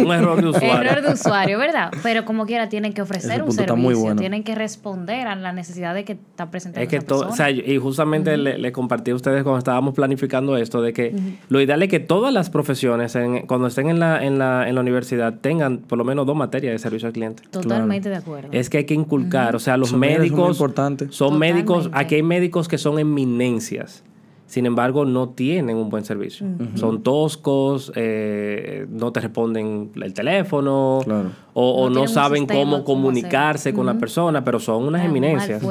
Un 0.06 0.12
error 0.12 0.40
de 0.44 0.48
usuario. 0.50 0.82
Error 0.92 1.02
de 1.08 1.14
usuario, 1.14 1.58
¿verdad? 1.66 1.92
Pero 2.04 2.26
como 2.26 2.46
quiera 2.46 2.70
tienen 2.70 2.94
que 2.94 3.02
ofrecer 3.02 3.32
Ese 3.32 3.42
un 3.42 3.48
punto 3.48 3.62
está 3.64 3.74
servicio, 3.74 3.90
muy 3.92 3.96
bueno. 4.00 4.20
tienen 4.22 4.44
que 4.44 4.54
responder 4.54 5.26
a 5.26 5.36
la 5.36 5.52
necesidad 5.52 5.96
de 5.96 6.06
que 6.06 6.12
está 6.14 6.52
presentando 6.52 6.84
Es 6.84 6.90
que 6.90 7.00
todo, 7.04 7.30
o 7.30 7.36
sea, 7.36 7.50
y 7.50 7.78
justamente 7.80 8.38
le, 8.38 8.60
le 8.60 8.72
compartí 8.72 9.10
a 9.10 9.16
ustedes 9.16 9.42
cuando 9.42 9.58
estábamos 9.58 9.96
planificando 9.96 10.58
esto, 10.58 10.80
de 10.84 10.94
que 10.94 11.16
lo 11.50 11.60
ideal 11.60 11.82
es 11.82 11.90
que 11.90 12.00
todas 12.00 12.32
las 12.32 12.52
profesiones, 12.52 13.16
en- 13.16 13.48
cuando 13.48 13.66
estén 13.66 13.90
en 13.90 14.00
la, 14.00 14.24
en, 14.24 14.38
la, 14.38 14.70
en 14.70 14.76
la 14.76 14.82
universidad, 14.82 15.34
tengan 15.42 15.80
por 15.80 15.98
lo 15.98 16.04
menos 16.04 16.28
dos 16.28 16.36
materias 16.36 16.74
de 16.74 16.78
servicio 16.78 17.08
al 17.08 17.14
cliente. 17.14 17.42
Totalmente 17.50 18.10
de 18.10 18.18
acuerdo. 18.18 18.50
Es 18.52 18.70
que 18.70 18.78
hay 18.78 18.84
que 18.86 18.94
inculcar, 18.94 19.56
o 19.56 19.60
sea, 19.60 19.76
los 19.78 19.87
los 19.92 20.00
médicos 20.00 20.52
importante. 20.58 21.08
son 21.10 21.38
médicos, 21.40 21.90
aquí 21.94 22.16
hay 22.16 22.24
médicos 22.24 22.68
que 22.68 22.78
son 22.78 23.00
eminencias. 23.00 24.04
Sin 24.46 24.66
embargo, 24.66 25.04
no 25.04 25.28
tienen 25.28 25.76
un 25.76 25.90
buen 25.90 26.06
servicio. 26.06 26.48
Son 26.76 27.04
toscos, 27.04 27.92
eh, 27.96 28.86
no 28.90 29.12
te 29.12 29.20
responden 29.20 29.92
el 30.02 30.14
teléfono, 30.14 31.02
Claro. 31.04 31.32
o, 31.54 31.84
o 31.84 31.90
No 31.90 32.08
saben 32.08 32.44
sistema, 32.44 32.60
cómo 32.62 32.72
cómo 32.72 32.86
comunicarse 32.86 33.74
con 33.74 33.86
la 33.86 33.98
persona, 33.98 34.46
pero 34.46 34.60
son 34.62 34.84
unas 34.86 35.02
Ah, 35.02 35.04
mal 35.10 35.18
eminencias. 35.18 35.62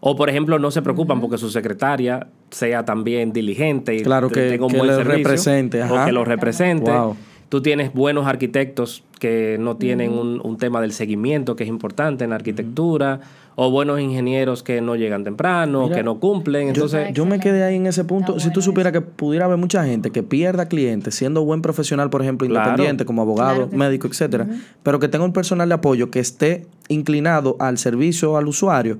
O, 0.00 0.16
por 0.16 0.30
ejemplo, 0.30 0.58
no 0.58 0.70
se 0.70 0.80
preocupan 0.80 1.20
porque 1.20 1.36
su 1.36 1.50
secretaria 1.50 2.26
sea 2.50 2.82
también 2.86 3.30
diligente 3.30 3.94
y 3.94 4.00
Claro, 4.02 4.30
que- 4.30 4.48
tenga 4.48 4.64
un 4.64 4.70
que 4.72 4.78
buen 4.78 4.88
lo 4.90 4.96
servicio, 4.96 5.16
represente, 5.18 5.82
O 5.82 6.04
que 6.06 6.12
lo 6.12 6.24
represente. 6.24 6.90
Wow. 6.90 7.16
Tú 7.54 7.62
tienes 7.62 7.94
buenos 7.94 8.26
arquitectos 8.26 9.04
que 9.20 9.58
no 9.60 9.76
tienen 9.76 10.10
un, 10.10 10.40
un 10.42 10.58
tema 10.58 10.80
del 10.80 10.90
seguimiento 10.90 11.54
que 11.54 11.62
es 11.62 11.68
importante 11.68 12.24
en 12.24 12.30
la 12.30 12.34
arquitectura, 12.36 13.20
o 13.54 13.70
buenos 13.70 14.00
ingenieros 14.00 14.64
que 14.64 14.80
no 14.80 14.96
llegan 14.96 15.22
temprano, 15.22 15.84
Mira, 15.84 15.94
que 15.94 16.02
no 16.02 16.18
cumplen. 16.18 16.66
Entonces, 16.66 17.12
Yo 17.12 17.24
me 17.26 17.38
quedé 17.38 17.62
ahí 17.62 17.76
en 17.76 17.86
ese 17.86 18.02
punto. 18.02 18.32
Está 18.32 18.42
si 18.42 18.48
tú 18.48 18.54
bueno 18.54 18.62
supieras 18.64 18.92
que 18.92 19.02
pudiera 19.02 19.44
haber 19.44 19.56
mucha 19.56 19.84
gente 19.84 20.10
que 20.10 20.24
pierda 20.24 20.66
clientes 20.66 21.14
siendo 21.14 21.44
buen 21.44 21.62
profesional, 21.62 22.10
por 22.10 22.22
ejemplo, 22.22 22.48
Claro. 22.48 22.70
independiente, 22.70 23.04
como 23.04 23.22
abogado, 23.22 23.68
Claro 23.68 23.78
médico, 23.78 24.08
etcétera, 24.08 24.48
pero 24.82 24.98
que 24.98 25.06
tenga 25.06 25.24
un 25.24 25.32
personal 25.32 25.68
de 25.68 25.76
apoyo 25.76 26.10
que 26.10 26.18
esté 26.18 26.66
inclinado 26.88 27.54
al 27.60 27.78
servicio 27.78 28.36
al 28.36 28.48
usuario 28.48 28.98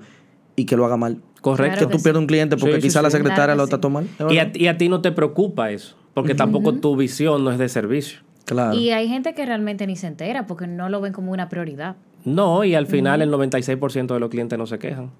y 0.54 0.64
que 0.66 0.76
lo 0.76 0.84
haga 0.84 0.96
mal. 0.96 1.18
correcto. 1.40 1.72
Claro 1.78 1.88
que 1.88 1.92
tú 1.92 1.98
sí. 1.98 2.04
pierdas 2.04 2.20
un 2.20 2.28
cliente 2.28 2.56
porque 2.56 2.76
Sí, 2.76 2.82
sí, 2.82 2.86
quizá 2.86 3.02
la 3.02 3.10
secretaria 3.10 3.46
Claro 3.46 3.58
lo 3.58 3.64
que 3.64 3.70
trató 3.70 3.90
mal. 3.90 4.06
¿Es 4.20 4.32
Y 4.32 4.38
a, 4.38 4.52
y 4.54 4.68
a 4.68 4.78
ti 4.78 4.88
no 4.88 5.00
te 5.00 5.10
preocupa 5.10 5.72
eso, 5.72 5.96
porque 6.14 6.36
tampoco 6.36 6.74
tu 6.74 6.94
visión 6.94 7.42
no 7.42 7.50
es 7.50 7.58
de 7.58 7.68
servicio. 7.68 8.20
Claro. 8.44 8.74
Y 8.74 8.90
hay 8.90 9.08
gente 9.08 9.34
que 9.34 9.46
realmente 9.46 9.86
ni 9.86 9.96
se 9.96 10.06
entera 10.06 10.46
porque 10.46 10.66
no 10.66 10.88
lo 10.88 11.00
ven 11.00 11.12
como 11.12 11.32
una 11.32 11.48
prioridad. 11.48 11.96
No, 12.24 12.64
y 12.64 12.74
al 12.74 12.86
final 12.86 13.22
el 13.22 13.30
96% 13.32 14.14
de 14.14 14.20
los 14.20 14.30
clientes 14.30 14.58
no 14.58 14.66
se 14.66 14.78
quejan 14.78 15.10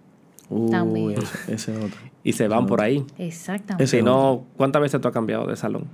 Uy, 0.50 0.70
También. 0.70 1.12
ese, 1.12 1.37
ese 1.54 1.72
es 1.72 1.84
otro. 1.84 2.00
y 2.22 2.32
se 2.34 2.48
van 2.48 2.66
por 2.66 2.80
ahí. 2.82 3.04
Exactamente. 3.18 3.87
Si 3.87 4.02
no, 4.02 4.44
¿cuántas 4.56 4.82
veces 4.82 5.00
tú 5.00 5.08
has 5.08 5.14
cambiado 5.14 5.46
de 5.46 5.56
salón? 5.56 5.87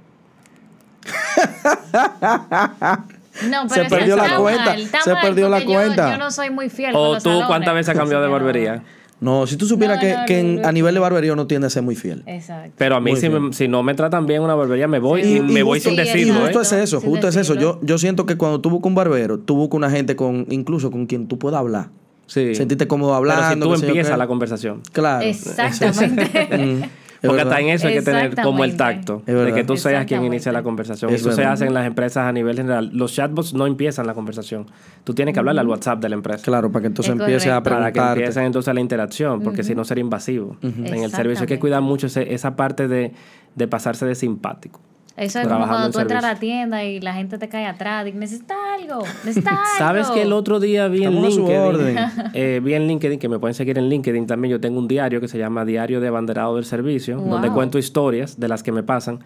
No, 3.49 3.69
Se 3.69 3.75
pero 3.75 3.87
eso 3.87 3.97
perdió 3.97 4.17
la 4.17 4.37
cuenta, 4.37 4.77
se 5.03 5.13
mal, 5.15 5.23
perdió 5.23 5.49
la 5.49 5.61
yo- 5.61 5.67
cuenta. 5.67 6.13
Yo, 6.13 6.19
no 6.19 6.31
soy 6.31 6.51
muy 6.51 6.69
fiel. 6.69 6.93
con 6.93 7.01
¿O 7.01 7.15
los 7.15 7.23
tú 7.23 7.29
salones. 7.31 7.47
cuántas 7.49 7.75
veces 7.75 7.89
has 7.91 7.97
cambiado 7.99 8.23
de 8.25 8.29
barbería? 8.31 8.83
No, 9.21 9.47
si 9.47 9.57
tú 9.57 9.67
supieras 9.67 9.97
No, 9.97 10.01
que, 10.01 10.15
no, 10.15 10.27
que 10.27 10.41
en- 10.41 10.57
no, 10.57 10.63
no, 10.63 10.69
a 10.69 10.73
nivel 10.73 10.95
de 10.95 10.99
no. 10.99 11.03
barbería 11.03 11.33
uno 11.35 11.47
tiende 11.47 11.67
a 11.67 11.71
ser 11.71 11.83
muy 11.83 11.95
fiel. 11.95 12.23
Exacto. 12.27 12.73
Pero 12.79 12.97
a 12.97 13.01
mí, 13.01 13.17
si, 13.17 13.29
me- 13.29 13.53
si 13.53 13.69
no 13.69 13.83
me 13.83 13.95
tratan 13.95 14.27
bien 14.27 14.41
una 14.43 14.55
barbería, 14.55 14.89
me 14.89 14.99
voy 14.99 15.21
y, 15.23 15.41
me 15.41 15.63
voy 15.63 15.79
sin 15.81 15.91
sí, 15.95 16.01
Y 16.01 16.05
decirlo. 16.05 16.41
justo 16.41 16.59
¿eh? 16.59 16.63
es 16.63 16.73
eso, 16.73 17.01
Sin 17.01 17.11
justo 17.11 17.29
es 17.29 17.37
eso. 17.37 17.53
decirlo. 17.55 17.79
Yo, 17.81 17.87
yo 17.87 17.99
siento 17.99 18.25
que 18.25 18.37
cuando 18.37 18.61
tú 18.61 18.71
buscas 18.71 18.89
un 18.89 18.95
barbero, 18.95 19.39
tú 19.39 19.57
buscas 19.57 19.77
una 19.77 19.91
gente 19.91 20.17
con, 20.17 20.47
incluso 20.51 20.91
con 20.91 21.07
quien 21.07 21.27
tú 21.29 21.39
puedas 21.39 21.61
hablar. 21.61 21.89
Sí. 22.27 22.55
Sentirte 22.55 22.87
cómodo 22.87 23.11
Pero 23.11 23.17
hablando. 23.33 23.67
si 23.67 23.73
qué 23.73 23.81
tú 23.83 23.87
empiezas 23.89 24.17
la 24.17 24.27
conversación. 24.27 24.81
Claro. 24.93 25.25
Exactamente. 25.27 26.89
Es 27.23 27.29
Porque 27.29 27.37
verdad. 27.45 27.53
hasta 27.53 27.61
en 27.63 27.69
eso 27.71 27.87
hay 27.89 27.95
que 27.95 28.03
tener 28.03 28.35
como 28.43 28.65
el 28.65 28.77
tacto. 28.77 29.23
De 29.27 29.53
que 29.53 29.63
tú 29.65 29.77
seas 29.77 30.07
quien 30.07 30.25
inicia 30.25 30.53
la 30.53 30.63
conversación. 30.63 31.13
Es 31.13 31.21
eso 31.21 31.33
se 31.33 31.45
hace 31.45 31.67
en 31.67 31.75
las 31.75 31.87
empresas 31.87 32.25
a 32.27 32.33
nivel 32.33 32.57
general. 32.57 32.91
Los 32.95 33.13
chatbots 33.15 33.53
no 33.53 33.67
empiezan 33.67 34.07
la 34.07 34.15
conversación. 34.15 34.67
Tú 35.05 35.13
tienes 35.15 35.35
que 35.35 35.39
hablarle 35.41 35.61
al 35.61 35.69
WhatsApp 35.69 36.01
de 36.01 36.09
la 36.09 36.15
empresa. 36.15 36.43
Claro, 36.43 36.73
para 36.73 36.81
que 36.83 36.87
entonces 36.89 37.15
Es 37.15 37.21
empiece 37.21 37.51
a 37.51 37.55
correcto. 37.61 37.71
Para 37.71 37.87
que 37.87 37.93
preguntarte. 37.93 38.21
empiecen 38.23 38.45
entonces 38.45 38.75
la 38.75 38.81
interacción, 38.81 39.43
porque 39.43 39.63
si 39.63 39.75
no 39.75 39.85
sería 39.85 40.01
invasivo. 40.03 40.57
En 40.63 41.03
el 41.05 41.11
servicio 41.11 41.43
hay 41.43 41.49
que 41.49 41.59
cuidar 41.59 41.83
mucho 41.83 42.07
ese- 42.07 42.33
esa 42.33 42.57
parte 42.57 42.89
de, 42.89 43.13
de 43.55 43.69
pasarse 43.69 44.07
de 44.07 44.15
simpático. 44.15 44.81
Eso 45.21 45.39
es 45.39 45.49
como 45.49 45.67
cuando 45.67 45.87
en 45.87 45.93
tú 45.93 45.99
entras 46.01 46.25
a 46.25 46.33
la 46.33 46.41
tienda 46.41 46.83
y 46.83 46.99
la 46.99 47.13
gente 47.13 47.37
te 47.37 47.47
cae 47.49 47.67
atrás 47.67 48.07
y 48.09 48.13
necesita 48.13 48.55
algo, 48.75 49.05
necesita 49.23 49.51
algo. 49.51 49.79
¿Sabes 49.79 50.09
que 50.09 50.23
el 50.23 50.33
otro 50.33 50.61
día 50.61 50.89
vi 50.89 51.05
en 51.05 51.21
LinkedIn? 51.21 51.59
orden. 51.59 51.97
eh, 52.33 52.61
vi 52.65 52.73
en 52.73 52.89
LinkedIn, 52.89 53.19
que 53.19 53.29
me 53.29 53.39
pueden 53.39 53.55
seguir 53.55 53.77
en 53.77 53.91
LinkedIn 53.91 54.27
también. 54.27 54.53
Yo 54.53 54.61
tengo 54.61 54.79
un 54.79 54.89
diario 54.89 55.21
que 55.21 55.29
se 55.29 55.37
llama 55.37 55.67
Diario 55.67 56.01
de 56.01 56.09
Abanderado 56.09 56.57
del 56.57 56.65
Servicio, 56.65 57.19
donde 57.19 57.51
cuento 57.51 57.77
historias 57.77 58.41
de 58.41 58.49
las 58.49 58.63
que 58.63 58.73
me 58.73 58.83
pasan. 58.83 59.21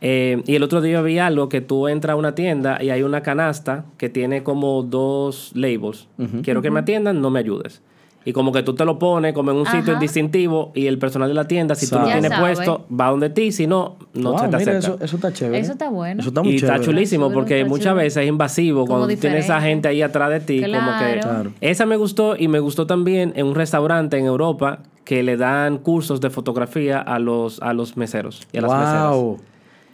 Eh, 0.00 0.42
y 0.46 0.56
el 0.56 0.62
otro 0.64 0.80
día 0.80 1.00
vi 1.00 1.18
algo 1.18 1.48
que 1.48 1.60
tú 1.60 1.86
entras 1.86 2.14
a 2.14 2.16
una 2.16 2.34
tienda 2.34 2.82
y 2.82 2.90
hay 2.90 3.02
una 3.02 3.22
canasta 3.22 3.84
que 3.98 4.08
tiene 4.08 4.42
como 4.42 4.82
dos 4.82 5.52
labels. 5.54 6.08
Quiero 6.42 6.60
que 6.60 6.72
me 6.72 6.80
atiendan, 6.80 7.20
no 7.20 7.30
me 7.30 7.38
ayudes. 7.38 7.82
Y 8.26 8.32
como 8.32 8.50
que 8.52 8.62
tú 8.62 8.74
te 8.74 8.84
lo 8.84 8.98
pones 8.98 9.32
como 9.32 9.52
en 9.52 9.56
un 9.56 9.66
sitio 9.66 9.94
distintivo 10.00 10.72
y 10.74 10.88
el 10.88 10.98
personal 10.98 11.28
de 11.28 11.34
la 11.34 11.46
tienda, 11.46 11.74
si 11.76 11.88
tú 11.88 11.94
lo 11.94 12.00
Sabe. 12.02 12.12
Tienes 12.12 12.30
sabe. 12.32 12.42
puesto, 12.54 12.84
va 12.90 13.08
donde 13.08 13.30
ti, 13.30 13.52
si 13.52 13.66
no, 13.66 13.96
no 14.14 14.30
Wow, 14.32 14.38
se 14.40 14.48
te 14.48 14.56
mira, 14.58 14.72
acerca. 14.72 14.78
eso, 14.78 14.98
eso 15.00 15.16
está 15.16 15.32
chévere. 15.32 15.58
Eso 15.60 15.72
está 15.72 15.88
bueno. 15.88 16.20
Eso 16.20 16.28
está 16.30 16.42
muy 16.42 16.54
y 16.54 16.58
chévere. 16.58 16.74
está 16.76 16.84
chulísimo 16.84 17.30
porque 17.32 17.58
está 17.60 17.68
muchas 17.68 17.94
veces 17.94 18.22
es 18.24 18.28
invasivo 18.28 18.80
Como 18.80 18.98
cuando 18.98 19.14
tú 19.14 19.20
tienes 19.20 19.44
esa 19.44 19.54
diferente. 19.54 19.68
gente 19.70 19.88
ahí 19.88 20.02
atrás 20.02 20.30
de 20.30 20.40
ti, 20.40 20.60
como 20.60 20.72
que... 20.74 20.78
Claro. 20.80 21.20
Claro. 21.22 21.52
Esa 21.60 21.86
me 21.86 21.96
gustó 21.96 22.36
y 22.36 22.48
me 22.48 22.58
gustó 22.58 22.86
también 22.86 23.32
en 23.36 23.46
un 23.46 23.54
restaurante 23.54 24.18
en 24.18 24.26
Europa 24.26 24.80
que 25.04 25.22
le 25.22 25.36
dan 25.36 25.78
cursos 25.78 26.20
de 26.20 26.28
fotografía 26.30 26.98
a 26.98 27.20
los, 27.20 27.62
a 27.62 27.72
los 27.74 27.96
meseros 27.96 28.42
y 28.52 28.58
a 28.58 28.62
las 28.62 28.72
meseras. 28.72 29.10
wow. 29.14 29.38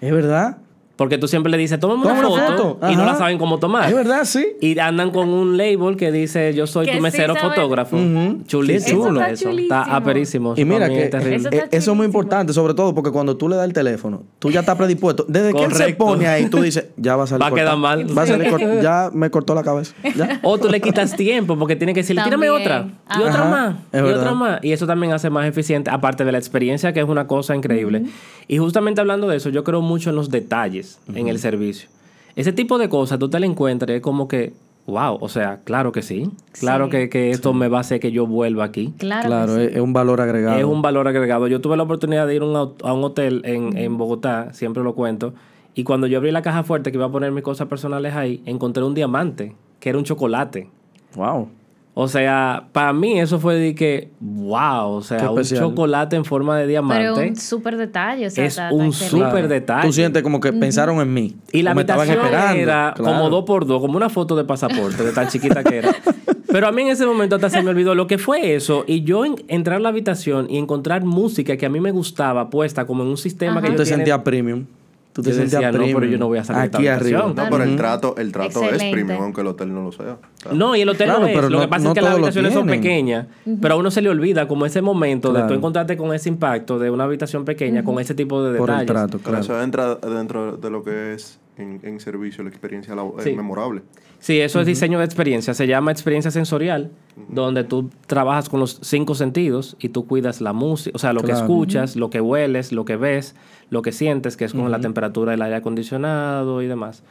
¿Es 0.01 0.11
verdad? 0.13 0.57
Porque 0.97 1.17
tú 1.19 1.27
siempre 1.27 1.51
le 1.51 1.57
dices, 1.59 1.79
una 1.79 1.81
Toma 1.81 2.05
una 2.13 2.23
foto, 2.23 2.77
foto. 2.79 2.91
y 2.91 2.97
no 2.97 3.05
la 3.05 3.15
saben 3.17 3.39
cómo 3.39 3.59
tomar. 3.59 3.89
¿Es 3.89 3.95
verdad? 3.95 4.25
Sí. 4.25 4.47
Y 4.61 4.79
andan 4.79 5.11
con 5.11 5.31
un 5.31 5.57
label 5.57 5.97
que 5.97 6.13
dice, 6.13 6.53
yo 6.55 6.67
soy 6.67 6.87
Que 6.87 6.97
tu 6.97 7.03
mesero 7.03 7.35
fotógrafo. 7.35 7.97
Ujú. 7.97 8.43
Chulísimo. 8.47 9.03
Qué 9.03 9.09
chulo. 9.09 9.21
Eso 9.23 9.31
está 9.31 9.33
Está 9.33 9.51
chulísimo. 9.51 9.97
aperísimo. 9.97 10.55
Y 10.57 10.65
mira 10.65 10.89
que 10.89 11.05
es 11.05 11.11
terrible. 11.11 11.37
Eso 11.37 11.49
está 11.49 11.65
eso 11.65 11.67
es 11.67 11.73
muy 11.73 11.81
chulísimo. 11.81 12.05
importante, 12.05 12.53
sobre 12.53 12.75
todo 12.75 12.95
porque 12.95 13.11
cuando 13.11 13.37
tú 13.37 13.49
le 13.49 13.57
das 13.57 13.65
el 13.65 13.73
teléfono, 13.73 14.23
tú 14.39 14.51
ya 14.51 14.61
estás 14.61 14.77
predispuesto. 14.77 15.25
Desde 15.29 15.53
que 15.55 15.65
él 15.65 15.73
se 15.73 15.79
Correcto. 15.79 16.05
pone 16.05 16.27
ahí, 16.29 16.47
tú 16.51 16.61
dices, 16.61 16.87
ya 16.97 17.17
va 17.17 17.25
a 17.25 17.27
salir 17.27 17.43
Va 17.43 17.47
a 17.49 17.55
quedar 17.55 17.77
mal. 17.79 18.07
Va 18.17 18.23
a 18.23 18.27
salir. 18.27 18.53
Ya 18.83 19.11
me 19.13 19.31
cortó 19.31 19.55
la 19.55 19.63
cabeza. 19.63 19.95
Ya. 20.15 20.41
O 20.43 20.59
tú 20.59 20.69
le 20.69 20.81
quitas 20.81 21.17
tiempo 21.17 21.59
porque 21.59 21.75
tiene 21.77 21.95
que 21.95 22.01
decirle, 22.01 22.23
tírame 22.23 22.51
otra. 22.51 22.87
Y 23.09 23.13
Ajá. 23.13 23.23
otra 23.23 23.45
más. 23.45 23.75
Es 23.93 24.01
y 24.01 24.03
verdad. 24.03 24.19
otra 24.21 24.35
más. 24.35 24.65
Y 24.65 24.73
eso 24.73 24.87
también 24.87 25.13
hace 25.13 25.31
más 25.31 25.47
eficiente, 25.47 25.91
aparte 25.91 26.25
de 26.25 26.33
la 26.33 26.39
experiencia, 26.39 26.93
que 26.93 27.01
es 27.01 27.09
una 27.09 27.27
cosa 27.27 27.57
increíble. 27.57 28.03
Y 28.49 28.59
justamente 28.59 29.01
hablando 29.01 29.29
de 29.29 29.37
eso, 29.37 29.49
yo 29.49 29.65
creo 29.65 29.81
mucho 29.81 30.11
en 30.11 30.17
los 30.17 30.29
detalles 30.31 30.82
en 31.15 31.29
el 31.29 31.39
servicio. 31.39 31.89
Ese 32.37 32.53
tipo 32.53 32.79
de 32.79 32.89
cosas 32.89 33.19
tú 33.19 33.29
te 33.29 33.39
la 33.41 33.47
encuentras 33.47 33.91
y 33.91 33.95
es 33.97 34.01
como 34.01 34.27
que, 34.29 34.53
wow, 34.87 35.19
o 35.21 35.29
sea, 35.29 35.61
claro 35.65 35.93
que 35.93 36.01
sí. 36.03 36.31
Claro 36.59 36.87
Sí. 36.87 36.91
que, 36.93 37.09
que 37.11 37.31
esto 37.31 37.53
me 37.53 37.69
va 37.69 37.79
a 37.79 37.81
hacer 37.83 38.01
que 38.01 38.11
yo 38.11 38.27
vuelva 38.27 38.65
aquí. 38.65 38.95
Claro. 38.99 39.29
Claro, 39.29 39.57
que 39.57 39.65
es, 39.67 39.75
es 39.77 39.81
un 39.81 39.93
valor 39.93 40.21
agregado. 40.21 40.59
Es 40.59 40.65
un 40.65 40.81
valor 40.83 41.09
agregado. 41.09 41.47
Yo 41.49 41.61
tuve 41.61 41.77
la 41.77 41.83
oportunidad 41.83 42.27
de 42.27 42.35
ir 42.37 42.43
a 42.43 42.47
un, 42.47 42.55
au- 42.55 42.75
a 42.83 42.93
un 42.95 43.05
hotel 43.05 43.43
en, 43.45 43.77
en 43.77 43.99
Bogotá, 43.99 44.53
siempre 44.55 44.83
lo 44.83 44.95
cuento, 44.95 45.35
y 45.75 45.85
cuando 45.85 46.07
yo 46.07 46.19
abrí 46.19 46.31
la 46.31 46.43
caja 46.43 46.63
fuerte 46.65 46.91
que 46.91 46.97
iba 46.99 47.07
a 47.07 47.13
poner 47.13 47.33
mis 47.33 47.43
cosas 47.45 47.69
personales 47.69 48.15
ahí, 48.15 48.43
encontré 48.47 48.83
un 48.83 48.95
diamante, 48.95 49.55
que 49.81 49.89
era 49.91 49.99
un 49.99 50.05
chocolate. 50.05 50.69
Wow. 51.15 51.49
O 51.95 52.09
sea, 52.09 52.69
para 52.73 52.95
mí 52.95 53.21
eso 53.21 53.39
fue 53.39 53.55
de 53.57 53.75
que, 53.75 54.09
wow, 54.21 54.93
o 54.93 55.03
sea, 55.03 55.31
un 55.31 55.43
chocolate 55.43 56.17
en 56.17 56.25
forma 56.25 56.57
de 56.57 56.63
Pero 56.63 56.71
diamante 56.71 57.29
un 57.29 57.37
súper 57.37 57.77
detalle. 57.77 58.29
O 58.29 58.31
sea, 58.31 58.47
es 58.47 58.53
está- 58.55 58.73
un 58.73 58.95
súper 58.95 59.47
detalle. 59.47 59.87
Tú 59.89 59.93
sientes 59.93 60.23
como 60.23 60.41
que 60.41 60.55
pensaron 60.55 60.99
en 61.03 61.13
mí. 61.13 61.37
Y 61.53 61.61
la 61.61 61.73
habitación 61.73 62.17
esperando. 62.17 62.59
era 62.59 62.95
Claro. 62.97 63.13
como 63.19 63.29
dos 63.29 63.45
por 63.45 63.67
dos, 63.67 63.83
como 63.83 63.99
una 63.99 64.09
foto 64.09 64.35
de 64.37 64.45
pasaporte, 64.45 65.05
de 65.05 65.13
tan 65.13 65.29
chiquita 65.29 65.63
que 65.63 65.77
era. 65.79 65.95
Pero 66.51 66.67
a 66.67 66.73
mí 66.73 66.81
en 66.83 66.89
ese 66.89 67.05
momento 67.05 67.37
hasta 67.37 67.51
se 67.51 67.63
me 67.63 67.69
olvidó 67.71 67.95
lo 67.95 68.07
que 68.07 68.17
fue 68.17 68.55
eso. 68.55 68.85
Y 68.87 69.03
yo 69.03 69.27
en- 69.27 69.37
entrar 69.49 69.77
a 69.77 69.81
la 69.81 69.91
habitación 69.91 70.47
y 70.49 70.57
encontrar 70.57 71.05
música 71.05 71.59
que 71.59 71.67
a 71.67 71.69
mí 71.69 71.79
me 71.81 71.91
gustaba 71.91 72.49
puesta 72.49 72.87
como 72.87 73.03
en 73.03 73.11
un 73.11 73.17
sistema 73.19 73.61
que 73.61 73.67
Tú 73.67 73.73
yo 73.73 73.79
te 73.79 73.85
tiene- 73.85 73.97
sentías 73.99 74.19
premium. 74.21 74.65
Tú 75.13 75.21
te 75.23 75.29
Yo 75.31 75.37
sentías 75.37 75.61
decía, 75.61 75.73
no, 75.73 75.85
pero 76.01 76.07
yo 76.11 76.17
no 76.19 76.27
voy 76.29 76.39
a 76.39 76.45
salir 76.45 76.63
Aquí 76.75 76.87
arriba. 76.89 77.31
No, 77.35 77.35
pero 77.51 77.65
el 77.65 77.77
trato, 77.77 78.15
el 78.17 78.33
trato 78.33 78.63
es 78.65 78.83
premium, 78.83 79.21
aunque 79.23 79.43
el 79.43 79.47
hotel 79.49 79.75
no 79.75 79.83
lo 79.83 79.93
sea. 79.93 80.17
Claro. 80.41 80.57
No, 80.57 80.75
y 80.75 80.81
el 80.81 80.89
hotel 80.89 81.07
Claro, 81.09 81.21
no 81.21 81.27
es. 81.27 81.35
pero 81.35 81.51
Lo 81.51 81.57
no- 81.59 81.63
que 81.65 81.69
pasa 81.69 81.85
no 81.85 81.91
es 81.91 81.95
que 81.95 82.01
las 82.01 82.15
habitaciones 82.15 82.53
son 82.55 82.67
pequeñas, 82.67 83.27
pero 83.61 83.75
a 83.75 83.77
uno 83.77 83.91
se 83.91 84.01
le 84.01 84.09
olvida 84.09 84.49
como 84.49 84.65
ese 84.65 84.81
momento 84.81 85.33
de 85.35 85.43
tú 85.43 85.53
encontrarte 85.55 85.97
con 85.99 86.15
ese 86.15 86.31
impacto 86.31 86.79
de 86.79 86.91
una 86.91 87.05
habitación 87.05 87.45
pequeña, 87.45 87.85
con 87.85 87.99
ese 88.01 88.15
tipo 88.15 88.43
de 88.43 88.57
Por 88.59 88.71
el 88.71 88.79
detalles. 88.79 88.87
trato, 88.87 89.19
Pero 89.19 89.23
claro. 89.39 89.41
eso 89.45 89.63
entra 89.63 89.95
dentro 89.97 90.57
de 90.57 90.71
lo 90.71 90.83
que 90.83 91.13
es 91.15 91.39
en, 91.59 91.81
en 91.83 92.01
servicio, 92.01 92.43
la 92.43 92.49
experiencia 92.49 92.95
eh, 92.95 93.23
Sí. 93.23 93.35
memorable. 93.35 93.83
Sí, 94.19 94.41
eso 94.41 94.61
es 94.61 94.67
diseño 94.67 94.99
de 95.01 95.05
experiencia. 95.05 95.53
Se 95.53 95.67
llama 95.67 95.91
experiencia 95.91 96.31
sensorial, 96.31 96.91
donde 97.29 97.65
tú 97.65 97.91
trabajas 98.07 98.49
con 98.49 98.61
los 98.61 98.79
cinco 98.83 99.15
sentidos 99.17 99.77
y 99.81 99.89
tú 99.91 100.07
cuidas 100.07 100.41
la 100.41 100.53
música, 100.53 100.93
o 100.95 100.99
sea, 100.99 101.13
lo 101.13 101.23
que 101.23 101.33
escuchas, 101.33 101.97
lo 101.97 102.09
que 102.09 102.21
hueles, 102.21 102.71
lo 102.73 102.85
que 102.85 102.97
ves, 102.97 103.35
lo 103.73 103.81
que 103.81 103.91
sientes, 103.91 104.37
que 104.37 104.45
es 104.45 104.53
con 104.53 104.71
la 104.71 104.81
temperatura 104.81 105.31
del 105.31 105.41
aire 105.41 105.57
acondicionado 105.57 106.61
y 106.61 106.67
demás. 106.67 107.03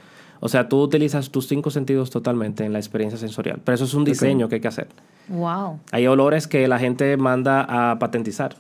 O 0.42 0.48
sea, 0.48 0.70
tú 0.70 0.80
utilizas 0.80 1.32
tus 1.32 1.48
cinco 1.48 1.72
sentidos 1.72 2.12
totalmente 2.12 2.64
en 2.64 2.72
la 2.72 2.78
experiencia 2.78 3.18
sensorial. 3.18 3.60
Pero 3.66 3.74
eso 3.74 3.86
es 3.86 3.96
un 3.96 4.06
diseño 4.06 4.48
que 4.48 4.56
hay 4.56 4.62
que 4.62 4.68
hacer. 4.68 4.88
Wow. 5.28 5.80
Hay 5.92 6.06
olores 6.06 6.48
que 6.48 6.68
la 6.68 6.78
gente 6.78 7.18
manda 7.18 7.66
a 7.92 7.98
patentizar. 7.98 8.56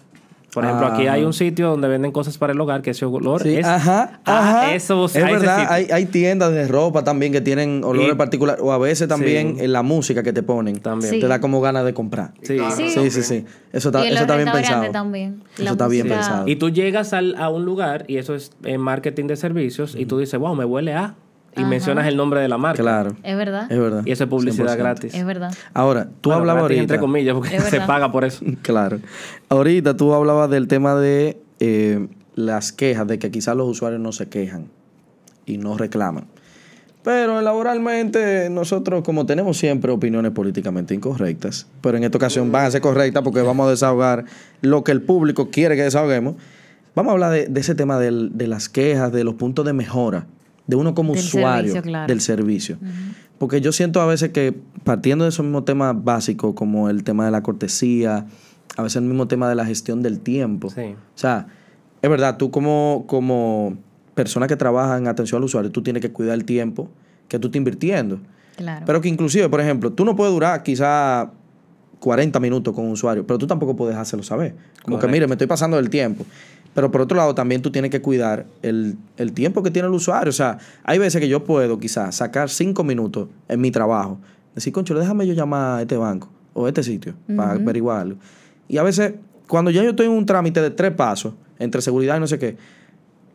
Por 0.54 0.66
ejemplo, 0.66 0.88
aquí 0.88 1.08
hay 1.08 1.24
un 1.24 1.32
sitio 1.32 1.70
donde 1.70 1.88
venden 1.88 2.12
cosas 2.12 2.38
para 2.38 2.52
el 2.52 2.60
hogar 2.60 2.82
que 2.82 2.90
ese 2.90 3.06
olor 3.06 3.42
Sí, 3.42 3.56
es 3.56 3.66
ajá, 3.66 4.20
Ah, 4.26 4.40
ajá. 4.66 4.76
eso, 4.76 5.06
es 5.06 5.16
a 5.16 5.20
verdad, 5.26 5.68
hay, 5.70 5.88
hay 5.92 6.06
tiendas 6.08 6.52
de 6.52 6.68
ropa 6.68 7.04
también 7.06 7.32
que 7.32 7.40
tienen 7.40 7.84
olores 7.86 8.12
Y- 8.12 8.16
particulares. 8.16 8.62
O 8.64 8.74
a 8.74 8.78
veces 8.78 9.08
también 9.08 9.56
Sí. 9.58 9.64
en 9.64 9.72
la 9.74 9.82
música 9.82 10.24
que 10.24 10.34
te 10.34 10.44
ponen. 10.44 10.80
También. 10.80 11.14
Sí. 11.14 11.20
Te 11.22 11.28
da 11.28 11.40
como 11.40 11.62
ganas 11.62 11.86
de 11.86 11.94
comprar. 11.94 12.34
Sí. 12.42 12.58
Sí. 12.76 12.90
Sí, 12.90 13.10
sí, 13.12 13.24
sí. 13.24 13.46
Eso 13.72 13.90
está, 13.90 14.06
y 14.06 14.10
eso 14.12 14.22
está 14.22 14.36
bien 14.36 14.52
pensado. 14.52 14.92
también. 14.92 15.42
Eso 15.54 15.64
La 15.64 15.72
está 15.72 15.88
bien 15.88 16.08
pensado. 16.10 16.48
Y 16.48 16.58
tú 16.58 16.70
llegas 16.70 17.14
al- 17.14 17.36
a 17.38 17.50
un 17.50 17.64
lugar, 17.64 18.04
y 18.08 18.18
eso 18.18 18.36
es 18.36 18.52
en 18.66 18.82
marketing 18.82 19.28
de 19.28 19.38
servicios, 19.38 19.96
y 19.98 20.06
tú 20.06 20.18
dices, 20.20 20.38
wow, 20.40 20.54
me 20.56 20.66
huele 20.66 20.94
a. 20.94 21.16
y 21.58 21.64
mencionas 21.66 22.08
el 22.08 22.16
nombre 22.18 22.40
de 22.42 22.48
la 22.48 22.58
marca. 22.58 22.82
Claro. 22.82 23.16
Es 23.24 23.36
verdad. 23.36 23.72
Es 23.72 23.78
verdad. 23.80 24.04
Y 24.06 24.12
eso 24.12 24.24
es 24.24 24.30
publicidad 24.30 24.76
100%. 24.76 24.78
gratis. 24.78 25.14
Es 25.14 25.26
verdad. 25.26 25.54
Ahora, 25.74 26.06
tú 26.22 26.30
Bueno, 26.30 26.40
hablabas 26.42 26.62
ahorita. 26.64 26.82
entre 26.82 27.00
comillas, 27.00 27.36
porque 27.36 27.60
se 27.60 27.82
paga 27.82 28.12
por 28.12 28.24
eso. 28.26 28.46
Claro. 28.62 29.00
Ahorita 29.50 29.96
tú 29.98 30.14
hablabas 30.14 30.50
del 30.50 30.68
tema 30.68 30.96
de 30.96 31.38
eh, 31.60 32.08
las 32.36 32.72
quejas, 32.72 33.06
de 33.08 33.20
que 33.20 33.32
quizás 33.32 33.56
los 33.56 33.68
usuarios 33.68 34.00
no 34.02 34.12
se 34.12 34.30
quejan 34.30 34.68
y 35.46 35.58
no 35.58 35.78
reclaman. 35.78 36.26
Pero 37.04 37.42
laboralmente 37.42 38.48
nosotros, 38.52 39.04
como 39.04 39.26
tenemos 39.26 39.58
siempre 39.58 39.92
opiniones 39.92 40.32
políticamente 40.34 40.94
incorrectas, 40.94 41.65
pero 41.82 41.98
en 41.98 42.04
esta 42.04 42.17
ocasión 42.17 42.52
van 42.52 42.65
a 42.65 42.71
ser 42.71 42.82
correctas 42.82 43.23
porque 43.23 43.42
vamos 43.42 43.67
a 43.67 43.71
desahogar 43.71 44.25
lo 44.62 44.84
que 44.84 44.92
el 44.92 45.02
público 45.02 45.50
quiere 45.50 45.75
que 45.75 45.82
desahoguemos, 45.82 46.36
vamos 46.94 47.10
a 47.10 47.13
hablar 47.13 47.32
de, 47.32 47.48
de 47.48 47.60
ese 47.60 47.73
tema 47.73 47.98
del- 47.98 48.38
de 48.38 48.46
las 48.48 48.69
quejas, 48.69 49.12
de 49.12 49.23
los 49.23 49.34
puntos 49.34 49.65
de 49.65 49.73
mejora, 49.73 50.28
de 50.68 50.76
uno 50.76 50.94
como 50.94 51.14
Del 51.14 51.24
usuario 51.24 51.74
servicio, 51.74 51.82
claro. 51.82 52.08
del 52.08 52.22
servicio. 52.22 52.78
Porque 53.38 53.62
yo 53.62 53.72
siento 53.72 54.02
a 54.02 54.06
veces 54.06 54.30
que 54.30 54.56
partiendo 54.84 55.26
de 55.26 55.30
esos 55.30 55.46
mismos 55.46 55.66
temas 55.66 55.96
básicos, 56.04 56.54
como 56.54 56.90
el 56.90 57.04
tema 57.04 57.26
de 57.26 57.32
la 57.32 57.42
cortesía, 57.42 58.28
a 58.78 58.84
veces 58.84 58.98
el 58.98 59.04
mismo 59.04 59.28
tema 59.28 59.50
de 59.50 59.56
la 59.56 59.66
gestión 59.66 60.02
del 60.02 60.20
tiempo. 60.20 60.70
Sí. 60.70 60.82
O 60.82 61.18
sea, 61.18 61.48
es 62.02 62.10
verdad, 62.10 62.38
tú 62.38 62.52
como, 62.52 63.06
como 63.08 63.78
persona 64.14 64.48
que 64.48 64.56
trabaja 64.56 64.98
en 64.98 65.08
atención 65.08 65.40
al 65.40 65.46
usuario, 65.46 65.72
tú 65.72 65.82
tienes 65.82 66.02
que 66.02 66.12
cuidar 66.12 66.36
el 66.36 66.46
tiempo 66.46 66.90
que 67.28 67.40
tú 67.40 67.48
estás 67.48 67.58
invirtiendo. 67.58 68.20
Claro. 68.58 68.86
Pero 68.86 69.02
que 69.02 69.10
inclusive, 69.10 69.50
por 69.50 69.62
ejemplo, 69.62 69.92
tú 69.92 70.06
no 70.06 70.16
puedes 70.16 70.34
durar 70.34 70.62
quizá 70.64 71.32
40 72.00 72.40
minutos 72.40 72.74
con 72.74 72.86
un 72.86 72.92
usuario, 72.92 73.26
pero 73.26 73.38
tú 73.38 73.48
tampoco 73.48 73.76
puedes 73.76 73.96
hacerlo 73.96 74.24
saber. 74.24 74.56
Como 74.84 75.00
que, 75.00 75.08
mire, 75.08 75.28
me 75.28 75.34
estoy 75.34 75.48
pasando 75.48 75.78
del 75.78 75.90
tiempo. 75.90 76.26
Pero 76.74 76.90
por 76.92 77.02
otro 77.02 77.17
lado, 77.17 77.36
también 77.36 77.62
tú 77.62 77.72
tienes 77.72 77.92
que 77.92 78.02
cuidar 78.02 78.46
el, 78.62 78.98
el 79.17 79.34
tiempo 79.34 79.62
que 79.62 79.72
tiene 79.72 79.88
el 79.88 79.94
usuario. 79.94 80.30
O 80.30 80.34
sea, 80.34 80.58
hay 80.84 81.00
veces 81.00 81.19
que 81.19 81.28
yo 81.28 81.44
puedo 81.44 81.80
quizás 81.80 82.15
sacar 82.15 82.50
5 82.50 82.84
minutos 82.84 83.28
en 83.50 83.60
mi 83.60 83.72
trabajo. 83.72 84.19
Decir, 84.56 84.72
concho, 84.74 84.96
déjame 84.96 85.28
yo 85.28 85.34
llamar 85.34 85.80
a 85.80 85.82
este 85.82 85.98
banco 85.98 86.30
o 86.54 86.65
a 86.65 86.69
este 86.69 86.84
sitio 86.84 87.13
para 87.36 87.52
averiguarlo. 87.52 88.17
Y 88.67 88.78
a 88.78 88.84
veces, 88.84 89.13
cuando 89.48 89.72
ya 89.72 89.84
yo 89.84 89.92
estoy 89.92 90.06
en 90.06 90.13
un 90.13 90.26
trámite 90.26 90.62
de 90.62 90.72
tres 90.72 90.92
pasos, 90.92 91.34
entre 91.60 91.82
seguridad 91.82 92.17
y 92.17 92.19
no 92.19 92.28
sé 92.28 92.40
qué, 92.40 92.58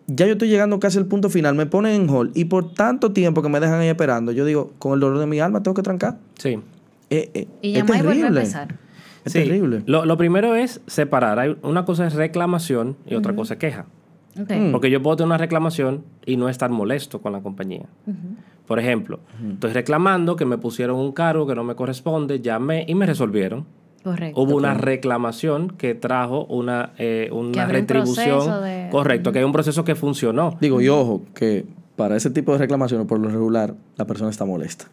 ya 0.06 0.26
yo 0.26 0.32
estoy 0.32 0.48
llegando 0.48 0.78
casi 0.78 0.98
al 0.98 1.06
punto 1.06 1.28
final, 1.28 1.54
me 1.54 1.66
ponen 1.66 2.00
en 2.00 2.10
hold 2.10 2.36
y 2.36 2.46
por 2.46 2.72
tanto 2.72 3.12
tiempo 3.12 3.42
que 3.42 3.48
me 3.48 3.60
dejan 3.60 3.80
ahí 3.80 3.88
esperando, 3.88 4.32
yo 4.32 4.44
digo, 4.44 4.72
con 4.78 4.94
el 4.94 5.00
dolor 5.00 5.18
de 5.18 5.26
mi 5.26 5.40
alma 5.40 5.62
tengo 5.62 5.74
que 5.74 5.82
trancar. 5.82 6.18
Sí. 6.38 6.58
Eh, 7.10 7.30
eh, 7.34 7.48
y 7.62 7.72
es 7.72 7.78
llamar 7.78 7.96
y 7.96 8.02
volver 8.02 8.12
a 8.12 8.20
terrible. 8.20 8.40
empezar. 8.40 8.85
Es 9.26 9.32
Sí. 9.32 9.40
terrible. 9.40 9.82
Lo, 9.86 10.04
lo 10.06 10.16
primero 10.16 10.54
es 10.54 10.80
separar. 10.86 11.38
Hay, 11.38 11.56
una 11.62 11.84
cosa 11.84 12.06
es 12.06 12.14
reclamación 12.14 12.96
y 13.06 13.14
otra 13.14 13.34
cosa 13.36 13.54
es 13.54 13.60
queja. 13.60 13.86
Ok. 14.40 14.50
Mm. 14.50 14.72
Porque 14.72 14.90
yo 14.90 15.02
puedo 15.02 15.16
tener 15.16 15.26
una 15.26 15.38
reclamación 15.38 16.04
y 16.24 16.36
no 16.36 16.48
estar 16.48 16.70
molesto 16.70 17.20
con 17.20 17.32
la 17.32 17.40
compañía. 17.40 17.86
Por 18.66 18.78
ejemplo, 18.80 19.20
estoy 19.52 19.72
reclamando 19.72 20.34
que 20.36 20.44
me 20.44 20.58
pusieron 20.58 20.96
un 20.96 21.12
cargo 21.12 21.46
que 21.46 21.54
no 21.54 21.62
me 21.64 21.74
corresponde, 21.74 22.40
llamé 22.40 22.84
y 22.88 22.94
me 22.94 23.06
resolvieron. 23.06 23.64
Correcto. 24.02 24.40
Hubo 24.40 24.56
una 24.56 24.74
reclamación 24.74 25.70
que 25.70 25.94
trajo 25.94 26.44
una, 26.46 26.92
eh, 26.98 27.28
una 27.32 27.64
un 27.64 27.70
retribución. 27.70 28.62
de- 28.62 28.88
Correcto, 28.90 29.32
que 29.32 29.38
hay 29.40 29.44
un 29.44 29.52
proceso 29.52 29.84
que 29.84 29.94
funcionó. 29.96 30.56
Digo, 30.60 30.80
y 30.80 30.88
ojo, 30.88 31.22
que 31.34 31.64
para 31.96 32.16
ese 32.16 32.30
tipo 32.30 32.52
de 32.52 32.58
reclamaciones, 32.58 33.06
por 33.06 33.18
lo 33.18 33.28
regular, 33.28 33.74
la 33.96 34.04
persona 34.06 34.30
está 34.30 34.44
molesta. 34.44 34.86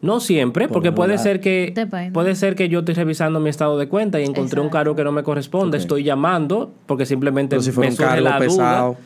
No 0.00 0.20
siempre, 0.20 0.68
Por 0.68 0.74
porque 0.74 0.92
puede 0.92 1.18
ser 1.18 1.40
que 1.40 1.72
Depende. 1.74 2.12
puede 2.12 2.34
ser 2.36 2.54
que 2.54 2.68
yo 2.68 2.80
estoy 2.80 2.94
revisando 2.94 3.40
mi 3.40 3.50
estado 3.50 3.76
de 3.78 3.88
cuenta 3.88 4.20
y 4.20 4.24
encontré 4.24 4.60
un 4.60 4.68
cargo 4.68 4.94
que 4.94 5.02
no 5.02 5.10
me 5.12 5.22
corresponde, 5.24 5.76
estoy 5.78 6.04
llamando 6.04 6.70
porque 6.86 7.04
simplemente 7.04 7.60
si 7.60 7.72
me 7.72 7.90
surge 7.90 8.20
la 8.20 8.38
pesado, 8.38 8.88
duda. 8.92 8.98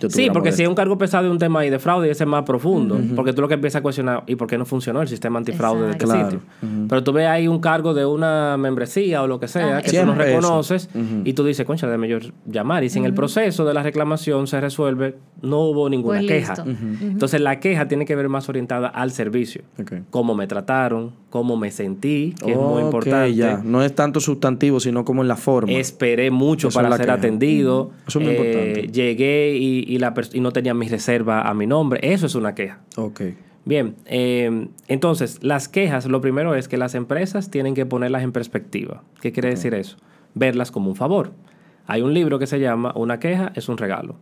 Yo 0.00 0.10
Sí, 0.10 0.28
porque 0.32 0.52
si 0.52 0.62
es 0.62 0.68
un 0.68 0.74
cargo 0.74 0.96
pesado 0.98 1.24
de 1.24 1.30
un 1.30 1.38
tema 1.38 1.60
ahí 1.60 1.70
de 1.70 1.78
fraude, 1.78 2.10
ese 2.10 2.24
es 2.24 2.28
más 2.28 2.44
profundo. 2.44 2.98
Porque 3.14 3.32
tú 3.32 3.42
lo 3.42 3.48
que 3.48 3.54
empiezas 3.54 3.80
a 3.80 3.82
cuestionar, 3.82 4.22
¿y 4.26 4.34
por 4.36 4.46
qué 4.48 4.56
no 4.58 4.64
funcionó 4.64 5.02
el 5.02 5.08
sistema 5.08 5.38
antifraude 5.38 5.84
de 5.86 5.90
este 5.92 6.04
Exacto. 6.04 6.30
sitio? 6.30 6.40
Claro. 6.60 6.86
Pero 6.88 7.04
tú 7.04 7.12
ves 7.12 7.26
ahí 7.26 7.48
un 7.48 7.60
cargo 7.60 7.94
de 7.94 8.04
una 8.06 8.56
membresía 8.56 9.22
o 9.22 9.26
lo 9.26 9.38
que 9.40 9.48
sea, 9.48 9.78
Ah, 9.78 9.82
que 9.82 9.90
tú 9.98 10.06
no 10.06 10.14
reconoces, 10.14 10.88
y 11.24 11.32
tú 11.34 11.44
dices, 11.44 11.64
concha, 11.66 11.86
déjame 11.86 12.08
yo 12.08 12.18
llamar. 12.46 12.84
Y 12.84 12.88
si 12.90 12.98
en 12.98 13.04
el 13.04 13.14
proceso 13.14 13.64
de 13.64 13.74
la 13.74 13.82
reclamación 13.82 14.46
se 14.46 14.60
resuelve, 14.60 15.16
no 15.42 15.60
hubo 15.60 15.88
ninguna 15.88 16.18
Pues 16.20 16.28
queja. 16.30 16.54
Entonces 17.00 17.40
la 17.40 17.60
queja 17.60 17.88
tiene 17.88 18.04
que 18.06 18.14
ver 18.16 18.28
más 18.28 18.48
orientada 18.48 18.88
al 18.88 19.10
servicio. 19.10 19.62
Ok. 19.80 19.92
Cómo 20.10 20.34
me 20.34 20.46
trataron, 20.46 21.12
cómo 21.30 21.56
me 21.56 21.70
sentí, 21.70 22.34
que 22.44 22.52
es 22.52 22.56
muy 22.56 22.82
importante. 22.82 23.34
ya. 23.34 23.60
No 23.64 23.82
es 23.82 23.94
tanto 23.94 24.20
sustantivo, 24.20 24.80
sino 24.80 25.04
como 25.04 25.22
en 25.22 25.28
la 25.28 25.36
forma. 25.36 25.72
Esperé 25.72 26.30
mucho 26.30 26.68
Eso 26.68 26.78
para 26.80 26.90
ser 26.96 27.06
queja. 27.06 27.18
atendido. 27.18 27.90
Eso 28.06 28.18
es 28.18 28.24
muy 28.24 28.34
Eh, 28.34 28.36
importante. 28.36 28.88
Llegué 28.92 29.56
y, 29.56 29.89
y 29.94 29.98
la 29.98 30.14
pers- 30.14 30.34
y 30.34 30.40
no 30.40 30.52
tenía 30.52 30.74
mi 30.74 30.88
reserva 30.88 31.42
a 31.48 31.54
mi 31.54 31.66
nombre. 31.66 32.00
Eso 32.02 32.26
es 32.26 32.34
una 32.34 32.54
queja. 32.54 32.80
Ok. 32.96 33.20
Bien, 33.64 33.94
eh, 34.06 34.68
entonces 34.88 35.42
las 35.42 35.68
quejas, 35.68 36.06
lo 36.06 36.20
primero 36.20 36.54
es 36.54 36.66
que 36.68 36.78
las 36.78 36.94
empresas 36.94 37.50
tienen 37.50 37.74
que 37.74 37.84
ponerlas 37.86 38.22
en 38.22 38.32
perspectiva. 38.32 39.02
¿Qué 39.20 39.32
quiere 39.32 39.50
decir 39.50 39.74
eso? 39.74 39.96
Verlas 40.34 40.70
como 40.70 40.88
un 40.90 40.96
favor. 40.96 41.32
Hay 41.86 42.02
un 42.02 42.14
libro 42.14 42.38
que 42.38 42.46
se 42.46 42.58
llama 42.60 42.92
Una 42.94 43.18
queja 43.18 43.52
es 43.54 43.68
un 43.68 43.76
regalo. 43.76 44.16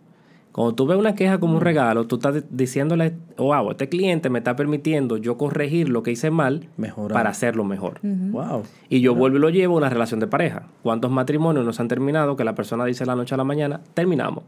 Cuando 0.51 0.75
tú 0.75 0.87
ves 0.87 0.99
una 0.99 1.15
queja 1.15 1.39
como 1.39 1.55
un 1.55 1.61
regalo, 1.61 2.07
tú 2.09 2.17
estás 2.17 2.43
diciéndole, 2.51 3.15
wow, 3.37 3.71
este 3.71 3.89
cliente 3.89 4.29
me 4.29 4.39
está 4.39 4.57
permitiendo 4.57 5.17
yo 5.19 5.37
corregir 5.37 5.89
lo 5.89 6.03
que 6.03 6.11
hice 6.11 6.31
mal 6.33 6.69
Mejorar. 6.77 7.13
para 7.13 7.31
hacerlo 7.31 7.63
mejor. 7.65 8.01
Wow. 8.03 8.65
Y 8.89 9.01
yo 9.01 9.15
vuelvo 9.15 9.37
y 9.37 9.41
lo 9.41 9.51
llevo 9.51 9.75
a 9.75 9.79
una 9.79 9.89
relación 9.89 10.19
de 10.19 10.27
pareja. 10.27 10.65
¿Cuántos 10.83 11.13
matrimonios 11.13 11.65
nos 11.65 11.79
han 11.79 11.87
terminado 11.87 12.35
que 12.35 12.43
la 12.43 12.57
persona 12.57 12.85
dice 12.87 13.07
la 13.07 13.15
noche 13.15 13.35
a 13.35 13.39
la 13.39 13.45
mañana, 13.45 13.83
terminamos? 13.95 14.43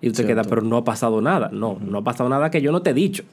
Y 0.00 0.08
usted 0.08 0.24
Cierto. 0.26 0.42
queda, 0.42 0.48
pero 0.54 0.62
no 0.62 0.76
ha 0.76 0.84
pasado 0.84 1.20
nada. 1.20 1.50
No, 1.52 1.78
no 1.84 1.98
ha 1.98 2.04
pasado 2.04 2.28
nada 2.28 2.50
que 2.50 2.60
yo 2.62 2.70
no 2.72 2.82
te 2.82 2.90
he 2.90 2.94
dicho. 2.94 3.24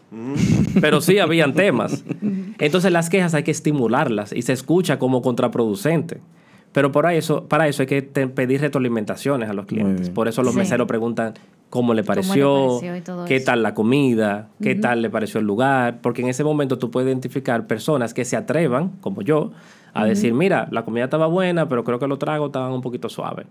pero 0.82 1.02
sí 1.02 1.20
habían 1.20 1.54
temas. 1.54 2.04
Entonces 2.60 2.92
las 2.92 3.10
quejas 3.10 3.34
hay 3.34 3.44
que 3.44 3.52
estimularlas 3.52 4.34
y 4.34 4.42
se 4.42 4.54
escucha 4.54 4.98
como 5.00 5.22
contraproducente. 5.22 6.20
Pero 6.72 6.92
para 6.92 7.14
eso, 7.14 7.46
para 7.46 7.68
eso 7.70 7.84
hay 7.84 7.88
que 7.88 8.02
te- 8.02 8.28
pedir 8.28 8.60
retroalimentaciones 8.60 9.50
a 9.50 9.54
los 9.54 9.66
clientes. 9.66 10.10
Por 10.10 10.28
eso 10.28 10.44
los 10.44 10.54
Sí. 10.54 10.60
meseros 10.60 10.88
preguntan 10.88 11.34
cómo 11.70 11.94
le 11.94 12.04
pareció, 12.04 12.80
qué 13.28 13.36
eso. 13.38 13.46
tal 13.46 13.64
la 13.64 13.74
comida, 13.74 14.50
qué 14.62 14.76
tal 14.76 15.02
le 15.02 15.10
pareció 15.10 15.40
el 15.40 15.46
lugar, 15.46 16.00
porque 16.02 16.22
en 16.22 16.28
ese 16.30 16.44
momento 16.44 16.78
tú 16.78 16.92
puedes 16.92 17.08
identificar 17.08 17.66
personas 17.68 18.14
que 18.14 18.26
se 18.26 18.36
atrevan, 18.36 18.90
como 19.02 19.22
yo, 19.22 19.52
a 19.94 20.04
decir, 20.06 20.34
mira, 20.34 20.68
la 20.72 20.84
comida 20.84 21.06
estaba 21.06 21.28
buena, 21.28 21.70
pero 21.70 21.86
creo 21.86 21.98
que 22.00 22.08
los 22.08 22.20
tragos 22.20 22.48
estaban 22.50 22.74
un 22.74 22.82
poquito 22.82 23.08
suaves. 23.08 23.46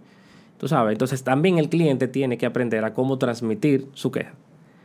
Tú 0.59 0.69
sabes, 0.69 0.93
entonces 0.93 1.23
también 1.25 1.59
el 1.59 1.69
cliente 1.69 2.09
tiene 2.09 2.39
que 2.39 2.47
aprender 2.47 2.85
a 2.85 2.93
cómo 2.95 3.19
transmitir 3.19 3.87
su 3.95 4.11
queja. 4.11 4.33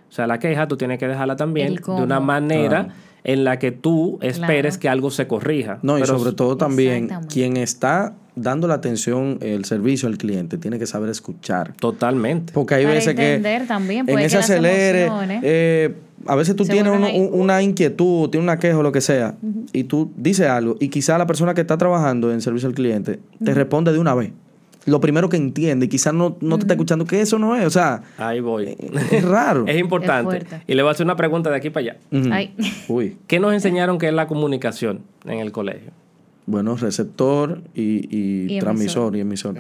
O 0.09 0.11
sea, 0.11 0.25
la 0.27 0.39
queja 0.39 0.67
tú 0.67 0.75
tienes 0.77 0.97
que 0.97 1.07
dejarla 1.07 1.35
también 1.35 1.75
de 1.75 1.91
una 1.91 2.19
manera 2.19 2.85
Claro. 2.85 2.99
en 3.23 3.43
la 3.43 3.59
que 3.59 3.71
tú 3.71 4.17
esperes 4.21 4.73
Claro. 4.77 4.81
que 4.81 4.89
algo 4.89 5.11
se 5.11 5.27
corrija. 5.27 5.77
No, 5.83 5.99
y 5.99 6.05
sobre 6.05 6.31
todo 6.33 6.57
también, 6.57 7.09
quien 7.31 7.57
está 7.57 8.13
dando 8.35 8.67
la 8.67 8.75
atención, 8.75 9.37
el 9.41 9.65
servicio 9.65 10.07
al 10.07 10.17
cliente, 10.17 10.57
tiene 10.57 10.79
que 10.79 10.87
saber 10.87 11.09
escuchar. 11.09 11.73
Totalmente. 11.75 12.53
Porque 12.53 12.73
hay 12.75 12.83
Para 12.85 12.95
veces 12.95 13.13
que 13.13 13.61
también, 13.67 13.99
en 13.99 14.05
puede 14.07 14.25
ese 14.25 14.37
acelere, 14.37 15.09
eh, 15.43 15.93
a 16.25 16.35
veces 16.35 16.55
tú 16.55 16.65
se 16.65 16.71
tienes 16.71 16.93
una 17.31 17.61
inquietud, 17.61 18.29
tienes 18.29 18.43
una 18.45 18.57
queja 18.57 18.77
o 18.77 18.83
lo 18.83 18.91
que 18.91 19.01
sea, 19.01 19.35
y 19.73 19.83
tú 19.83 20.11
dices 20.15 20.47
algo, 20.47 20.75
y 20.79 20.87
quizá 20.89 21.17
la 21.17 21.27
persona 21.27 21.53
que 21.53 21.61
está 21.61 21.77
trabajando 21.77 22.31
en 22.31 22.41
servicio 22.41 22.67
al 22.67 22.73
cliente 22.75 23.19
te 23.43 23.53
responde 23.53 23.91
de 23.93 23.99
una 23.99 24.15
vez. 24.15 24.31
Lo 24.89 24.99
primero 24.99 25.29
que 25.29 25.37
entiende, 25.37 25.85
y 25.85 25.89
quizás 25.89 26.13
no, 26.13 26.37
no 26.41 26.57
te 26.57 26.63
está 26.63 26.73
escuchando, 26.73 27.05
que 27.05 27.21
eso 27.21 27.39
no 27.39 27.55
es, 27.55 27.65
o 27.65 27.69
sea, 27.69 28.01
Ahí 28.17 28.39
voy. 28.39 28.75
es 29.11 29.23
raro. 29.23 29.63
es 29.67 29.79
importante. 29.79 30.37
Es 30.37 30.45
y 30.67 30.75
le 30.75 30.81
voy 30.81 30.89
a 30.89 30.91
hacer 30.91 31.05
una 31.05 31.15
pregunta 31.15 31.49
de 31.49 31.55
aquí 31.55 31.69
para 31.69 31.91
allá. 31.91 31.97
Ay. 32.31 32.53
Uy. 32.87 33.17
¿Qué 33.27 33.39
nos 33.39 33.53
enseñaron 33.53 33.97
que 33.97 34.07
es 34.07 34.13
la 34.13 34.27
comunicación 34.27 35.01
en 35.25 35.39
el 35.39 35.51
colegio? 35.51 35.91
Bueno, 36.45 36.75
receptor 36.75 37.61
y, 37.75 38.07
y 38.09 38.55
Y 38.55 38.59
transmisor 38.59 39.15
y 39.15 39.19
emisor. 39.19 39.55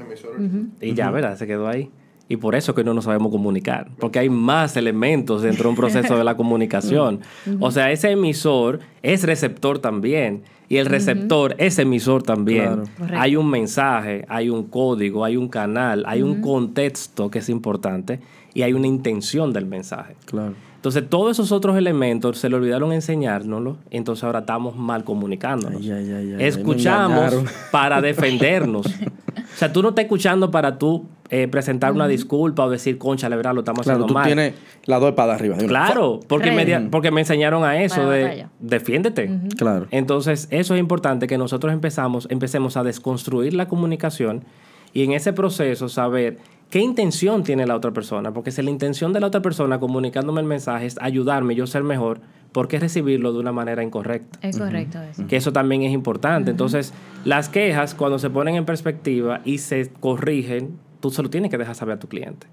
Y 0.81 0.93
ya, 0.95 1.11
¿verdad? 1.11 1.37
Se 1.37 1.45
quedó 1.45 1.67
ahí. 1.67 1.89
Y 2.31 2.37
por 2.37 2.53
eso 2.53 2.75
que 2.75 2.83
no 2.83 2.93
nos 2.93 3.05
sabemos 3.05 3.31
comunicar, 3.31 3.89
porque 3.99 4.19
hay 4.19 4.29
más 4.29 4.77
elementos 4.77 5.41
dentro 5.41 5.63
de 5.63 5.69
un 5.69 5.75
proceso 5.75 6.15
de 6.15 6.23
la 6.23 6.37
comunicación. 6.37 7.21
O 7.59 7.71
sea, 7.71 7.91
ese 7.91 8.11
emisor 8.11 8.79
es 9.01 9.23
receptor 9.23 9.79
también, 9.79 10.43
y 10.69 10.77
el 10.77 10.85
receptor 10.85 11.55
es 11.57 11.79
emisor 11.79 12.21
también. 12.23 12.83
Claro. 12.95 13.19
Hay 13.19 13.35
un 13.35 13.49
mensaje, 13.49 14.23
hay 14.29 14.49
un 14.49 14.65
código, 14.65 15.25
hay 15.25 15.35
un 15.35 15.49
canal, 15.49 16.03
hay 16.05 16.21
un 16.21 16.41
contexto 16.41 17.29
que 17.31 17.39
es 17.39 17.49
importante, 17.49 18.19
y 18.53 18.61
hay 18.61 18.73
una 18.73 18.87
intención 18.87 19.51
del 19.51 19.65
mensaje. 19.65 20.15
Claro. 20.25 20.53
Entonces, 20.79 21.03
todos 21.09 21.31
esos 21.31 21.51
otros 21.51 21.75
elementos 21.77 22.37
se 22.37 22.47
le 22.47 22.55
olvidaron 22.55 22.93
enseñárnoslo, 22.93 23.75
entonces 23.91 24.23
ahora 24.23 24.39
estamos 24.39 24.77
mal 24.77 25.03
comunicándonos. 25.03 25.81
Ay, 25.81 25.91
ay, 25.91 26.11
ay, 26.13 26.35
Escuchamos 26.39 27.35
para 27.71 27.99
defendernos. 27.99 28.85
o 28.87 29.57
sea, 29.57 29.73
tú 29.73 29.81
no 29.81 29.89
estás 29.89 30.05
escuchando 30.05 30.49
para 30.51 30.77
tú 30.77 31.05
eh, 31.29 31.49
presentar 31.49 31.91
una 31.91 32.07
disculpa 32.07 32.63
o 32.63 32.69
decir, 32.69 32.97
concha, 32.97 33.27
la 33.27 33.35
verdad, 33.35 33.53
lo 33.53 33.59
estamos 33.59 33.83
Claro, 33.83 33.97
haciendo 33.97 34.07
tú 34.07 34.13
mal. 34.13 34.25
tienes 34.25 34.53
las 34.85 35.01
dos 35.01 35.09
espadas 35.09 35.35
arriba. 35.37 35.57
Claro, 35.57 36.21
porque 36.29 36.49
me, 36.51 36.65
porque 36.89 37.09
enseñaron 37.09 37.65
a 37.65 37.83
eso 37.83 37.95
Para 37.97 38.11
de 38.11 38.23
batalla. 38.23 38.49
defiéndete. 38.61 39.29
Claro. 39.57 39.87
Entonces, 39.91 40.47
eso 40.49 40.75
es 40.75 40.79
importante 40.79 41.27
que 41.27 41.37
nosotros 41.37 41.73
empezamos, 41.73 42.25
empecemos 42.31 42.77
a 42.77 42.83
desconstruir 42.83 43.53
la 43.53 43.67
comunicación 43.67 44.45
y 44.93 45.03
en 45.03 45.11
ese 45.11 45.33
proceso 45.33 45.89
saber 45.89 46.37
qué 46.69 46.79
intención 46.79 47.43
tiene 47.43 47.65
la 47.65 47.75
otra 47.75 47.91
persona. 47.91 48.33
Porque 48.33 48.51
si 48.51 48.61
la 48.61 48.69
intención 48.69 49.13
de 49.13 49.19
la 49.19 49.27
otra 49.27 49.41
persona 49.41 49.79
comunicándome 49.79 50.41
el 50.41 50.47
mensaje 50.47 50.85
es 50.85 50.97
ayudarme, 51.01 51.55
yo 51.55 51.67
ser 51.67 51.83
mejor, 51.83 52.21
¿por 52.51 52.67
qué 52.67 52.79
recibirlo 52.79 53.33
de 53.33 53.39
una 53.39 53.51
manera 53.51 53.83
incorrecta? 53.83 54.39
Es 54.41 54.57
correcto 54.57 55.01
eso. 55.01 55.27
Que 55.27 55.37
eso 55.37 55.51
también 55.51 55.83
es 55.83 55.91
importante. 55.91 56.51
Entonces, 56.51 56.93
las 57.25 57.49
quejas, 57.49 57.95
cuando 57.95 58.19
se 58.19 58.29
ponen 58.29 58.55
en 58.55 58.65
perspectiva 58.65 59.41
y 59.45 59.59
se 59.59 59.89
corrigen, 59.99 60.77
tú 60.99 61.09
se 61.09 61.23
lo 61.23 61.29
tienes 61.29 61.51
que 61.51 61.57
dejar 61.57 61.75
saber 61.75 61.95
a 61.95 61.99
tu 61.99 62.07
cliente. 62.07 62.47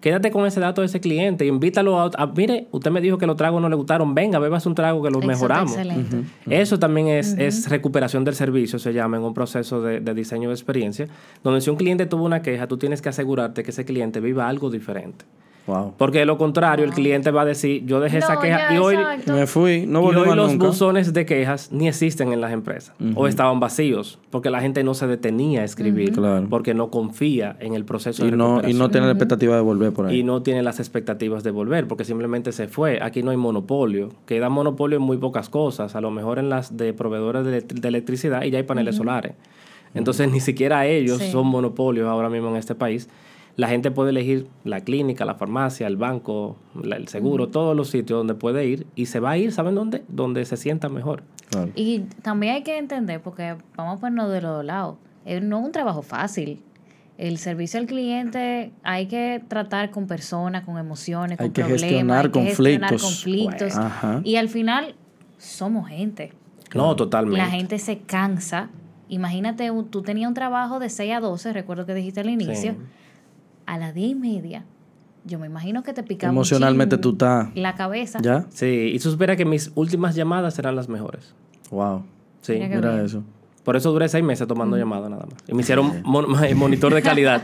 Quédate 0.00 0.30
con 0.30 0.46
ese 0.46 0.60
dato 0.60 0.80
de 0.80 0.86
ese 0.86 0.98
cliente, 1.00 1.44
invítalo 1.46 1.98
a, 2.00 2.10
a- 2.16 2.26
mire, 2.26 2.68
usted 2.70 2.90
me 2.90 3.00
dijo 3.00 3.18
que 3.18 3.26
los 3.26 3.36
tragos 3.36 3.60
no 3.60 3.68
le 3.68 3.76
gustaron, 3.76 4.14
venga, 4.14 4.38
bebas 4.38 4.64
un 4.66 4.74
trago 4.74 5.02
que 5.02 5.10
los 5.10 5.20
mejoramos. 5.28 5.72
Excelente. 5.72 6.16
Eso 6.48 6.78
también 6.78 7.08
es, 7.08 7.34
es 7.38 7.68
recuperación 7.68 8.24
del 8.24 8.34
servicio, 8.34 8.78
se 8.78 8.92
llama 8.92 9.18
en 9.18 9.22
un 9.24 9.34
proceso 9.34 9.82
de, 9.82 10.00
de 10.00 10.14
diseño 10.14 10.48
de 10.48 10.54
experiencia, 10.54 11.06
donde 11.44 11.60
si 11.60 11.68
un 11.70 11.76
cliente 11.76 12.06
tuvo 12.06 12.24
una 12.24 12.40
queja, 12.42 12.66
tú 12.66 12.78
tienes 12.78 13.02
que 13.02 13.10
asegurarte 13.10 13.62
que 13.62 13.70
ese 13.70 13.84
cliente 13.84 14.20
viva 14.20 14.48
algo 14.48 14.70
diferente. 14.70 15.24
Wow. 15.66 15.94
Porque 15.98 16.18
de 16.20 16.24
lo 16.26 16.36
contrario, 16.36 16.84
el 16.84 16.92
cliente 16.92 17.30
va 17.30 17.42
a 17.42 17.44
decir, 17.44 17.84
yo 17.86 18.00
dejé 18.00 18.18
esa 18.18 18.40
queja 18.40 18.70
ya, 18.70 18.74
y 18.74 18.78
hoy. 18.78 18.96
Me 19.26 19.46
fui, 19.46 19.84
no 19.86 20.00
y 20.00 20.02
volví 20.04 20.20
hoy 20.20 20.26
más 20.28 20.36
los 20.36 20.52
nunca. 20.52 20.66
buzones 20.66 21.12
de 21.12 21.26
quejas 21.26 21.70
ni 21.70 21.86
existen 21.86 22.32
en 22.32 22.40
las 22.40 22.52
empresas 22.52 22.94
o 23.14 23.28
estaban 23.28 23.60
vacíos 23.60 24.18
porque 24.30 24.50
la 24.50 24.60
gente 24.60 24.82
no 24.82 24.94
se 24.94 25.06
detenía 25.06 25.60
a 25.60 25.64
escribir 25.64 26.12
Claro. 26.12 26.46
porque 26.50 26.74
no 26.74 26.90
confía 26.90 27.56
en 27.60 27.74
el 27.74 27.84
proceso 27.84 28.26
y 28.26 28.30
de 28.30 28.36
no, 28.36 28.66
y 28.66 28.74
no 28.74 28.88
tiene 28.90 29.06
la 29.06 29.12
expectativa 29.12 29.54
de 29.54 29.60
volver 29.62 29.92
por 29.92 30.06
ahí. 30.06 30.20
Y 30.20 30.22
no 30.24 30.42
tiene 30.42 30.62
las 30.62 30.80
expectativas 30.80 31.44
de 31.44 31.50
volver 31.52 31.86
porque 31.86 32.04
simplemente 32.04 32.50
se 32.52 32.66
fue. 32.66 32.98
Aquí 33.02 33.22
no 33.22 33.30
hay 33.30 33.36
monopolio. 33.36 34.08
Queda 34.26 34.48
monopolio 34.48 34.96
en 34.96 35.02
muy 35.04 35.18
pocas 35.18 35.48
cosas. 35.50 35.94
A 35.94 36.00
lo 36.00 36.10
mejor 36.10 36.38
en 36.38 36.48
las 36.48 36.76
de 36.76 36.92
proveedores 36.94 37.44
de, 37.44 37.58
elect- 37.62 37.80
de 37.80 37.88
electricidad 37.88 38.42
y 38.42 38.50
ya 38.50 38.58
hay 38.58 38.64
paneles 38.64 38.96
solares. 38.96 39.34
Entonces 39.94 40.30
ni 40.30 40.40
siquiera 40.40 40.86
ellos 40.86 41.18
Sí. 41.18 41.30
son 41.32 41.46
monopolios 41.48 42.08
ahora 42.08 42.28
mismo 42.30 42.48
en 42.50 42.56
este 42.56 42.74
país. 42.74 43.08
La 43.56 43.68
gente 43.68 43.90
puede 43.90 44.10
elegir 44.10 44.46
la 44.64 44.80
clínica, 44.80 45.24
la 45.24 45.34
farmacia, 45.34 45.86
el 45.86 45.96
banco, 45.96 46.56
la- 46.80 46.96
el 46.96 47.08
seguro, 47.08 47.48
todos 47.48 47.76
los 47.76 47.88
sitios 47.90 48.18
donde 48.18 48.34
puede 48.34 48.66
ir 48.66 48.86
y 48.94 49.06
se 49.06 49.20
va 49.20 49.30
a 49.32 49.38
ir, 49.38 49.52
¿saben 49.52 49.74
dónde? 49.74 50.02
Donde 50.08 50.44
se 50.44 50.56
sienta 50.56 50.88
mejor. 50.88 51.22
Claro. 51.50 51.70
Y 51.74 52.00
también 52.22 52.54
hay 52.54 52.62
que 52.62 52.78
entender, 52.78 53.20
porque 53.20 53.56
vamos 53.76 53.98
a 53.98 54.00
ponernos 54.00 54.30
de 54.32 54.40
los 54.40 54.56
dos 54.56 54.64
lados, 54.64 54.96
es 55.24 55.42
no 55.42 55.58
es 55.60 55.64
un 55.66 55.72
trabajo 55.72 56.02
fácil. 56.02 56.62
El 57.18 57.36
servicio 57.36 57.78
al 57.78 57.86
cliente 57.86 58.72
hay 58.82 59.06
que 59.06 59.42
tratar 59.46 59.90
con 59.90 60.06
personas, 60.06 60.64
con 60.64 60.78
emociones, 60.78 61.38
Hay 61.38 61.48
con 61.48 61.52
que 61.52 61.60
problemas, 61.62 61.80
gestionar 61.90 62.24
hay 62.26 62.30
que 62.32 62.40
gestionar 62.44 62.90
conflictos. 62.98 63.74
Bueno. 64.02 64.20
Y 64.24 64.36
al 64.36 64.48
final 64.48 64.94
somos 65.36 65.88
gente. 65.88 66.32
No, 66.74 66.96
totalmente. 66.96 67.38
La 67.38 67.50
gente 67.50 67.78
se 67.78 67.98
cansa. 67.98 68.70
Imagínate, 69.10 69.70
tú 69.90 70.02
tenías 70.02 70.28
un 70.28 70.34
trabajo 70.34 70.78
de 70.78 70.88
6 70.88 71.12
a 71.12 71.20
12, 71.20 71.52
recuerdo 71.52 71.84
que 71.84 71.94
dijiste 71.94 72.20
al 72.20 72.30
inicio. 72.30 72.72
Sí. 72.72 72.78
A 73.70 73.78
las 73.78 73.94
10 73.94 74.10
y 74.10 74.14
media, 74.16 74.64
yo 75.24 75.38
me 75.38 75.46
imagino 75.46 75.82
que 75.84 75.92
te 75.92 76.02
picaba 76.02 76.32
Emocionalmente 76.32 76.98
tú 76.98 77.10
estás. 77.12 77.48
la 77.54 77.74
cabeza. 77.76 78.18
¿Ya? 78.20 78.46
Sí, 78.50 78.90
y 78.94 78.98
supiera 78.98 79.36
que 79.36 79.44
mis 79.44 79.70
últimas 79.76 80.14
llamadas 80.16 80.54
serán 80.54 80.74
las 80.74 80.88
mejores. 80.88 81.32
Wow. 81.70 82.02
Sí. 82.40 82.54
Mira 82.54 83.02
eso. 83.04 83.22
Por 83.62 83.76
eso 83.76 83.92
duré 83.92 84.08
seis 84.08 84.24
meses 84.24 84.48
tomando 84.48 84.76
llamadas 84.76 85.08
nada 85.10 85.26
más. 85.30 85.34
Y 85.46 85.54
me 85.54 85.60
hicieron 85.60 86.02
mon- 86.04 86.26
monitor 86.56 86.92
de 86.94 87.02
calidad. 87.02 87.42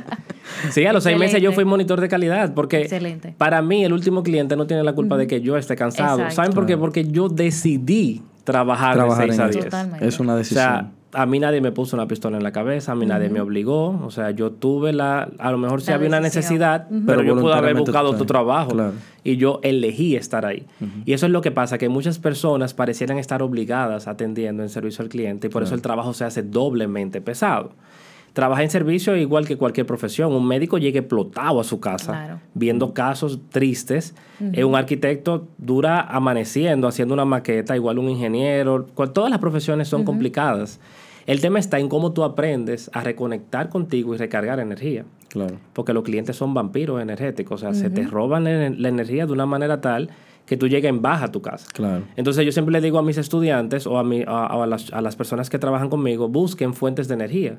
Sí, 0.70 0.84
a 0.86 0.92
los 0.92 1.04
seis 1.04 1.16
meses 1.18 1.40
yo 1.40 1.52
fui 1.52 1.64
monitor 1.64 2.00
de 2.00 2.08
calidad. 2.08 2.54
Porque 2.54 2.80
Excelente. 2.82 3.34
para 3.38 3.62
mí 3.62 3.84
el 3.84 3.92
último 3.92 4.22
cliente 4.24 4.56
no 4.56 4.66
tiene 4.66 4.82
la 4.82 4.94
culpa 4.94 5.16
de 5.16 5.26
que 5.28 5.40
yo 5.42 5.56
esté 5.56 5.76
cansado. 5.76 6.16
Exacto. 6.18 6.34
¿Saben 6.34 6.52
por 6.54 6.66
qué? 6.66 6.76
Porque 6.76 7.04
yo 7.04 7.28
decidí 7.28 8.22
trabajar, 8.44 8.94
Trabajar 8.94 9.26
de 9.28 9.32
6 9.34 9.38
en 9.38 9.44
a 9.44 9.48
eso. 9.50 9.58
10. 9.60 9.64
Totalmente. 9.66 10.08
Es 10.08 10.18
una 10.18 10.32
O 10.34 10.36
decisión. 10.36 10.64
sea, 10.64 10.90
a 11.12 11.24
mí 11.26 11.38
nadie 11.38 11.60
me 11.60 11.72
puso 11.72 11.96
una 11.96 12.06
pistola 12.06 12.36
en 12.36 12.42
la 12.42 12.52
cabeza, 12.52 12.92
a 12.92 12.94
mí 12.94 13.06
nadie 13.06 13.28
me 13.30 13.40
obligó. 13.40 13.98
O 14.04 14.10
sea, 14.10 14.30
yo 14.32 14.52
tuve 14.52 14.92
la. 14.92 15.28
A 15.38 15.50
lo 15.50 15.58
mejor 15.58 15.80
sí 15.80 15.88
La 15.90 15.96
había 15.96 16.08
una 16.08 16.20
necesidad, 16.20 16.86
Pero 16.88 17.04
pero 17.06 17.22
yo 17.22 17.36
pude 17.40 17.54
haber 17.54 17.74
buscado 17.76 18.10
otro 18.10 18.26
trabajo. 18.26 18.70
claro. 18.72 18.92
Y 19.24 19.38
yo 19.38 19.58
elegí 19.64 20.14
estar 20.14 20.46
ahí. 20.46 20.66
Y 21.04 21.12
eso 21.12 21.26
es 21.26 21.32
lo 21.32 21.40
que 21.40 21.50
pasa, 21.50 21.78
que 21.78 21.88
muchas 21.88 22.18
personas 22.20 22.74
parecieran 22.74 23.18
estar 23.18 23.42
obligadas 23.42 24.06
atendiendo 24.06 24.62
en 24.62 24.68
servicio 24.68 25.02
al 25.02 25.08
cliente 25.08 25.48
y 25.48 25.50
por 25.50 25.62
eso 25.64 25.74
el 25.74 25.82
trabajo 25.82 26.14
se 26.14 26.24
hace 26.24 26.42
doblemente 26.44 27.20
pesado. 27.20 27.72
Trabajar 28.36 28.64
en 28.64 28.70
servicio 28.70 29.16
igual 29.16 29.46
que 29.46 29.56
cualquier 29.56 29.86
profesión. 29.86 30.30
Un 30.34 30.46
médico 30.46 30.76
llega 30.76 30.98
explotado 30.98 31.58
a 31.58 31.64
su 31.64 31.80
casa 31.80 32.12
Claro. 32.12 32.40
viendo 32.52 32.92
casos 32.92 33.40
tristes. 33.48 34.14
Eh, 34.52 34.62
un 34.62 34.74
arquitecto 34.74 35.48
dura 35.56 36.02
amaneciendo, 36.02 36.86
haciendo 36.86 37.14
una 37.14 37.24
maqueta, 37.24 37.74
igual 37.76 37.98
un 37.98 38.10
ingeniero. 38.10 38.84
Todas 39.14 39.30
las 39.30 39.38
profesiones 39.38 39.88
son 39.88 40.04
complicadas. 40.04 40.80
El 41.24 41.40
tema 41.40 41.58
está 41.58 41.78
en 41.78 41.88
cómo 41.88 42.12
tú 42.12 42.24
aprendes 42.24 42.90
a 42.92 43.00
reconectar 43.00 43.70
contigo 43.70 44.14
y 44.14 44.18
recargar 44.18 44.60
energía. 44.60 45.06
Claro. 45.30 45.56
Porque 45.72 45.94
los 45.94 46.04
clientes 46.04 46.36
son 46.36 46.52
vampiros 46.52 47.00
energéticos. 47.00 47.62
O 47.62 47.64
sea, 47.64 47.72
se 47.72 47.88
te 47.88 48.02
roban 48.02 48.44
la 48.44 48.68
la 48.68 48.88
energía 48.90 49.24
de 49.24 49.32
una 49.32 49.46
manera 49.46 49.80
tal 49.80 50.10
que 50.46 50.56
tú 50.56 50.68
llegas 50.68 50.88
en 50.90 51.02
baja 51.02 51.24
a 51.26 51.32
tu 51.32 51.42
casa. 51.42 51.66
Claro. 51.72 52.04
Entonces 52.16 52.44
yo 52.46 52.52
siempre 52.52 52.72
le 52.72 52.80
digo 52.80 52.98
a 52.98 53.02
mis 53.02 53.18
estudiantes 53.18 53.86
o 53.86 53.98
a, 53.98 54.04
mi- 54.04 54.22
a, 54.26 54.46
a 54.46 54.66
las, 54.66 54.92
a 54.92 55.00
las 55.00 55.16
personas 55.16 55.50
que 55.50 55.58
trabajan 55.58 55.88
conmigo, 55.90 56.28
busquen 56.28 56.72
fuentes 56.72 57.08
de 57.08 57.14
energía. 57.14 57.58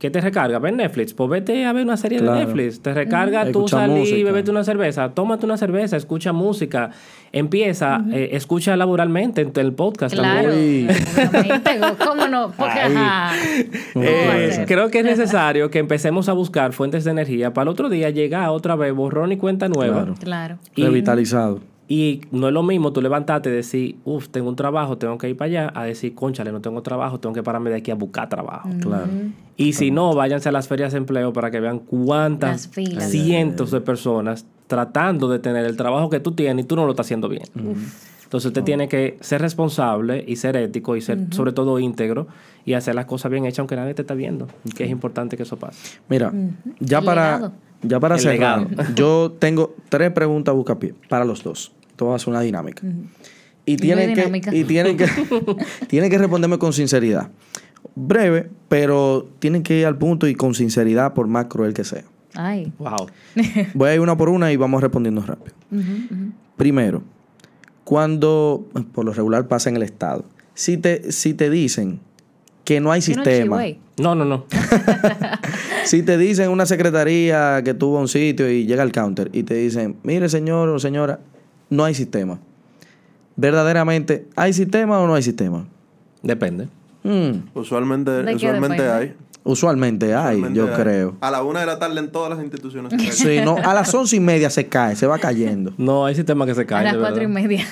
¿Qué 0.00 0.10
te 0.10 0.20
recarga? 0.20 0.58
Ven 0.58 0.76
Netflix, 0.76 1.14
pues 1.14 1.30
vete 1.30 1.64
a 1.64 1.72
ver 1.72 1.84
una 1.84 1.96
serie 1.96 2.18
Claro. 2.18 2.38
de 2.40 2.44
Netflix. 2.46 2.80
Te 2.80 2.92
recarga 2.92 3.42
tú 3.44 3.60
Escucha 3.60 3.76
salir 3.78 3.96
y 3.96 4.00
música. 4.00 4.24
bebete 4.24 4.50
una 4.50 4.64
cerveza. 4.64 5.10
Tómate 5.14 5.46
una 5.46 5.56
cerveza, 5.56 5.96
escucha 5.96 6.32
música. 6.32 6.90
Empieza, 7.32 8.04
eh, 8.12 8.30
escucha 8.32 8.76
laboralmente 8.76 9.40
en 9.42 9.52
el 9.56 9.72
podcast 9.72 10.14
Claro, 10.14 10.50
también. 10.50 10.88
¿cómo 12.04 12.26
no? 12.28 12.52
Porque, 12.56 12.78
Ay. 12.80 12.94
ajá, 12.96 13.32
¿cómo 13.92 14.04
Eh, 14.06 14.64
creo 14.66 14.90
que 14.90 15.00
es 15.00 15.04
necesario 15.04 15.70
que 15.70 15.78
empecemos 15.78 16.28
a 16.28 16.32
buscar 16.32 16.72
fuentes 16.72 17.04
de 17.04 17.10
energía 17.10 17.52
para 17.52 17.62
el 17.64 17.68
otro 17.68 17.88
día 17.88 18.10
llegar 18.10 18.48
otra 18.50 18.76
vez 18.76 18.92
borrón 18.94 19.32
y 19.32 19.36
cuenta 19.36 19.68
nueva. 19.68 19.98
Claro. 20.02 20.14
Claro. 20.20 20.58
Y- 20.76 20.82
Revitalizado. 20.84 21.60
Y 21.86 22.22
no 22.30 22.48
es 22.48 22.54
lo 22.54 22.62
mismo 22.62 22.92
tú 22.92 23.02
levantarte 23.02 23.50
y 23.50 23.52
decir, 23.52 23.96
uff, 24.04 24.28
tengo 24.28 24.48
un 24.48 24.56
trabajo, 24.56 24.96
tengo 24.96 25.18
que 25.18 25.28
ir 25.28 25.36
para 25.36 25.46
allá, 25.46 25.72
a 25.74 25.84
decir, 25.84 26.14
conchale, 26.14 26.50
no 26.50 26.60
tengo 26.60 26.82
trabajo, 26.82 27.20
tengo 27.20 27.34
que 27.34 27.42
pararme 27.42 27.70
de 27.70 27.76
aquí 27.76 27.90
a 27.90 27.94
buscar 27.94 28.28
trabajo. 28.28 28.70
Claro. 28.80 29.06
Y 29.56 29.74
si 29.74 29.90
no, 29.90 30.14
váyanse 30.14 30.48
a 30.48 30.52
las 30.52 30.66
ferias 30.66 30.92
de 30.92 30.98
empleo 30.98 31.32
para 31.32 31.50
que 31.50 31.60
vean 31.60 31.78
cuántas 31.80 32.70
cientos 32.98 33.70
de 33.70 33.80
personas 33.82 34.46
tratando 34.66 35.28
de 35.28 35.38
tener 35.38 35.66
el 35.66 35.76
trabajo 35.76 36.08
que 36.08 36.20
tú 36.20 36.32
tienes 36.32 36.64
y 36.64 36.68
tú 36.68 36.74
no 36.74 36.86
lo 36.86 36.92
estás 36.92 37.06
haciendo 37.06 37.28
bien. 37.28 37.44
Entonces 38.24 38.48
usted 38.48 38.64
tiene 38.64 38.88
que 38.88 39.16
ser 39.20 39.40
responsable 39.40 40.24
y 40.26 40.36
ser 40.36 40.56
ético 40.56 40.96
y 40.96 41.00
ser 41.00 41.18
sobre 41.30 41.52
todo 41.52 41.78
íntegro 41.78 42.26
y 42.64 42.72
hacer 42.72 42.94
las 42.94 43.04
cosas 43.04 43.30
bien 43.30 43.44
hechas 43.44 43.60
aunque 43.60 43.76
nadie 43.76 43.94
te 43.94 44.02
está 44.02 44.14
viendo. 44.14 44.48
Que 44.74 44.84
es 44.84 44.90
importante 44.90 45.36
que 45.36 45.44
eso 45.44 45.56
pase. 45.56 45.98
Mira, 46.08 46.32
ya 46.80 47.00
para. 47.00 47.52
Ya 47.86 48.00
para 48.00 48.16
El 48.16 48.20
cerrar, 48.20 48.70
legado. 48.70 48.92
yo 48.94 49.36
tengo 49.38 49.74
tres 49.88 50.10
preguntas 50.12 50.54
buscapié 50.54 50.94
para 51.08 51.24
los 51.24 51.42
dos. 51.42 51.72
Esto 51.88 52.06
va 52.06 52.16
a 52.16 52.18
ser 52.18 52.30
una 52.30 52.40
dinámica. 52.40 52.82
Y 53.66 53.76
tienen, 53.76 54.14
que, 54.14 54.22
dinámica. 54.22 54.54
y 54.54 54.64
tienen 54.64 54.96
que 54.96 55.06
tienen 55.88 56.10
que 56.10 56.18
responderme 56.18 56.58
con 56.58 56.72
sinceridad. 56.72 57.30
Breve, 57.94 58.50
pero 58.68 59.28
tienen 59.38 59.62
que 59.62 59.78
ir 59.78 59.86
al 59.86 59.96
punto 59.96 60.26
y 60.26 60.34
con 60.34 60.54
sinceridad 60.54 61.14
por 61.14 61.26
más 61.28 61.46
cruel 61.46 61.74
que 61.74 61.84
sea. 61.84 62.04
Ay. 62.34 62.72
Wow. 62.78 63.06
Voy 63.74 63.88
a 63.88 63.94
ir 63.94 64.00
una 64.00 64.16
por 64.16 64.28
una 64.28 64.52
y 64.52 64.56
vamos 64.56 64.82
respondiendo 64.82 65.22
rápido. 65.22 65.54
Primero, 66.56 67.02
cuando 67.84 68.66
por 68.92 69.04
lo 69.04 69.12
regular 69.12 69.46
pasa 69.46 69.68
en 69.68 69.76
el 69.76 69.82
Estado, 69.82 70.24
si 70.54 70.76
te, 70.76 71.12
si 71.12 71.34
te 71.34 71.50
dicen 71.50 72.00
que 72.64 72.80
no 72.80 72.90
hay 72.90 73.02
sistema. 73.02 73.62
No, 74.00 74.14
no, 74.14 74.24
no. 74.24 74.46
si 75.84 76.02
te 76.02 76.16
dicen 76.18 76.50
una 76.50 76.66
secretaría 76.66 77.62
que 77.64 77.74
tuvo 77.74 78.00
un 78.00 78.08
sitio 78.08 78.50
y 78.50 78.66
llega 78.66 78.82
al 78.82 78.90
counter 78.92 79.30
y 79.32 79.42
te 79.44 79.54
dicen, 79.54 79.96
mire 80.02 80.28
señor 80.28 80.68
o 80.70 80.78
señora, 80.78 81.20
no 81.70 81.84
hay 81.84 81.94
sistema. 81.94 82.38
Verdaderamente, 83.36 84.26
¿hay 84.36 84.52
sistema 84.52 84.98
o 85.00 85.06
no 85.06 85.14
hay 85.14 85.22
sistema? 85.22 85.66
Depende. 86.22 86.68
Mm, 87.02 87.48
Usualmente, 87.54 88.10
¿De 88.10 88.24
qué 88.30 88.36
usualmente 88.36 88.82
depende? 88.82 88.92
hay. 88.92 89.14
usualmente 89.44 90.14
hay, 90.14 90.36
Usualmente 90.38 90.56
yo 90.58 90.68
hay. 90.68 90.82
creo. 90.82 91.16
A 91.20 91.30
la 91.30 91.42
una 91.42 91.60
de 91.60 91.66
la 91.66 91.78
tarde 91.78 91.98
en 92.00 92.10
todas 92.10 92.30
las 92.30 92.42
instituciones. 92.42 92.92
Sí, 93.14 93.40
no, 93.44 93.56
a 93.56 93.74
las 93.74 93.92
once 93.94 94.16
y 94.16 94.20
media 94.20 94.48
se 94.50 94.66
cae, 94.68 94.96
se 94.96 95.06
va 95.06 95.18
cayendo. 95.18 95.74
No, 95.76 96.06
hay 96.06 96.14
sistemas 96.14 96.46
que 96.48 96.54
se 96.54 96.62
A 96.62 96.66
caen. 96.66 96.84
las 96.84 96.94
de 96.94 97.00
cuatro 97.00 97.22
y 97.22 97.26
media. 97.28 97.64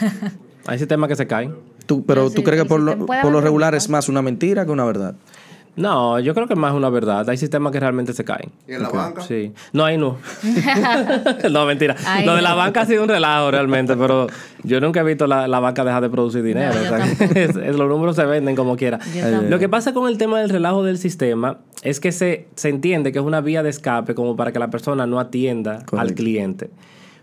Hay 0.67 0.79
sistemas 0.79 1.09
que 1.09 1.17
se 1.17 1.27
caen. 1.27 1.55
Tú, 1.87 2.05
pero 2.05 2.31
tú 2.31 2.43
crees 2.43 2.63
que 2.63 2.69
por 2.69 2.81
lo, 2.81 3.07
por 3.07 3.31
lo 3.33 3.41
regular 3.41 3.75
es 3.75 3.89
más 3.89 4.09
una 4.09 4.23
mentira 4.23 4.65
que 4.65 4.71
una 4.71 4.85
verdad. 4.85 5.15
No, 5.75 6.21
yo 6.21 6.35
creo 6.35 6.47
que 6.47 6.53
es 6.53 6.59
más 6.59 6.75
una 6.75 6.91
verdad. 6.91 7.29
Hay 7.31 7.39
sistemas 7.39 7.73
que 7.73 7.81
realmente 7.81 8.13
se 8.13 8.25
caen. 8.25 8.51
¿Y 8.69 8.75
en 8.75 8.83
la 8.83 8.91
banca? 8.91 9.23
Sí. 9.23 9.53
No, 9.73 9.87
ahí 9.87 9.97
no. 9.97 10.19
no, 11.51 11.65
mentira. 11.67 11.97
Ahí 12.07 12.27
Lo 12.27 12.35
de 12.37 12.43
la 12.43 12.51
no. 12.51 12.57
banca 12.57 12.83
ha 12.83 12.87
sido 12.87 13.03
un 13.03 13.09
relajo 13.09 13.51
realmente, 13.51 13.97
pero 13.97 14.27
yo 14.65 14.81
nunca 14.81 15.01
he 15.01 15.05
visto 15.05 15.27
la, 15.27 15.49
la 15.49 15.61
banca 15.61 15.83
dejar 15.85 16.03
de 16.03 16.11
producir 16.11 16.43
dinero. 16.43 16.75
No, 16.75 16.81
o 16.81 16.83
yo 16.83 16.89
sea, 16.91 16.99
tampoco. 16.99 17.25
es- 17.39 17.57
es- 17.57 17.77
los 17.77 17.89
números 17.89 18.17
se 18.17 18.25
venden 18.27 18.55
como 18.55 18.77
quiera. 18.77 18.99
Lo 19.49 19.59
que 19.59 19.69
pasa 19.71 19.95
con 19.95 20.09
el 20.09 20.19
tema 20.19 20.41
del 20.41 20.51
relajo 20.51 20.83
del 20.85 20.99
sistema 20.99 21.59
es 21.83 22.01
que 22.01 22.13
se, 22.13 22.49
se 22.55 22.69
entiende 22.69 23.11
que 23.13 23.19
es 23.19 23.25
una 23.25 23.41
vía 23.41 23.63
de 23.63 23.71
escape 23.71 24.15
como 24.15 24.37
para 24.37 24.53
que 24.53 24.59
la 24.59 24.69
persona 24.71 25.07
no 25.07 25.19
atienda 25.21 25.85
al 25.97 26.15
cliente. 26.15 26.69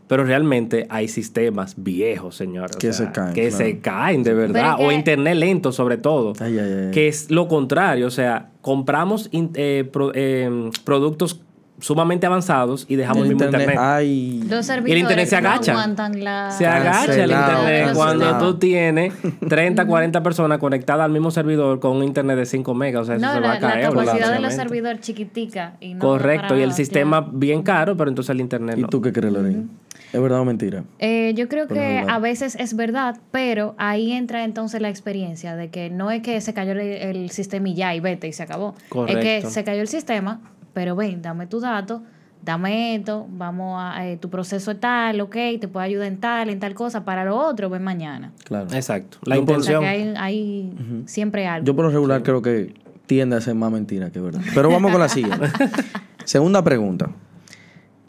Pero 0.10 0.24
realmente 0.26 0.88
hay 0.90 1.08
sistemas 1.08 1.76
viejos, 1.78 2.36
señores. 2.36 2.76
o 2.76 2.80
Que 2.80 2.92
sea, 2.92 3.06
se 3.06 3.12
caen, 3.14 3.34
Que 3.36 3.50
claro. 3.50 3.58
se 3.66 3.80
caen 3.80 4.24
de 4.24 4.34
verdad. 4.34 4.76
O 4.80 4.92
internet 4.92 5.36
lento 5.38 5.72
sobre 5.72 5.98
todo. 5.98 6.34
Ay, 6.42 6.58
ay, 6.58 6.74
ay. 6.88 6.92
Que 6.92 7.08
es 7.08 7.30
lo 7.30 7.48
contrario. 7.48 8.08
O 8.08 8.12
sea, 8.12 8.50
compramos 8.62 9.30
in- 9.32 9.52
eh, 9.54 9.88
pro- 9.94 10.12
eh, 10.16 10.72
productos 10.84 11.42
sumamente 11.82 12.26
avanzados 12.26 12.86
y 12.90 12.96
dejamos 12.98 13.22
El 13.24 13.30
mismo 13.30 13.46
internet, 13.46 13.70
internet. 13.70 13.80
ay. 13.80 14.40
Los 14.42 14.50
Y 14.52 14.54
el 14.58 14.64
servidores 14.64 15.02
internet 15.02 15.28
se 15.30 15.42
no 15.42 15.50
agacha. 15.50 15.72
aguantan 15.74 16.24
la... 16.24 16.52
Se 16.52 16.66
agacha 16.68 17.02
el 17.04 17.08
Cancelado, 17.08 17.52
internet 17.62 17.92
cuando 17.96 18.26
cancelado. 18.26 18.52
tú 18.54 18.60
tienes 18.60 19.14
30, 19.48 19.86
40 19.86 20.24
personas 20.24 20.58
conectadas 20.58 21.06
al 21.06 21.12
mismo 21.12 21.30
servidor 21.32 21.80
con 21.80 21.96
un 21.98 22.04
internet 22.04 22.36
de 22.38 22.46
5 22.48 22.74
megas. 22.74 23.04
O 23.04 23.06
sea, 23.06 23.16
eso 23.16 23.26
No, 23.28 23.34
se 23.34 23.40
va 23.40 23.54
a 23.54 23.60
caer. 23.60 23.84
la 23.84 23.90
capacidad 23.92 24.34
de 24.34 24.40
los 24.40 24.54
servidores 24.56 25.00
chiquitica. 25.02 25.78
Y 25.80 25.94
no 25.94 26.00
Correcto, 26.02 26.58
y 26.58 26.64
el 26.64 26.74
sistema 26.74 27.30
bien 27.32 27.62
caro, 27.62 27.96
pero 27.96 28.10
entonces 28.10 28.32
el 28.32 28.42
internet 28.42 28.76
¿Y 28.78 28.82
no. 28.82 28.88
tú 28.90 29.02
qué 29.02 29.14
crees, 29.14 29.32
Lorena? 29.32 29.64
¿Es 30.12 30.22
verdad 30.22 30.40
o 30.40 30.46
mentira? 30.46 30.84
Eh, 31.00 31.34
yo 31.36 31.48
creo 31.48 31.68
Por 31.68 31.78
que 31.78 32.04
a 32.08 32.20
veces 32.20 32.56
es 32.56 32.76
verdad, 32.76 33.18
pero 33.32 33.76
ahí 33.78 34.12
entra 34.12 34.44
entonces 34.44 34.82
la 34.82 34.90
experiencia 34.90 35.56
de 35.56 35.70
que 35.70 35.90
no 35.90 36.10
es 36.12 36.22
que 36.22 36.40
se 36.42 36.54
cayó 36.54 36.72
el, 36.72 36.80
el 36.80 37.30
sistema 37.30 37.70
y 37.70 37.76
ya, 37.76 37.94
y 37.96 38.00
vete 38.00 38.28
y 38.28 38.34
se 38.34 38.44
acabó. 38.44 38.74
Es 38.78 38.90
Correcto. 38.90 39.22
que 39.22 39.42
se 39.52 39.64
cayó 39.64 39.82
el 39.82 39.88
sistema, 39.88 40.42
pero 40.74 40.96
ven, 40.96 41.22
dame 41.22 41.46
tu 41.46 41.60
dato, 41.60 42.02
dame 42.42 42.96
esto, 42.96 43.28
vamos 43.30 43.76
a, 43.80 44.08
eh, 44.08 44.18
tu 44.18 44.30
proceso 44.30 44.72
es 44.72 44.80
tal, 44.80 45.22
ok, 45.22 45.36
te 45.60 45.68
puedo 45.68 45.84
ayudar 45.84 46.08
en 46.08 46.20
tal, 46.20 46.50
en 46.50 46.60
tal 46.60 46.74
cosa, 46.74 47.06
para 47.06 47.24
lo 47.26 47.38
otro, 47.38 47.70
ven 47.70 47.84
mañana. 47.84 48.32
Claro. 48.46 48.68
Exacto. 48.74 49.18
La 49.26 49.36
Yo 49.36 49.46
por- 49.46 49.58
O 49.58 49.62
sea 49.64 49.76
intención. 49.76 50.14
que 50.14 50.20
hay, 50.20 50.74
hay 50.74 51.04
siempre 51.06 51.46
algo. 51.46 51.66
Yo 51.68 51.76
por 51.76 51.86
lo 51.86 51.92
regular 51.92 52.24
creo 52.24 52.42
que 52.42 52.74
tiende 53.06 53.36
a 53.36 53.42
ser 53.42 53.56
más 53.56 53.72
mentira 53.72 54.10
que 54.10 54.20
verdad. 54.20 54.42
Pero 54.56 54.70
vamos 54.72 54.92
con 54.92 55.02
la 55.02 55.10
siguiente. 55.10 55.48
Segunda 56.26 56.64
pregunta. 56.64 57.10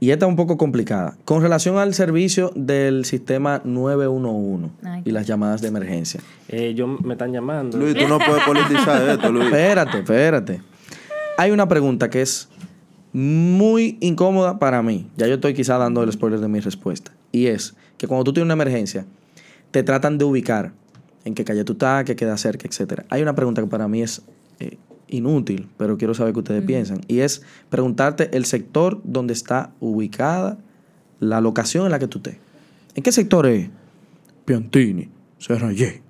Y 0.00 0.12
esta 0.12 0.24
es 0.24 0.30
un 0.30 0.36
poco 0.36 0.56
complicada. 0.56 1.14
Con 1.26 1.42
relación 1.42 1.76
al 1.76 1.92
servicio 1.92 2.52
del 2.56 3.04
sistema 3.04 3.60
911 3.64 4.70
Ay. 4.82 5.02
y 5.04 5.10
las 5.10 5.26
llamadas 5.26 5.60
de 5.60 5.68
emergencia. 5.68 6.20
Eh, 6.48 6.72
yo 6.74 6.86
me 6.86 7.12
están 7.12 7.32
llamando. 7.32 7.76
Luis, 7.76 7.94
tú 7.94 8.08
no 8.08 8.18
puedes 8.18 8.42
politizar 8.44 9.06
esto, 9.10 9.30
Luis. 9.30 9.44
Espérate, 9.44 9.98
espérate. 9.98 10.62
Hay 11.36 11.50
una 11.50 11.68
pregunta 11.68 12.08
que 12.08 12.22
es 12.22 12.48
muy 13.12 13.98
incómoda 14.00 14.58
para 14.58 14.82
mí. 14.82 15.06
Ya 15.18 15.26
yo 15.26 15.34
estoy 15.34 15.52
quizá 15.52 15.76
dando 15.76 16.02
el 16.02 16.10
spoiler 16.10 16.40
de 16.40 16.48
mi 16.48 16.60
respuesta. 16.60 17.12
Y 17.30 17.46
es 17.46 17.74
que 17.98 18.06
cuando 18.06 18.24
tú 18.24 18.32
tienes 18.32 18.46
una 18.46 18.54
emergencia, 18.54 19.04
te 19.70 19.82
tratan 19.82 20.16
de 20.16 20.24
ubicar 20.24 20.72
en 21.24 21.34
qué 21.34 21.44
calle 21.44 21.64
tú 21.64 21.72
estás, 21.72 22.04
qué 22.04 22.16
queda 22.16 22.38
cerca, 22.38 22.66
etc. 22.66 23.02
Hay 23.10 23.20
una 23.20 23.34
pregunta 23.34 23.60
que 23.60 23.68
para 23.68 23.86
mí 23.86 24.02
es 24.02 24.22
eh, 24.60 24.78
inútil, 25.10 25.68
pero 25.76 25.98
quiero 25.98 26.14
saber 26.14 26.32
qué 26.32 26.38
ustedes 26.40 26.64
piensan. 26.64 27.00
Y 27.08 27.20
es 27.20 27.42
preguntarte 27.68 28.36
el 28.36 28.44
sector 28.44 29.00
donde 29.04 29.32
está 29.32 29.72
ubicada 29.80 30.58
la 31.18 31.40
locación 31.40 31.84
en 31.84 31.90
la 31.92 31.98
que 31.98 32.08
tú 32.08 32.18
estés. 32.18 32.36
¿En 32.94 33.02
qué 33.02 33.12
sector 33.12 33.46
es? 33.46 33.68
Piantini, 34.44 35.08
Serrayé, 35.38 36.02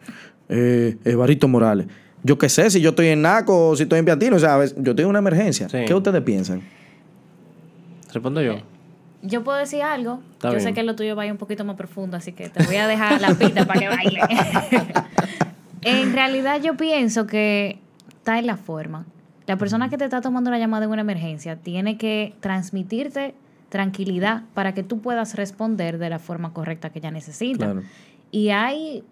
eh, 0.49 0.97
Evarito 1.05 1.49
Morales. 1.49 1.87
Yo 2.23 2.39
qué 2.39 2.49
sé 2.49 2.71
si 2.71 2.81
yo 2.81 2.91
estoy 2.91 3.09
en 3.09 3.23
Naco 3.23 3.71
o 3.71 3.77
si 3.77 3.85
estoy 3.85 3.99
en 3.99 4.05
Piantini. 4.05 4.35
O 4.35 4.39
sea, 4.39 4.65
yo 4.77 4.95
tengo 4.95 5.11
una 5.11 5.19
emergencia. 5.19 5.69
Sí. 5.69 5.79
¿Qué 5.87 5.95
ustedes 5.95 6.23
piensan? 6.23 6.63
Respondo 8.13 8.43
yo. 8.43 8.57
Yo 9.23 9.45
puedo 9.45 9.59
decir 9.59 9.83
algo. 9.83 10.21
Está 10.33 10.49
yo 10.49 10.55
bien. 10.55 10.67
sé 10.67 10.75
que 10.75 10.83
lo 10.83 10.97
tuyo 10.97 11.17
va 11.17 11.23
a 11.23 11.27
ir 11.27 11.33
un 11.33 11.39
poquito 11.39 11.65
más 11.65 11.77
profundo, 11.77 12.17
así 12.17 12.33
que 12.33 12.49
te 12.49 12.65
voy 12.65 12.77
a 12.77 12.87
dejar 12.87 13.21
la 13.21 13.35
pista 13.35 13.67
para 13.67 13.81
que 13.81 13.89
baile. 13.89 14.21
en 15.83 16.13
realidad 16.13 16.61
yo 16.63 16.77
pienso 16.77 17.27
que 17.27 17.80
está 18.21 18.39
en 18.39 18.47
la 18.47 18.57
forma. 18.57 19.07
La 19.47 19.57
persona 19.57 19.89
que 19.89 19.99
te 19.99 20.05
está 20.05 20.21
tomando 20.21 20.51
la 20.51 20.59
llamada 20.59 20.85
en 20.85 20.91
una 20.91 21.01
emergencia 21.01 21.57
tiene 21.57 21.97
que 21.97 22.35
transmitirte 22.41 23.35
tranquilidad 23.71 24.43
para 24.55 24.75
que 24.75 24.83
tú 24.83 25.01
puedas 25.01 25.35
responder 25.35 25.99
de 25.99 26.11
la 26.11 26.19
forma 26.19 26.53
correcta 26.53 26.91
que 26.91 26.99
ella 26.99 27.11
necesita. 27.11 27.65
Claro. 27.65 27.83
Y 28.31 28.51
hay, 28.51 29.03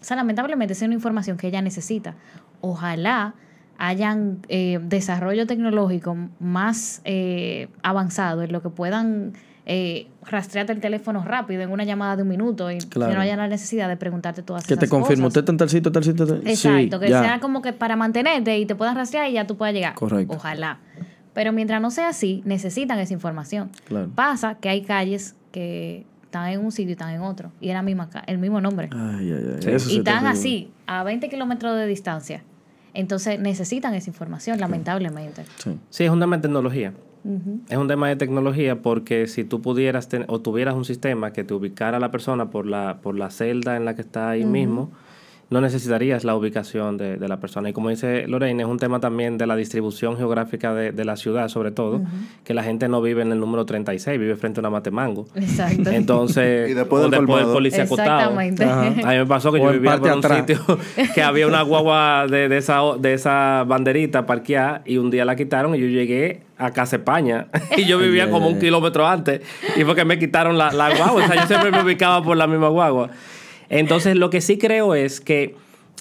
o 0.00 0.04
sea, 0.04 0.16
lamentablemente 0.16 0.72
es 0.72 0.82
una 0.82 0.94
información 0.94 1.36
que 1.36 1.46
ella 1.46 1.62
necesita. 1.62 2.14
Ojalá 2.60 3.34
hayan 3.78 4.40
eh, 4.48 4.80
desarrollo 4.82 5.46
tecnológico 5.46 6.16
más 6.40 7.00
eh, 7.04 7.68
avanzado 7.82 8.42
en 8.42 8.52
lo 8.52 8.62
que 8.62 8.68
puedan 8.68 9.34
eh, 9.72 10.08
rastrearte 10.26 10.72
el 10.72 10.80
teléfono 10.80 11.22
rápido 11.24 11.62
en 11.62 11.70
una 11.70 11.84
llamada 11.84 12.16
de 12.16 12.22
un 12.22 12.28
minuto 12.28 12.72
y 12.72 12.78
Claro. 12.78 13.10
que 13.12 13.16
no 13.16 13.22
haya 13.22 13.36
la 13.36 13.46
necesidad 13.46 13.88
de 13.88 13.96
preguntarte 13.96 14.42
todas 14.42 14.66
Que 14.66 14.74
esas 14.74 14.80
te 14.80 14.88
confirme, 14.88 15.26
usted 15.28 15.42
está 15.42 15.52
en 15.52 15.58
tal 15.58 15.68
sitio, 15.70 15.92
tal 15.92 16.02
sitio. 16.02 16.26
tal- 16.26 16.42
Exacto, 16.44 16.96
Sí, 16.98 17.04
que 17.04 17.08
ya. 17.10 17.22
sea 17.22 17.38
como 17.40 17.62
que 17.62 17.72
para 17.72 17.94
mantenerte 17.94 18.58
y 18.58 18.66
te 18.66 18.74
puedan 18.74 18.96
rastrear 18.96 19.30
y 19.30 19.34
ya 19.34 19.46
tú 19.46 19.56
puedas 19.56 19.72
llegar. 19.72 19.94
Correcto. 19.94 20.34
Ojalá. 20.34 20.80
Pero 21.34 21.52
mientras 21.52 21.80
no 21.80 21.92
sea 21.92 22.08
así, 22.08 22.42
necesitan 22.44 22.98
esa 22.98 23.12
información. 23.14 23.70
Claro. 23.84 24.08
Pasa 24.12 24.56
que 24.56 24.68
hay 24.68 24.82
calles 24.82 25.36
que 25.52 26.04
están 26.24 26.48
en 26.48 26.64
un 26.64 26.72
sitio 26.72 26.88
y 26.90 26.92
están 26.92 27.10
en 27.14 27.20
otro. 27.20 27.52
Y 27.60 27.68
es 27.68 27.74
la 27.74 27.82
misma, 27.82 28.08
el 28.26 28.38
mismo 28.38 28.60
nombre. 28.60 28.90
Ay, 28.92 29.32
ay, 29.32 29.46
ay. 29.54 29.62
Sí. 29.62 29.70
Eso 29.70 29.88
sí 29.88 29.94
y 29.94 29.98
está 29.98 30.14
están 30.14 30.26
así, 30.26 30.70
a 30.88 31.04
20 31.04 31.28
kilómetros 31.28 31.76
de 31.76 31.86
distancia. 31.86 32.42
Entonces 32.92 33.38
necesitan 33.38 33.94
esa 33.94 34.10
información, 34.10 34.58
lamentablemente. 34.58 35.44
Sí. 35.62 35.78
Sí, 35.90 36.04
es 36.04 36.10
un 36.10 36.18
tema 36.18 36.34
Es 37.68 37.76
un 37.76 37.86
tema 37.88 38.08
de 38.08 38.16
tecnología 38.16 38.80
porque 38.82 39.26
si 39.26 39.44
tú 39.44 39.60
pudieras 39.60 40.08
ten- 40.08 40.24
o 40.28 40.40
tuvieras 40.40 40.74
un 40.74 40.84
sistema 40.84 41.32
que 41.32 41.44
te 41.44 41.52
ubicara 41.54 41.98
a 41.98 42.00
la 42.00 42.10
persona 42.10 42.50
por 42.50 42.66
la, 42.66 42.98
por 43.02 43.14
la 43.16 43.30
celda 43.30 43.76
en 43.76 43.84
la 43.84 43.94
que 43.94 44.00
está 44.02 44.30
ahí 44.30 44.44
mismo, 44.50 44.90
no 45.50 45.60
necesitarías 45.60 46.22
la 46.22 46.36
ubicación 46.36 46.96
de, 46.96 47.16
de 47.16 47.28
la 47.28 47.40
persona. 47.40 47.68
Y 47.68 47.72
como 47.72 47.90
dice 47.90 48.26
Lorena, 48.28 48.62
es 48.62 48.68
un 48.68 48.78
tema 48.78 49.00
también 49.00 49.36
de 49.36 49.46
la 49.48 49.56
distribución 49.56 50.16
geográfica 50.16 50.72
de, 50.74 50.92
de 50.92 51.04
la 51.04 51.16
ciudad, 51.16 51.48
sobre 51.48 51.72
todo, 51.72 52.02
que 52.44 52.54
la 52.54 52.62
gente 52.62 52.88
no 52.88 53.02
vive 53.02 53.22
en 53.22 53.32
el 53.32 53.40
número 53.40 53.66
36, 53.66 54.18
vive 54.18 54.36
frente 54.36 54.60
a 54.60 54.62
una 54.62 54.70
matemango. 54.70 55.26
Exacto. 55.34 55.90
Entonces, 55.90 56.70
Y 56.70 56.74
después 56.74 57.02
del 57.02 57.10
después 57.10 57.44
del 57.44 57.52
policía 57.52 57.82
acotado. 57.82 58.40
Exactamente. 58.40 58.64
Ajá. 58.64 58.86
A 58.86 59.12
mí 59.12 59.18
me 59.18 59.26
pasó 59.26 59.50
que 59.52 59.60
O 59.60 59.64
yo 59.64 59.72
vivía 59.72 59.98
por 59.98 60.12
un 60.12 60.18
atrás. 60.18 60.38
sitio 60.38 60.60
que 61.14 61.22
había 61.22 61.48
una 61.48 61.62
guagua 61.62 62.26
de, 62.30 62.48
de 62.48 62.56
esa, 62.56 62.80
de 62.98 63.14
esa 63.14 63.64
banderita 63.66 64.26
parqueada 64.26 64.82
y 64.86 64.98
un 64.98 65.10
día 65.10 65.24
la 65.24 65.34
quitaron 65.34 65.74
y 65.74 65.80
yo 65.80 65.86
llegué 65.86 66.42
a 66.58 66.70
Casa 66.72 66.96
España 66.96 67.48
y 67.76 67.86
yo 67.86 67.98
vivía 67.98 68.30
como 68.30 68.46
un 68.46 68.60
kilómetro 68.60 69.06
antes 69.06 69.40
y 69.76 69.82
fue 69.82 69.96
que 69.96 70.04
me 70.04 70.18
quitaron 70.18 70.56
la, 70.58 70.70
la 70.72 70.94
guagua. 70.94 71.24
O 71.24 71.26
sea, 71.26 71.34
yo 71.40 71.46
siempre 71.48 71.72
me 71.72 71.82
ubicaba 71.82 72.22
por 72.22 72.36
la 72.36 72.46
misma 72.46 72.68
guagua. 72.68 73.10
Entonces, 73.70 74.16
lo 74.16 74.28
que 74.28 74.42
sí 74.42 74.58
creo 74.58 74.94
es 74.94 75.20
que 75.20 75.54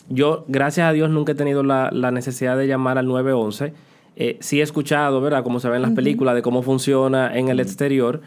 yo, 0.09 0.43
gracias 0.47 0.87
a 0.87 0.91
Dios, 0.91 1.09
nunca 1.09 1.31
he 1.31 1.35
tenido 1.35 1.63
la, 1.63 1.89
la 1.93 2.11
necesidad 2.11 2.57
de 2.57 2.67
llamar 2.67 2.97
al 2.97 3.07
911. 3.07 3.73
Eh, 4.15 4.37
sí 4.41 4.59
he 4.59 4.63
escuchado, 4.63 5.21
¿verdad? 5.21 5.43
Como 5.43 5.61
se 5.61 5.69
ve 5.69 5.77
en 5.77 5.83
las 5.83 5.91
películas, 5.91 6.35
de 6.35 6.41
cómo 6.41 6.61
funciona 6.63 7.37
en 7.37 7.47
el 7.47 7.59
exterior. 7.61 8.21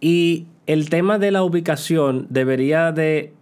Y 0.00 0.46
el 0.66 0.90
tema 0.90 1.18
de 1.18 1.30
la 1.30 1.44
ubicación 1.44 2.26
debería 2.30 2.90
de, 2.90 3.32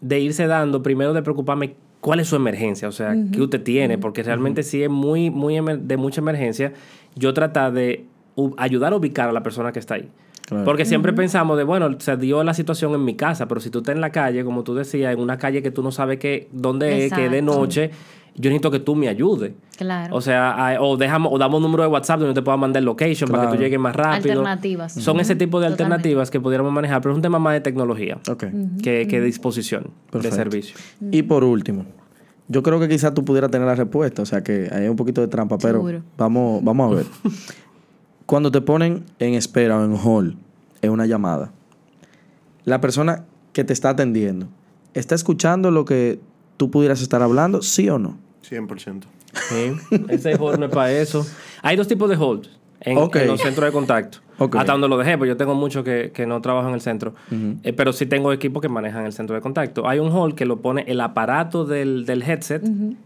de 0.00 0.20
irse 0.20 0.46
dando, 0.46 0.82
primero 0.82 1.12
de 1.12 1.22
preocuparme 1.22 1.74
cuál 2.00 2.20
es 2.20 2.28
su 2.28 2.36
emergencia, 2.36 2.88
o 2.88 2.92
sea, 2.92 3.14
qué 3.32 3.40
usted 3.40 3.62
tiene, 3.62 3.98
porque 3.98 4.22
realmente 4.22 4.62
si 4.62 4.82
es 4.82 4.90
muy, 4.90 5.30
muy 5.30 5.60
de 5.80 5.96
mucha 5.96 6.20
emergencia, 6.20 6.72
yo 7.14 7.34
tratar 7.34 7.72
de 7.72 8.04
ayudar 8.56 8.92
a 8.92 8.96
ubicar 8.96 9.28
a 9.28 9.32
la 9.32 9.42
persona 9.42 9.72
que 9.72 9.78
está 9.78 9.94
ahí. 9.94 10.08
Claro. 10.48 10.64
Porque 10.64 10.84
siempre 10.86 11.12
pensamos 11.12 11.58
de, 11.58 11.64
bueno, 11.64 11.90
se 12.00 12.16
dio 12.16 12.42
la 12.42 12.54
situación 12.54 12.94
en 12.94 13.04
mi 13.04 13.14
casa, 13.16 13.46
pero 13.48 13.60
si 13.60 13.68
tú 13.70 13.78
estás 13.78 13.94
en 13.94 14.00
la 14.00 14.10
calle, 14.10 14.44
como 14.44 14.64
tú 14.64 14.74
decías, 14.74 15.12
en 15.12 15.20
una 15.20 15.36
calle 15.36 15.62
que 15.62 15.70
tú 15.70 15.82
no 15.82 15.90
sabes 15.92 16.18
que, 16.18 16.48
dónde 16.52 17.04
es, 17.06 17.12
que 17.12 17.26
es 17.26 17.30
de 17.30 17.38
Exacto. 17.38 17.60
noche, 17.60 17.90
yo 18.34 18.50
necesito 18.50 18.70
que 18.70 18.78
tú 18.78 18.94
me 18.94 19.08
ayudes. 19.08 19.52
Claro. 19.76 20.14
O 20.16 20.20
sea, 20.20 20.52
a- 20.52 20.80
o, 20.80 20.96
dejamos, 20.96 21.32
o 21.32 21.38
damos 21.38 21.58
un 21.58 21.64
número 21.64 21.82
de 21.82 21.88
WhatsApp 21.90 22.20
donde 22.20 22.34
te 22.34 22.40
pueda 22.42 22.56
mandar 22.56 22.82
location 22.82 23.28
para 23.30 23.50
que 23.50 23.56
tú 23.56 23.62
llegues 23.62 23.78
más 23.78 23.94
rápido. 23.94 24.32
Alternativas. 24.40 24.92
Son 24.94 25.20
ese 25.20 25.34
tipo 25.36 25.58
de 25.60 25.66
Totalmente. 25.66 25.82
alternativas 25.94 26.30
que 26.30 26.40
pudiéramos 26.40 26.72
manejar, 26.72 27.02
pero 27.02 27.12
es 27.12 27.16
un 27.16 27.22
tema 27.22 27.38
más 27.38 27.52
de 27.54 27.60
tecnología 27.60 28.18
que, 28.82 29.06
que 29.06 29.20
de 29.20 29.26
disposición 29.26 29.88
Perfecto. 30.10 30.36
de 30.36 30.42
servicio. 30.42 30.76
Y 31.10 31.22
por 31.24 31.44
último, 31.44 31.84
yo 32.46 32.62
creo 32.62 32.80
que 32.80 32.88
quizás 32.88 33.12
tú 33.12 33.24
pudieras 33.24 33.50
tener 33.50 33.66
la 33.66 33.74
respuesta, 33.74 34.22
o 34.22 34.26
sea 34.26 34.42
que 34.42 34.70
hay 34.72 34.88
un 34.88 34.96
poquito 34.96 35.20
de 35.20 35.28
trampa, 35.28 35.58
pero 35.58 35.74
Seguro. 35.80 36.02
vamos, 36.16 36.64
vamos 36.64 36.92
a 36.92 36.94
ver. 36.96 37.06
Cuando 38.28 38.52
te 38.52 38.60
ponen 38.60 39.06
en 39.20 39.32
espera 39.32 39.78
o 39.78 39.84
en 39.86 39.94
hold 39.94 40.36
en 40.82 40.90
una 40.90 41.06
llamada, 41.06 41.50
la 42.66 42.78
persona 42.78 43.24
que 43.54 43.64
te 43.64 43.72
está 43.72 43.88
atendiendo, 43.88 44.48
¿está 44.92 45.14
escuchando 45.14 45.70
lo 45.70 45.86
que 45.86 46.20
tú 46.58 46.70
pudieras 46.70 47.00
estar 47.00 47.22
hablando, 47.22 47.62
sí 47.62 47.88
o 47.88 47.98
no? 47.98 48.18
100%. 48.46 49.04
Sí, 49.48 49.72
ese 50.10 50.34
hold 50.38 50.58
no 50.58 50.66
es 50.66 50.72
para 50.72 50.92
eso. 50.92 51.26
Hay 51.62 51.78
dos 51.78 51.88
tipos 51.88 52.10
de 52.10 52.16
hold 52.16 52.48
en, 52.80 52.98
en 52.98 53.26
los 53.28 53.40
centros 53.40 53.64
de 53.64 53.72
contacto. 53.72 54.18
Ok. 54.38 54.56
Hasta 54.56 54.72
donde 54.72 54.88
lo 54.88 54.96
dejé, 54.96 55.18
pues 55.18 55.28
yo 55.28 55.36
tengo 55.36 55.54
mucho 55.54 55.82
que, 55.84 56.10
que 56.14 56.26
no 56.26 56.40
trabajo 56.40 56.68
en 56.68 56.74
el 56.74 56.80
centro. 56.80 57.14
Eh, 57.64 57.72
pero 57.72 57.92
sí 57.92 58.06
tengo 58.06 58.32
equipos 58.32 58.62
que 58.62 58.68
manejan 58.68 59.04
el 59.06 59.12
centro 59.12 59.34
de 59.34 59.42
contacto. 59.42 59.88
Hay 59.88 59.98
un 59.98 60.10
hold 60.12 60.34
que 60.34 60.44
lo 60.46 60.60
pone 60.60 60.84
el 60.86 61.00
aparato 61.00 61.64
del, 61.64 62.06
del 62.06 62.22
headset, 62.22 62.62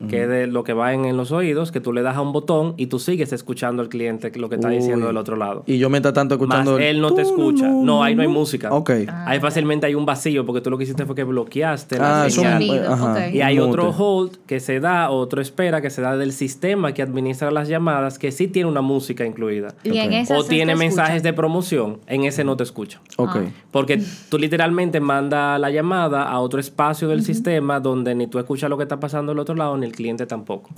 que 0.09 0.23
es 0.25 0.29
de 0.29 0.47
lo 0.47 0.63
que 0.65 0.73
va 0.73 0.93
en, 0.93 1.05
en 1.05 1.17
los 1.17 1.33
oídos, 1.33 1.73
que 1.73 1.81
tú 1.81 1.93
le 1.93 2.03
das 2.03 2.17
a 2.17 2.21
un 2.21 2.33
botón 2.33 2.75
y 2.77 2.87
tú 2.87 2.99
sigues 2.99 3.33
escuchando 3.33 3.83
al 3.83 3.89
cliente 3.89 4.31
lo 4.37 4.49
que 4.49 4.57
está 4.57 4.69
diciendo 4.69 5.07
del 5.07 5.17
otro 5.17 5.37
lado. 5.37 5.63
Y 5.67 5.79
yo 5.79 5.89
mientras 5.91 6.15
tanto 6.15 6.37
Más 6.37 6.43
escuchando... 6.43 6.77
el 6.79 6.83
él 6.85 7.01
no 7.01 7.13
te 7.15 7.23
escucha. 7.23 7.67
No, 7.69 8.03
ahí 8.03 8.15
no 8.15 8.23
hay 8.23 8.29
música. 8.29 8.73
Ok. 8.73 8.91
Ahí 9.27 9.41
fácilmente 9.41 9.87
hay 9.87 9.95
un 9.95 10.05
vacío 10.05 10.45
porque 10.45 10.61
tú 10.61 10.71
lo 10.71 10.77
que 10.79 10.85
hiciste 10.85 11.07
fue 11.07 11.15
que 11.15 11.25
bloqueaste 11.25 11.97
Ah, 11.97 11.99
la 12.23 12.27
eso 12.27 12.43
señal. 12.43 12.63
Sonido, 12.63 12.93
ajá. 12.93 13.13
ok. 13.13 13.35
Y 13.35 13.41
hay 13.41 13.59
Mute. 13.59 13.69
otro 13.71 13.91
hold 13.91 14.37
que 14.47 14.61
se 14.61 14.81
da, 14.81 15.11
otro 15.11 15.41
espera 15.41 15.81
que 15.81 15.91
se 15.91 16.03
da 16.03 16.17
del 16.17 16.33
sistema 16.33 16.93
que 16.93 17.03
administra 17.03 17.51
las 17.51 17.69
llamadas, 17.69 18.19
que 18.19 18.33
sí 18.33 18.49
tiene 18.49 18.69
una 18.69 18.81
música 18.83 19.25
incluida. 19.25 19.75
Y 19.85 19.97
en 19.99 20.27
O 20.31 20.45
tiene 20.45 20.73
escucha 20.73 21.22
mensajes 21.23 21.33
de 21.33 21.33
promoción, 21.33 21.99
en 22.07 22.25
ese 22.25 22.45
no 22.45 22.57
te 22.57 22.63
escucho. 22.65 23.01
Ok. 23.17 23.37
Porque 23.71 24.03
tú 24.29 24.39
literalmente 24.39 25.01
mandas 25.01 25.59
la 25.61 25.71
llamada 25.71 26.25
a 26.25 26.39
otro 26.41 26.61
espacio 26.61 27.09
del 27.09 27.23
sistema 27.23 27.81
donde 27.81 28.15
ni 28.15 28.27
tú 28.27 28.39
escuchas 28.39 28.69
lo 28.69 28.77
que 28.77 28.83
está 28.85 28.99
pasando 28.99 29.33
al 29.33 29.39
otro 29.39 29.55
lado, 29.55 29.77
ni 29.77 29.87
el 29.87 29.93
cliente 29.93 30.27
tampoco. 30.27 30.71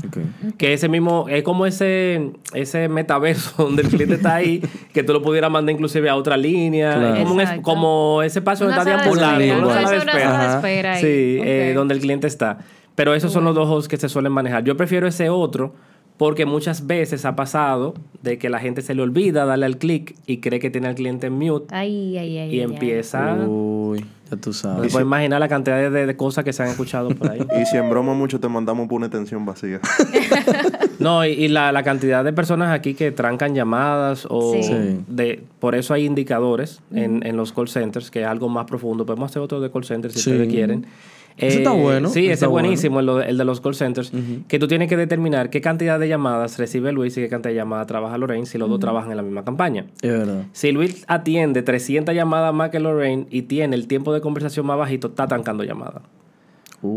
Que 0.59 0.73
ese 0.75 0.89
mismo, 0.89 1.27
es 1.29 1.43
como 1.43 1.67
ese, 1.67 2.31
ese 2.53 2.89
metaverso 2.89 3.55
donde 3.65 3.83
el 3.83 3.89
cliente 3.89 4.15
está 4.17 4.37
ahí, 4.37 4.61
que 4.93 5.03
tú 5.03 5.13
lo 5.13 5.23
pudieras 5.23 5.51
mandar 5.51 5.75
inclusive 5.75 6.09
a 6.09 6.17
otra 6.17 6.37
línea. 6.37 6.95
Claro. 6.95 7.15
Es 7.15 7.23
como, 7.23 7.35
un 7.35 7.41
es- 7.41 7.45
Exacto. 7.49 7.63
como 7.63 8.23
ese 8.23 8.39
espacio 8.41 8.67
donde 8.67 8.79
está 8.81 8.97
deambulando. 8.97 9.67
una 9.69 9.91
de 9.91 9.97
espera. 9.97 10.55
espera 10.57 10.93
ahí. 10.95 11.01
Sí, 11.01 11.39
eh, 11.43 11.73
donde 11.75 11.95
el 11.95 12.01
cliente 12.01 12.27
está. 12.27 12.59
Pero 12.95 13.13
esos 13.15 13.33
son 13.33 13.45
los 13.45 13.55
dos 13.57 13.69
hosts 13.69 13.89
que 13.89 13.97
se 13.97 14.09
suelen 14.09 14.31
manejar. 14.31 14.63
Yo 14.63 14.77
prefiero 14.77 15.09
ese 15.09 15.29
otro 15.29 15.75
porque 16.17 16.47
muchas 16.47 16.87
veces 16.87 17.25
ha 17.25 17.35
pasado 17.37 17.95
de 18.23 18.39
que 18.39 18.49
la 18.49 18.61
gente 18.61 18.83
se 18.83 18.95
le 18.95 19.03
olvida 19.03 19.45
darle 19.45 19.67
al 19.67 19.79
clic 19.79 20.15
y 20.27 20.39
cree 20.39 20.61
que 20.61 20.71
tiene 20.71 20.87
al 20.89 20.95
cliente 20.95 21.27
en 21.27 21.33
mute 21.35 21.67
Ay, 21.75 22.17
ay, 22.17 22.39
ay. 22.39 22.49
y 22.55 22.59
ay, 22.59 22.61
empieza... 22.61 23.35
Uy, 23.47 24.05
ya 24.31 24.37
tú 24.37 24.51
No 24.51 24.53
sabes. 24.55 24.83
te 24.83 24.89
puedes 24.93 25.05
imaginar 25.07 25.41
la 25.41 25.49
cantidad 25.49 25.91
de, 25.91 26.07
de 26.07 26.17
cosas 26.17 26.45
que 26.45 26.53
se 26.53 26.62
han 26.62 26.69
escuchado 26.71 27.09
por 27.11 27.31
ahí. 27.33 27.41
Y 27.61 27.67
si 27.67 27.77
en 27.77 27.91
broma 27.91 28.15
mucho 28.15 28.39
te 28.41 28.49
mandamos 28.49 28.87
por 28.89 28.97
una 28.99 29.07
extensión 29.07 29.45
vacía. 29.45 29.81
No, 31.01 31.27
y, 31.27 31.31
y 31.33 31.49
la, 31.49 31.73
la 31.73 31.83
cantidad 31.83 32.25
de 32.25 32.33
personas 32.33 32.73
aquí 32.73 32.95
que 32.95 33.11
trancan 33.11 33.55
llamadas 33.55 34.27
o 34.31 34.53
Sí. 34.55 34.62
Sí. 34.62 35.01
de 35.09 35.43
por 35.59 35.75
eso 35.75 35.93
hay 35.93 36.05
indicadores 36.05 36.81
en, 36.93 37.27
en 37.27 37.37
los 37.37 37.53
call 37.53 37.69
centers, 37.69 38.11
que 38.12 38.21
es 38.23 38.27
algo 38.27 38.49
más 38.49 38.65
profundo. 38.67 39.05
Podemos 39.05 39.31
hacer 39.31 39.43
otro 39.43 39.61
de 39.61 39.71
call 39.73 39.85
centers 39.85 40.15
si 40.15 40.21
Sí. 40.21 40.31
ustedes 40.31 40.49
quieren. 40.49 40.87
Eh, 41.37 41.49
Eso 41.49 41.59
está 41.59 41.72
bueno, 41.72 42.09
Sí, 42.11 42.26
ese 42.30 42.45
es 42.45 42.51
buenísimo, 42.51 43.01
el, 43.01 43.09
el 43.09 43.37
de 43.39 43.45
los 43.45 43.61
call 43.61 43.74
centers. 43.74 44.12
Que 44.47 44.59
tú 44.61 44.68
tienes 44.68 44.89
que 44.89 44.97
determinar 44.97 45.51
qué 45.51 45.61
cantidad 45.61 45.99
de 45.99 46.07
llamadas 46.09 46.59
recibe 46.59 46.93
Luis 46.93 47.16
y 47.16 47.22
qué 47.22 47.28
cantidad 47.28 47.51
de 47.51 47.57
llamadas 47.57 47.87
trabaja 47.89 48.16
Lorraine 48.18 48.47
si 48.47 48.57
los 48.57 48.68
dos 48.68 48.78
trabajan 48.78 49.11
en 49.11 49.16
la 49.16 49.22
misma 49.24 49.45
campaña. 49.45 49.87
Es 50.01 50.11
verdad. 50.12 50.45
Si 50.53 50.70
Luis 50.70 51.05
atiende 51.09 51.62
300 51.62 52.14
llamadas 52.14 52.55
más 52.55 52.70
que 52.70 52.78
Lorraine 52.78 53.26
y 53.30 53.43
tiene 53.43 53.74
el 53.74 53.89
tiempo 53.89 54.12
de 54.14 54.20
conversación 54.20 54.64
más 54.66 54.78
bajito, 54.78 55.09
está 55.09 55.26
tancando 55.26 55.64
llamadas. 55.64 56.03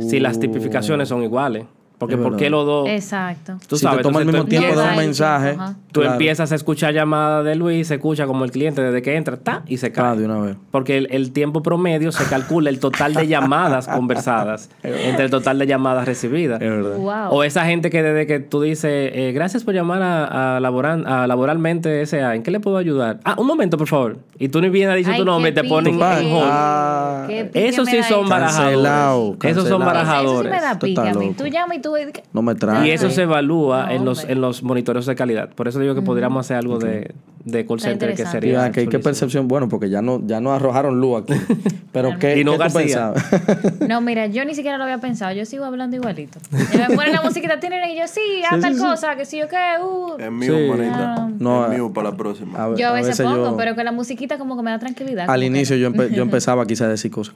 Si 0.02 0.20
las 0.20 0.38
Uh. 0.38 0.42
tipificaciones 0.42 1.10
son 1.10 1.24
iguales. 1.24 1.66
Porque 1.98 2.16
¿por 2.16 2.36
qué 2.38 2.50
los 2.52 2.64
dos? 2.66 2.88
Exacto. 2.90 3.58
Tú 3.68 3.76
si 3.76 3.84
sabes, 3.84 3.98
te 3.98 4.04
toma 4.04 4.20
el 4.20 4.28
mismo 4.28 4.46
tiempo 4.46 4.80
de 4.80 4.88
un 4.88 4.96
mensaje, 4.96 5.52
ajá. 5.52 5.74
Tú 5.92 6.02
claro. 6.02 6.14
empiezas 6.14 6.52
a 6.52 6.56
escuchar 6.56 6.94
llamadas 6.94 7.44
de 7.44 7.56
Luis, 7.56 7.88
se 7.88 7.96
escucha 7.96 8.28
como 8.28 8.46
el 8.46 8.52
cliente 8.52 8.84
desde 8.84 9.02
que 9.02 9.16
entra, 9.16 9.36
ta, 9.38 9.64
y 9.68 9.78
se 9.78 9.88
Ah, 9.88 9.92
cae. 9.94 10.18
de 10.18 10.26
una 10.26 10.40
vez. 10.40 10.56
Porque 10.70 10.96
el, 10.98 11.08
el 11.10 11.32
tiempo 11.32 11.64
promedio 11.64 12.12
se 12.12 12.24
calcula 12.26 12.70
el 12.70 12.80
total 12.80 13.16
de 13.16 13.26
llamadas 13.28 13.88
conversadas 13.88 14.70
entre 14.84 15.26
el 15.26 15.32
total 15.32 15.58
de 15.58 15.66
llamadas 15.66 16.06
recibidas. 16.06 16.62
Es 16.62 16.70
verdad. 16.70 16.98
Wow. 16.98 17.36
O 17.36 17.44
esa 17.44 17.66
gente 17.66 17.90
que 17.90 18.04
desde 18.04 18.28
que 18.28 18.40
tú 18.42 18.62
dices, 18.62 19.12
eh, 19.16 19.32
gracias 19.34 19.64
por 19.64 19.74
llamar 19.74 20.04
a, 20.04 20.58
a, 20.58 20.60
laboran- 20.60 21.08
a 21.08 21.26
laboralmente 21.26 22.06
SA, 22.06 22.36
¿en 22.36 22.44
qué 22.44 22.52
le 22.52 22.60
puedo 22.60 22.78
ayudar? 22.78 23.20
Ah, 23.24 23.34
un 23.40 23.48
momento, 23.48 23.76
por 23.78 23.88
favor. 23.88 24.18
Y 24.38 24.50
tú 24.50 24.62
ni 24.62 24.70
bien 24.70 24.90
has 24.92 24.98
dicho 24.98 25.10
Ay, 25.12 25.18
tu 25.18 25.26
nombre 25.26 25.50
y 25.50 25.54
te 25.56 25.64
ponen 25.64 25.96
en 25.96 26.02
hold. 26.32 26.48
Ah, 26.48 27.26
Qué 27.28 27.46
pique 27.46 27.68
Esos 27.70 27.86
me 27.86 27.92
sí 27.92 28.04
son 28.04 28.22
eso. 28.22 28.30
barajadores. 28.30 28.78
Cancelado, 28.78 29.36
Esos 29.42 29.68
son 29.68 29.80
cancelado. 29.80 29.80
barajadores. 29.80 30.30
Eso 30.30 30.44
sí 30.44 30.50
me 30.50 30.62
da 30.62 30.78
Tú 30.80 30.86
pique 30.86 31.02
a 31.02 31.14
mí. 31.16 31.34
Tú 31.36 31.48
llamas 31.48 31.78
y 31.78 31.82
tú... 31.82 31.87
No 32.34 32.42
me 32.42 32.56
traes. 32.56 32.86
Y 32.88 32.92
eso 32.92 33.10
se 33.10 33.24
evalúa 33.24 33.86
No, 33.88 33.92
en, 33.92 34.06
los, 34.06 34.20
hombre. 34.20 34.34
en 34.34 34.42
los 34.42 34.64
monitoreos 34.64 35.06
de 35.06 35.16
calidad. 35.16 35.50
Por 35.54 35.68
eso 35.68 35.80
digo 35.80 35.96
que 35.96 36.02
podríamos 36.02 36.46
hacer 36.46 36.58
algo 36.58 36.80
de, 36.80 37.14
de 37.48 37.66
call 37.66 37.80
center 37.80 38.14
que 38.16 38.26
sería. 38.26 38.72
Qué 38.72 38.82
chulísimo. 38.84 39.04
percepción, 39.04 39.48
bueno, 39.48 39.70
porque 39.70 39.90
ya 39.90 40.02
no, 40.02 40.22
ya 40.26 40.40
no 40.42 40.52
arrojaron 40.54 41.00
luz 41.00 41.22
aquí. 41.24 41.34
Pero 41.92 42.20
¿qué, 42.20 42.40
Y 42.40 42.44
no 42.44 42.52
¿qué 42.52 42.58
tú 42.58 42.62
García. 42.64 43.14
pensabas? 43.14 43.80
No, 43.88 44.02
mira, 44.02 44.28
yo 44.28 44.46
ni 44.46 44.54
siquiera 44.54 44.78
lo 44.78 44.84
había 44.84 45.00
pensado. 45.00 45.32
Yo 45.34 45.46
sigo 45.46 45.66
hablando 45.66 45.96
igualito. 45.96 46.40
Y 46.74 46.78
me 46.78 46.96
ponen 46.96 47.14
la 47.14 47.22
musiquita, 47.24 47.60
tienen 47.60 47.90
y 47.90 47.98
yo, 47.98 48.08
sí, 48.08 48.22
haz 48.48 48.56
Sí, 48.58 48.62
tal 48.62 48.74
sí, 48.74 48.80
sí. 48.80 48.86
cosa, 48.86 49.16
que 49.16 49.26
sí, 49.26 49.38
yo 49.40 49.48
qué, 49.48 49.56
uh. 49.84 50.18
Es 50.20 50.32
mío, 50.32 50.54
Sí. 50.56 50.70
manita. 50.70 51.16
Ah. 51.18 51.30
No, 51.40 51.66
es 51.66 51.72
mío 51.72 51.92
para 51.94 52.12
la 52.12 52.18
próxima. 52.18 52.66
a- 52.66 52.76
Yo 52.76 52.88
a 52.90 52.92
veces 52.92 53.20
pongo, 53.22 53.52
yo- 53.52 53.58
pero 53.58 53.76
que 53.76 53.84
la 53.84 53.92
musiquita 53.92 54.38
como 54.38 54.56
que 54.58 54.64
me 54.64 54.72
da 54.72 54.80
tranquilidad. 54.80 55.30
Al 55.30 55.44
inicio 55.44 55.76
yo, 55.78 55.90
empe- 55.90 56.12
yo 56.14 56.22
empezaba 56.30 56.66
quizás 56.68 56.88
a 56.88 56.90
decir 56.90 57.10
cosas. 57.12 57.34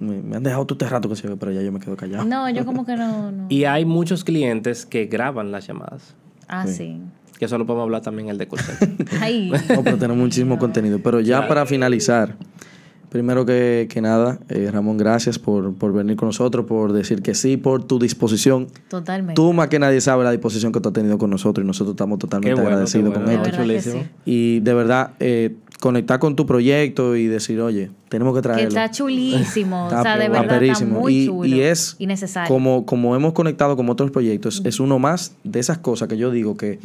Me- 0.00 0.22
me 0.22 0.36
han 0.36 0.42
dejado 0.42 0.64
todo 0.66 0.74
este 0.82 0.88
rato 0.92 1.08
que 1.08 1.16
se 1.16 1.28
ve, 1.28 1.36
pero 1.36 1.52
ya 1.52 1.60
yo 1.62 1.70
me 1.70 1.78
quedo 1.80 1.96
callado. 1.96 2.24
No, 2.24 2.48
yo 2.50 2.64
como 2.64 2.84
que 2.86 2.96
no, 2.96 3.30
no. 3.30 3.46
Y 3.48 3.64
hay 3.64 3.84
muchos 3.84 4.24
clientes 4.24 4.86
que 4.86 5.04
graban 5.06 5.52
las 5.52 5.66
llamadas. 5.66 6.14
Ah, 6.48 6.66
sí. 6.66 7.00
Que 7.40 7.46
eso 7.46 7.56
lo 7.56 7.64
podemos 7.64 7.84
hablar 7.84 8.02
también 8.02 8.28
en 8.28 8.32
el 8.32 8.38
de. 8.38 8.48
Ay. 9.20 9.50
No, 9.74 9.82
pero 9.82 9.96
tenemos 9.96 10.18
muchísimo 10.18 10.58
contenido. 10.58 10.98
Pero 11.02 11.20
ya 11.20 11.48
para 11.48 11.64
finalizar, 11.64 12.36
primero 13.08 13.46
que, 13.46 13.88
que 13.90 14.02
nada, 14.02 14.38
eh, 14.50 14.68
Ramón, 14.70 14.98
gracias 14.98 15.38
por, 15.38 15.72
por 15.74 15.94
venir 15.94 16.16
con 16.16 16.28
nosotros, 16.28 16.66
por 16.66 16.92
decir 16.92 17.22
que 17.22 17.34
sí, 17.34 17.56
por 17.56 17.82
tu 17.84 17.98
disposición. 17.98 18.66
Totalmente. 18.88 19.36
Tú 19.36 19.54
más 19.54 19.68
que 19.68 19.78
nadie 19.78 20.02
sabe 20.02 20.22
la 20.22 20.32
disposición 20.32 20.70
que 20.70 20.80
tú 20.80 20.90
has 20.90 20.92
tenido 20.92 21.16
con 21.16 21.30
nosotros 21.30 21.64
y 21.64 21.66
nosotros 21.66 21.94
estamos 21.94 22.18
totalmente 22.18 22.60
bueno, 22.60 22.68
agradecidos 22.68 23.14
bueno. 23.14 23.42
con 23.42 23.70
esto. 23.70 23.90
sí. 23.90 24.02
Y 24.26 24.60
de 24.60 24.74
verdad, 24.74 25.12
eh, 25.18 25.56
conectar 25.80 26.18
con 26.18 26.36
tu 26.36 26.44
proyecto 26.46 27.16
y 27.16 27.26
decir, 27.26 27.60
oye, 27.60 27.90
tenemos 28.10 28.34
que 28.34 28.38
Que 28.38 28.42
traerlo. 28.42 28.68
está 28.68 28.90
chulísimo. 28.90 29.86
o 29.86 29.90
sea, 29.90 29.98
Está 29.98 30.18
de 30.18 30.28
verdad 30.28 30.62
está 30.62 30.84
muy 30.84 31.14
y, 31.22 31.26
chulo. 31.26 31.46
y 31.48 31.60
es 31.62 31.96
Y 31.98 32.06
necesario. 32.06 32.48
como, 32.48 32.84
como 32.86 33.16
hemos 33.16 33.32
conectado 33.32 33.76
con 33.76 33.88
otros 33.88 34.10
proyectos, 34.10 34.60
es 34.64 34.78
uno 34.78 34.98
más 34.98 35.32
de 35.42 35.58
esas 35.60 35.78
cosas 35.78 36.08
que 36.08 36.16
yo 36.18 36.30
digo 36.30 36.56
que 36.56 36.78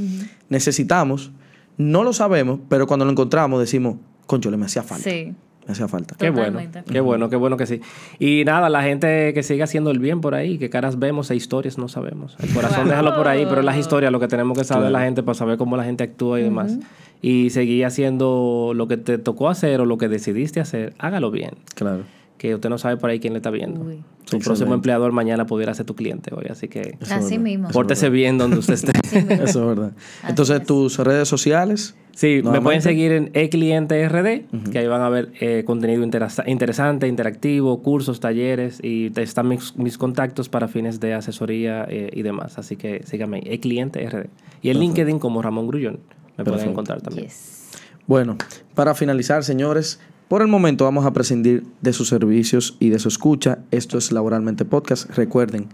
necesitamos, 0.50 1.32
no 1.78 2.04
lo 2.04 2.14
sabemos, 2.14 2.60
pero 2.70 2.88
cuando 2.88 3.06
lo 3.06 3.12
encontramos 3.12 3.60
decimos, 3.60 3.98
concho, 4.28 4.50
le 4.50 4.58
me 4.58 4.66
hacía 4.66 4.84
falta. 4.84 5.10
Sí. 5.10 5.34
Me 5.66 5.72
hacía 5.72 5.88
falta. 5.88 6.16
Qué 6.18 6.30
bueno, 6.30 6.60
qué 6.92 7.00
bueno, 7.00 7.30
qué 7.30 7.36
bueno 7.36 7.58
que 7.58 7.66
sí. 7.66 7.82
Y 8.20 8.44
nada, 8.46 8.70
la 8.70 8.84
gente 8.84 9.34
que 9.34 9.42
siga 9.42 9.64
haciendo 9.64 9.90
el 9.92 10.00
bien 10.00 10.22
por 10.22 10.36
ahí, 10.36 10.58
que 10.58 10.70
caras 10.70 11.00
vemos 11.00 11.32
e 11.32 11.36
historias 11.36 11.78
no 11.78 11.88
sabemos. 11.88 12.36
El 12.40 12.54
corazón 12.54 12.82
Wow. 12.82 12.90
déjalo 12.90 13.16
por 13.16 13.28
ahí, 13.28 13.46
pero 13.50 13.62
las 13.64 13.78
historias 13.78 14.12
lo 14.12 14.20
que 14.20 14.28
tenemos 14.28 14.58
que 14.58 14.64
saber 14.64 14.86
de 14.86 14.92
la 14.92 15.02
gente 15.02 15.24
para 15.24 15.34
saber 15.36 15.58
cómo 15.58 15.76
la 15.76 15.84
gente 15.84 16.04
actúa 16.04 16.40
y 16.40 16.44
demás. 16.44 16.78
Y 17.22 17.50
seguir 17.50 17.86
haciendo 17.86 18.74
lo 18.76 18.88
que 18.88 18.98
te 18.98 19.18
tocó 19.18 19.50
hacer 19.50 19.82
o 19.82 19.86
lo 19.86 19.98
que 19.98 20.08
decidiste 20.08 20.60
hacer, 20.60 20.94
hágalo 21.00 21.32
bien. 21.32 21.52
Claro. 21.74 22.04
Que 22.38 22.54
usted 22.56 22.70
no 22.70 22.78
sabe 22.78 22.98
por 22.98 23.10
ahí 23.10 23.20
quién 23.20 23.34
le 23.34 23.40
está 23.40 23.50
viendo. 23.50 23.82
Uy. 23.82 23.96
Su 24.26 24.38
Excelente. 24.38 24.46
próximo 24.46 24.74
empleador 24.74 25.12
mañana 25.12 25.46
pudiera 25.46 25.74
ser 25.74 25.86
tu 25.86 25.96
cliente 25.96 26.32
hoy, 26.36 26.48
así 26.50 26.68
que 26.68 26.82
Eso 26.82 26.96
es 27.02 27.12
Así 27.12 27.38
mismo. 27.38 27.70
pórtese 27.70 28.10
bien 28.10 28.38
donde 28.38 28.58
usted 28.58 28.74
esté. 28.74 28.92
Eso 29.44 29.62
es 29.62 29.78
verdad. 29.78 29.92
Entonces, 30.28 30.64
tus 30.66 30.98
redes 30.98 31.28
sociales. 31.28 31.96
Sí, 32.12 32.42
me 32.44 32.62
pueden 32.62 32.82
seguir 32.82 33.12
en 33.12 33.30
eClienteRD, 33.34 34.46
que 34.72 34.80
ahí 34.80 34.88
van 34.88 35.02
a 35.02 35.10
ver 35.10 35.32
eh, 35.42 35.64
contenido 35.66 36.02
interesa- 36.04 36.44
interesante, 36.48 37.08
interactivo, 37.08 37.82
cursos, 37.82 38.20
talleres 38.22 38.80
y 38.82 39.12
están 39.20 39.48
mis, 39.50 39.76
mis 39.78 39.98
contactos 39.98 40.48
para 40.50 40.68
fines 40.70 41.00
de 41.02 41.14
asesoría 41.14 41.86
eh, 41.90 42.10
y 42.14 42.22
demás. 42.22 42.58
Así 42.58 42.78
que 42.78 43.04
síganme, 43.06 43.44
eClienteRD. 43.46 44.28
Y 44.62 44.70
en 44.70 44.80
LinkedIn 44.80 45.20
como 45.20 45.42
Ramón 45.42 45.68
Grullón 45.68 46.00
me 46.38 46.44
pueden 46.44 46.52
Perfecto. 46.54 46.72
encontrar 46.72 47.02
también. 47.02 47.28
Yes. 47.28 47.70
Bueno, 48.08 48.38
para 48.76 48.96
finalizar, 48.96 49.44
señores, 49.44 50.00
por 50.28 50.42
el 50.42 50.48
momento 50.48 50.86
vamos 50.86 51.06
a 51.06 51.14
prescindir 51.14 51.66
de 51.82 51.94
sus 51.94 52.10
servicios 52.10 52.78
y 52.80 52.90
de 52.90 53.00
su 53.00 53.08
escucha. 53.08 53.60
Esto 53.72 53.98
es 53.98 54.12
Laboralmente 54.12 54.66
Podcast. 54.66 55.10
Recuerden, 55.12 55.68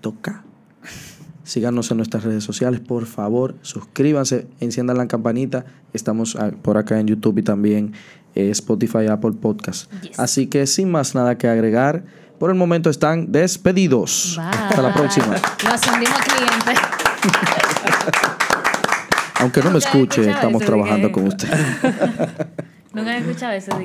toca. 0.00 0.44
Síganos 1.42 1.90
en 1.90 1.96
nuestras 1.96 2.22
redes 2.22 2.44
sociales, 2.44 2.80
por 2.80 3.06
favor. 3.06 3.56
Suscríbanse, 3.62 4.46
enciendan 4.60 4.98
la 4.98 5.08
campanita. 5.08 5.64
Estamos 5.92 6.36
por 6.62 6.76
acá 6.76 7.00
en 7.00 7.08
YouTube 7.08 7.38
y 7.38 7.42
también 7.42 7.92
eh, 8.36 8.50
Spotify, 8.50 9.06
Apple 9.08 9.32
Podcast. 9.32 9.92
Yes. 10.02 10.20
Así 10.20 10.46
que 10.46 10.66
sin 10.66 10.90
más 10.90 11.14
nada 11.16 11.38
que 11.38 11.48
agregar, 11.48 12.04
por 12.38 12.50
el 12.50 12.56
momento 12.56 12.88
están 12.88 13.32
despedidos. 13.32 14.36
Bye. 14.36 14.46
Hasta 14.46 14.82
la 14.82 14.94
próxima. 14.94 15.34
Lo 15.64 15.70
ascendimos 15.70 16.20
a 16.20 16.22
cliente. 16.22 16.80
Aunque 19.40 19.62
no 19.62 19.70
me 19.70 19.78
escuche, 19.78 20.30
estamos 20.30 20.62
trabajando 20.62 21.10
con 21.10 21.26
usted. 21.26 21.48
Nunca 22.92 23.16
he 23.16 23.18
escuchado 23.20 23.52
eso. 23.52 23.80